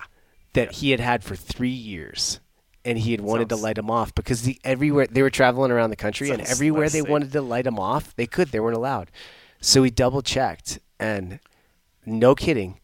that 0.53 0.67
Yeah. 0.73 0.77
he 0.77 0.91
had 0.91 0.99
had 0.99 1.23
for 1.23 1.35
three 1.35 1.69
years, 1.69 2.39
and 2.87 2.97
he 2.97 3.11
had 3.11 3.19
wanted 3.19 3.49
to 3.49 3.57
light 3.57 3.75
them 3.75 3.91
off 3.91 4.15
because 4.15 4.43
the 4.43 4.57
everywhere 4.63 5.05
they 5.07 5.21
were 5.21 5.29
traveling 5.29 5.71
around 5.71 5.89
the 5.89 5.97
country, 5.97 6.29
and 6.29 6.39
Sounds 6.39 6.49
everywhere 6.51 6.87
they 6.87 7.01
sick. 7.01 7.09
wanted 7.09 7.33
to 7.33 7.41
light 7.41 7.65
them 7.65 7.77
off, 7.77 8.15
they 8.15 8.25
could. 8.25 8.47
They 8.47 8.61
weren't 8.61 8.77
allowed. 8.77 9.11
So 9.59 9.81
we 9.81 9.89
double 9.91 10.21
checked, 10.21 10.79
and 10.97 11.39
no 12.05 12.33
kidding, 12.33 12.79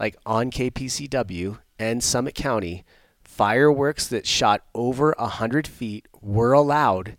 like 0.00 0.16
on 0.24 0.50
KPCW 0.50 1.58
and 1.78 2.02
Summit 2.02 2.34
County, 2.34 2.84
fireworks 3.20 4.06
that 4.08 4.26
shot 4.26 4.62
over 4.74 5.12
a 5.18 5.28
hundred 5.28 5.66
feet 5.66 6.08
were 6.22 6.54
allowed. 6.54 7.18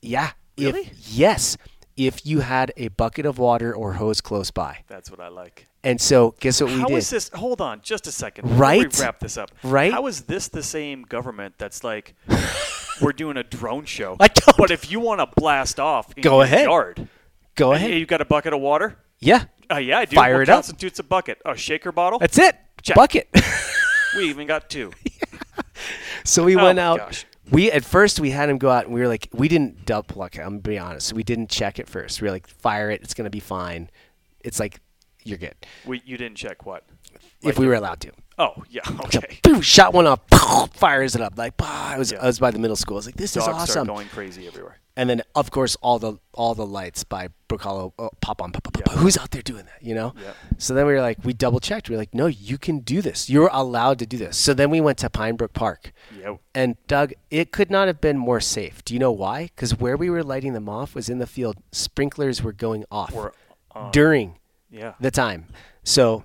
Yeah. 0.00 0.30
Really? 0.56 0.82
If 0.82 1.08
yes, 1.08 1.56
if 1.96 2.24
you 2.26 2.40
had 2.40 2.72
a 2.76 2.88
bucket 2.88 3.26
of 3.26 3.38
water 3.38 3.74
or 3.74 3.94
hose 3.94 4.20
close 4.20 4.50
by. 4.50 4.78
That's 4.88 5.10
what 5.10 5.20
I 5.20 5.28
like. 5.28 5.68
And 5.82 6.00
so 6.00 6.34
guess 6.40 6.60
what 6.60 6.70
we 6.70 6.80
How 6.80 6.86
did? 6.88 6.96
is 6.96 7.10
this? 7.10 7.28
Hold 7.34 7.60
on, 7.60 7.80
just 7.82 8.06
a 8.06 8.12
second. 8.12 8.58
Right? 8.58 8.92
We 8.94 9.02
wrap 9.02 9.20
this 9.20 9.36
up. 9.36 9.50
Right? 9.62 9.92
How 9.92 10.06
is 10.06 10.22
this 10.22 10.48
the 10.48 10.62
same 10.62 11.02
government 11.02 11.54
that's 11.58 11.84
like, 11.84 12.14
we're 13.02 13.12
doing 13.12 13.36
a 13.36 13.42
drone 13.42 13.84
show? 13.84 14.16
I 14.20 14.28
don't- 14.28 14.56
But 14.56 14.70
if 14.70 14.90
you 14.90 14.98
want 15.00 15.20
to 15.20 15.26
blast 15.40 15.78
off, 15.78 16.14
Go 16.16 16.40
ahead. 16.40 16.64
Yard. 16.64 17.06
Go 17.54 17.72
Hey, 17.72 17.76
ahead. 17.86 18.00
you 18.00 18.06
got 18.06 18.20
a 18.20 18.24
bucket 18.24 18.52
of 18.54 18.60
water? 18.60 18.96
Yeah. 19.20 19.44
Uh, 19.70 19.76
yeah, 19.76 19.98
I 20.00 20.04
do. 20.06 20.16
Fire 20.16 20.34
what 20.34 20.42
it 20.42 20.48
up. 20.48 20.56
constitutes 20.56 20.98
a 20.98 21.02
bucket? 21.04 21.38
A 21.44 21.56
shaker 21.56 21.92
bottle? 21.92 22.18
That's 22.18 22.38
it. 22.38 22.56
Check. 22.82 22.96
Bucket. 22.96 23.28
we 24.16 24.28
even 24.28 24.46
got 24.46 24.68
two. 24.68 24.90
so 26.24 26.44
we 26.44 26.56
Oh 26.56 26.64
went 26.64 26.76
my 26.76 26.82
out. 26.82 26.98
gosh. 26.98 27.26
We 27.50 27.70
at 27.70 27.84
first 27.84 28.20
we 28.20 28.30
had 28.30 28.48
him 28.48 28.58
go 28.58 28.70
out 28.70 28.86
and 28.86 28.94
we 28.94 29.00
were 29.00 29.08
like 29.08 29.28
we 29.32 29.48
didn't 29.48 29.84
double 29.86 30.16
like 30.16 30.38
I'm 30.38 30.44
gonna 30.44 30.58
be 30.60 30.78
honest. 30.78 31.12
We 31.12 31.22
didn't 31.22 31.50
check 31.50 31.78
it 31.78 31.88
first. 31.88 32.20
We 32.20 32.26
were 32.26 32.32
like 32.32 32.46
fire 32.46 32.90
it, 32.90 33.02
it's 33.02 33.14
gonna 33.14 33.30
be 33.30 33.40
fine. 33.40 33.90
It's 34.40 34.58
like 34.58 34.80
you're 35.24 35.38
good. 35.38 35.54
We, 35.86 36.02
you 36.04 36.16
didn't 36.16 36.36
check 36.36 36.66
what? 36.66 36.84
if 37.42 37.58
we 37.58 37.66
were 37.66 37.74
allowed 37.74 38.00
to. 38.00 38.12
Oh, 38.38 38.62
yeah, 38.68 38.82
okay. 39.04 39.38
Boom, 39.42 39.60
shot 39.60 39.92
one 39.94 40.06
off, 40.06 40.20
fires 40.74 41.14
it 41.14 41.20
up. 41.20 41.38
Like 41.38 41.56
bah, 41.56 41.92
I 41.94 41.98
was 41.98 42.12
Yeah. 42.12 42.22
I 42.22 42.26
was 42.26 42.38
by 42.38 42.50
the 42.50 42.58
middle 42.58 42.76
school. 42.76 42.96
I 42.96 42.98
was 42.98 43.06
like, 43.06 43.16
this 43.16 43.36
is 43.36 43.44
Dogs 43.44 43.54
awesome. 43.56 43.66
start 43.70 43.86
going 43.86 44.08
crazy 44.08 44.46
everywhere. 44.46 44.78
and 44.96 45.08
then 45.10 45.22
of 45.34 45.50
course 45.50 45.76
all 45.82 45.98
the 45.98 46.18
all 46.34 46.54
the 46.54 46.66
lights 46.66 47.04
by 47.04 47.28
Hollow 47.60 47.94
oh, 48.00 48.10
pop 48.20 48.42
on 48.42 48.50
pop, 48.50 48.64
pop, 48.64 48.82
pop. 48.84 48.94
Who's 48.96 49.16
out 49.16 49.30
there 49.30 49.40
doing 49.42 49.64
that 49.66 49.80
you 49.80 49.94
know 49.94 50.12
Yeah. 50.20 50.32
so 50.58 50.74
then 50.74 50.86
we 50.86 50.92
were 50.94 51.00
like 51.00 51.18
we 51.24 51.32
double 51.32 51.60
checked 51.60 51.88
we 51.88 51.94
were 51.94 52.00
like 52.02 52.12
no 52.12 52.26
you 52.26 52.58
can 52.58 52.80
do 52.80 53.00
this 53.00 53.30
you're 53.30 53.48
allowed 53.52 54.00
to 54.00 54.06
do 54.06 54.16
this 54.18 54.36
so 54.36 54.54
then 54.54 54.70
we 54.70 54.80
went 54.80 54.98
to 54.98 55.08
Pine 55.08 55.36
Brook 55.36 55.52
Park 55.52 55.92
Yep. 56.18 56.40
and 56.52 56.76
Doug 56.88 57.12
it 57.30 57.52
could 57.52 57.70
not 57.70 57.86
have 57.86 58.00
been 58.00 58.18
more 58.18 58.40
safe 58.40 58.84
do 58.84 58.92
you 58.92 58.98
know 58.98 59.12
why 59.12 59.44
because 59.54 59.78
where 59.78 59.96
we 59.96 60.10
were 60.10 60.24
lighting 60.24 60.52
them 60.52 60.68
off 60.68 60.96
was 60.96 61.08
in 61.08 61.18
the 61.20 61.28
field 61.28 61.56
sprinklers 61.70 62.42
were 62.42 62.52
going 62.52 62.84
off 62.90 63.14
Or, 63.14 63.32
uh, 63.72 63.92
during 63.92 64.40
yeah. 64.68 64.94
the 64.98 65.12
time 65.12 65.46
so 65.84 66.24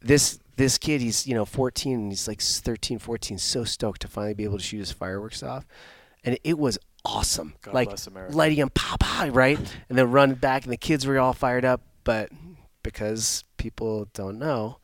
this 0.00 0.38
this 0.56 0.78
kid 0.78 1.00
he's 1.00 1.26
you 1.26 1.34
know 1.34 1.44
14 1.44 1.94
and 1.94 2.12
he's 2.12 2.28
like 2.28 2.40
13 2.40 2.98
14 2.98 3.38
so 3.38 3.64
stoked 3.64 4.02
to 4.02 4.08
finally 4.08 4.34
be 4.34 4.44
able 4.44 4.58
to 4.58 4.62
shoot 4.64 4.78
his 4.78 4.92
fireworks 4.92 5.42
off 5.42 5.66
and 6.24 6.38
it 6.44 6.58
was 6.58 6.78
awesome 7.04 7.54
God 7.62 7.74
like 7.74 7.88
bless 7.88 8.06
America. 8.06 8.36
lighting 8.36 8.58
him 8.58 8.70
pop 8.74 9.02
high 9.02 9.28
right 9.28 9.58
and 9.88 9.98
then 9.98 10.10
running 10.10 10.36
back 10.36 10.64
and 10.64 10.72
the 10.72 10.76
kids 10.76 11.06
were 11.06 11.18
all 11.18 11.32
fired 11.32 11.64
up 11.64 11.80
but 12.04 12.30
because 12.82 13.44
people 13.56 14.08
don't 14.14 14.38
know 14.38 14.78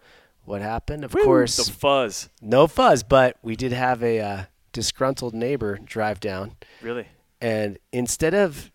what 0.45 0.63
happened 0.63 1.05
of 1.05 1.15
Woo, 1.15 1.23
course 1.25 1.57
The 1.57 1.71
fuzz. 1.73 2.29
no 2.41 2.67
fuzz 2.67 3.03
but 3.03 3.37
we 3.43 3.55
did 3.55 3.73
have 3.73 4.03
a 4.03 4.21
uh, 4.21 4.45
disgruntled 4.73 5.35
neighbor 5.35 5.79
drive 5.85 6.19
down 6.21 6.53
Really? 6.83 7.07
and 7.41 7.79
instead 7.93 8.35
of 8.35 8.71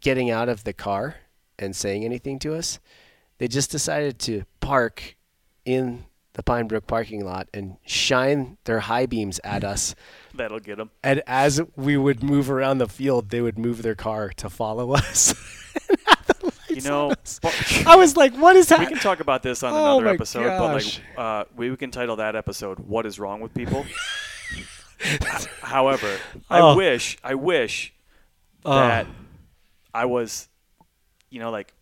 getting 0.00 0.30
out 0.30 0.48
of 0.48 0.64
the 0.64 0.72
car 0.72 1.16
and 1.58 1.74
saying 1.74 2.04
anything 2.04 2.38
to 2.38 2.54
us, 2.54 2.78
they 3.38 3.48
just 3.48 3.68
decided 3.72 4.16
to 4.20 4.44
park 4.60 5.16
in 5.68 6.04
the 6.32 6.42
Pine 6.42 6.66
Brook 6.68 6.86
parking 6.86 7.24
lot 7.24 7.48
and 7.52 7.76
shine 7.84 8.56
their 8.64 8.80
high 8.80 9.06
beams 9.06 9.38
at 9.44 9.64
us. 9.64 9.94
That'll 10.34 10.60
get 10.60 10.78
them. 10.78 10.90
And 11.04 11.22
as 11.26 11.60
we 11.76 11.96
would 11.96 12.22
move 12.22 12.50
around 12.50 12.78
the 12.78 12.88
field, 12.88 13.28
they 13.30 13.40
would 13.40 13.58
move 13.58 13.82
their 13.82 13.94
car 13.96 14.30
to 14.36 14.48
follow 14.48 14.92
us. 14.94 15.34
You 16.70 16.80
know, 16.82 17.12
I 17.86 17.96
was 17.96 18.16
like, 18.16 18.34
what 18.34 18.54
is 18.56 18.68
happening 18.68 18.90
we 18.90 18.94
can 18.94 19.02
talk 19.02 19.20
about 19.20 19.42
this 19.42 19.62
on 19.62 19.72
Oh 19.72 19.98
another 19.98 20.14
episode, 20.14 20.44
gosh. 20.44 21.00
but 21.16 21.18
like, 21.18 21.18
uh, 21.18 21.44
we 21.56 21.76
can 21.76 21.90
title 21.90 22.16
that 22.16 22.36
episode 22.36 22.78
"What 22.78 23.04
is 23.04 23.18
wrong 23.18 23.40
with 23.40 23.52
people." 23.52 23.84
However, 25.62 26.18
I 26.50 26.60
Oh. 26.60 26.76
wish, 26.76 27.18
I 27.24 27.34
wish 27.34 27.92
Oh. 28.64 28.74
that 28.76 29.06
I 29.94 30.04
was, 30.04 30.48
you 31.30 31.40
know, 31.40 31.50
like 31.50 31.72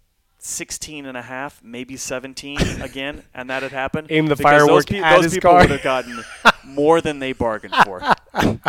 16 0.46 1.06
and 1.06 1.16
a 1.16 1.22
half, 1.22 1.60
maybe 1.62 1.96
17 1.96 2.58
again, 2.82 3.24
and 3.34 3.50
that 3.50 3.62
had 3.62 3.72
happened. 3.72 4.06
Aim 4.10 4.26
the 4.26 4.36
because 4.36 4.60
those, 4.62 4.66
firework 4.66 4.86
pe- 4.86 5.00
at 5.00 5.14
those 5.16 5.24
his 5.24 5.34
people 5.34 5.50
car. 5.50 5.60
would 5.60 5.70
have 5.70 5.82
gotten 5.82 6.24
more 6.64 7.00
than 7.00 7.18
they 7.18 7.32
bargained 7.32 7.74
for. 7.84 8.00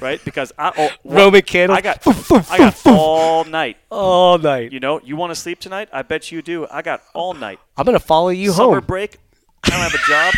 right? 0.00 0.20
Because 0.24 0.52
I 0.58 0.72
oh, 0.76 0.90
what- 1.02 1.16
Roman 1.16 1.42
candles. 1.42 1.78
I 1.78 1.80
got 1.82 2.50
I 2.50 2.58
got 2.58 2.86
all 2.86 3.44
night. 3.44 3.76
all 3.90 4.38
night. 4.38 4.72
You 4.72 4.80
know, 4.80 5.00
you 5.02 5.16
want 5.16 5.30
to 5.30 5.36
sleep 5.36 5.60
tonight? 5.60 5.88
I 5.92 6.02
bet 6.02 6.32
you 6.32 6.42
do. 6.42 6.66
I 6.70 6.82
got 6.82 7.02
all 7.14 7.34
night. 7.34 7.60
I'm 7.76 7.84
gonna 7.84 8.00
follow 8.00 8.30
you 8.30 8.50
Summer 8.50 8.62
home. 8.64 8.72
Summer 8.74 8.80
break. 8.80 9.18
I 9.64 9.70
don't 9.70 9.80
have 9.80 9.94
a 9.94 10.08
job. 10.08 10.34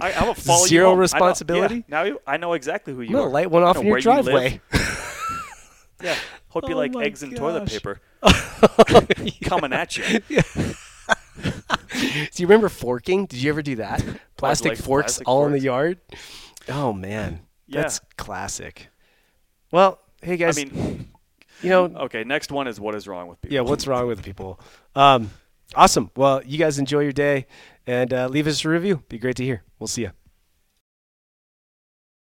I, 0.00 0.12
I 0.12 0.24
will 0.24 0.34
follow 0.34 0.66
Zero 0.66 0.84
you 0.84 0.84
home. 0.86 0.92
I 0.92 0.94
know- 0.94 1.00
responsibility? 1.00 1.74
yeah, 1.76 1.82
now 1.88 2.02
you, 2.04 2.20
I 2.26 2.36
know 2.36 2.52
exactly 2.54 2.94
who 2.94 3.02
you 3.02 3.08
I'm 3.08 3.12
gonna 3.14 3.26
are. 3.26 3.30
light 3.30 3.50
one 3.50 3.62
off 3.62 3.76
in 3.76 3.82
your 3.86 3.92
where 3.92 3.98
you 3.98 4.02
driveway. 4.02 4.60
Yeah. 6.02 6.16
Hope 6.52 6.68
you 6.68 6.74
Oh 6.74 6.78
like 6.78 6.92
my 6.92 7.04
eggs 7.04 7.22
and 7.22 7.34
toilet 7.34 7.66
paper 7.66 7.98
coming 9.44 9.72
at 9.72 9.96
you. 9.96 10.20
Do 11.40 12.42
you 12.42 12.46
remember 12.46 12.68
forking? 12.68 13.24
Did 13.24 13.42
you 13.42 13.48
ever 13.50 13.62
do 13.62 13.76
that? 13.76 14.04
Plastic 14.36 14.72
like 14.72 14.78
forks 14.78 15.14
plastic 15.14 15.28
all 15.28 15.46
in 15.46 15.52
the 15.52 15.60
yard. 15.60 15.98
Oh 16.68 16.92
man, 16.92 17.40
Yeah. 17.66 17.80
that's 17.82 18.00
classic. 18.18 18.88
Well, 19.70 19.98
hey 20.20 20.36
guys. 20.36 20.58
I 20.58 20.64
mean, 20.64 21.08
you 21.62 21.70
know, 21.70 21.84
okay. 21.84 22.22
Next 22.24 22.52
one 22.52 22.66
is 22.68 22.78
what 22.78 22.94
is 22.94 23.08
wrong 23.08 23.28
with 23.28 23.40
people? 23.40 23.54
yeah, 23.54 23.62
what's 23.62 23.86
wrong 23.86 24.06
with 24.06 24.22
people? 24.22 24.60
Um, 24.94 25.30
awesome. 25.74 26.10
Well, 26.16 26.42
you 26.44 26.58
guys 26.58 26.78
enjoy 26.78 27.00
your 27.00 27.12
day 27.12 27.46
and 27.86 28.12
uh, 28.12 28.28
leave 28.28 28.46
us 28.46 28.62
a 28.64 28.68
review. 28.68 29.02
Be 29.08 29.18
great 29.18 29.36
to 29.36 29.44
hear. 29.44 29.62
We'll 29.78 29.86
see 29.86 30.02
you. 30.02 30.10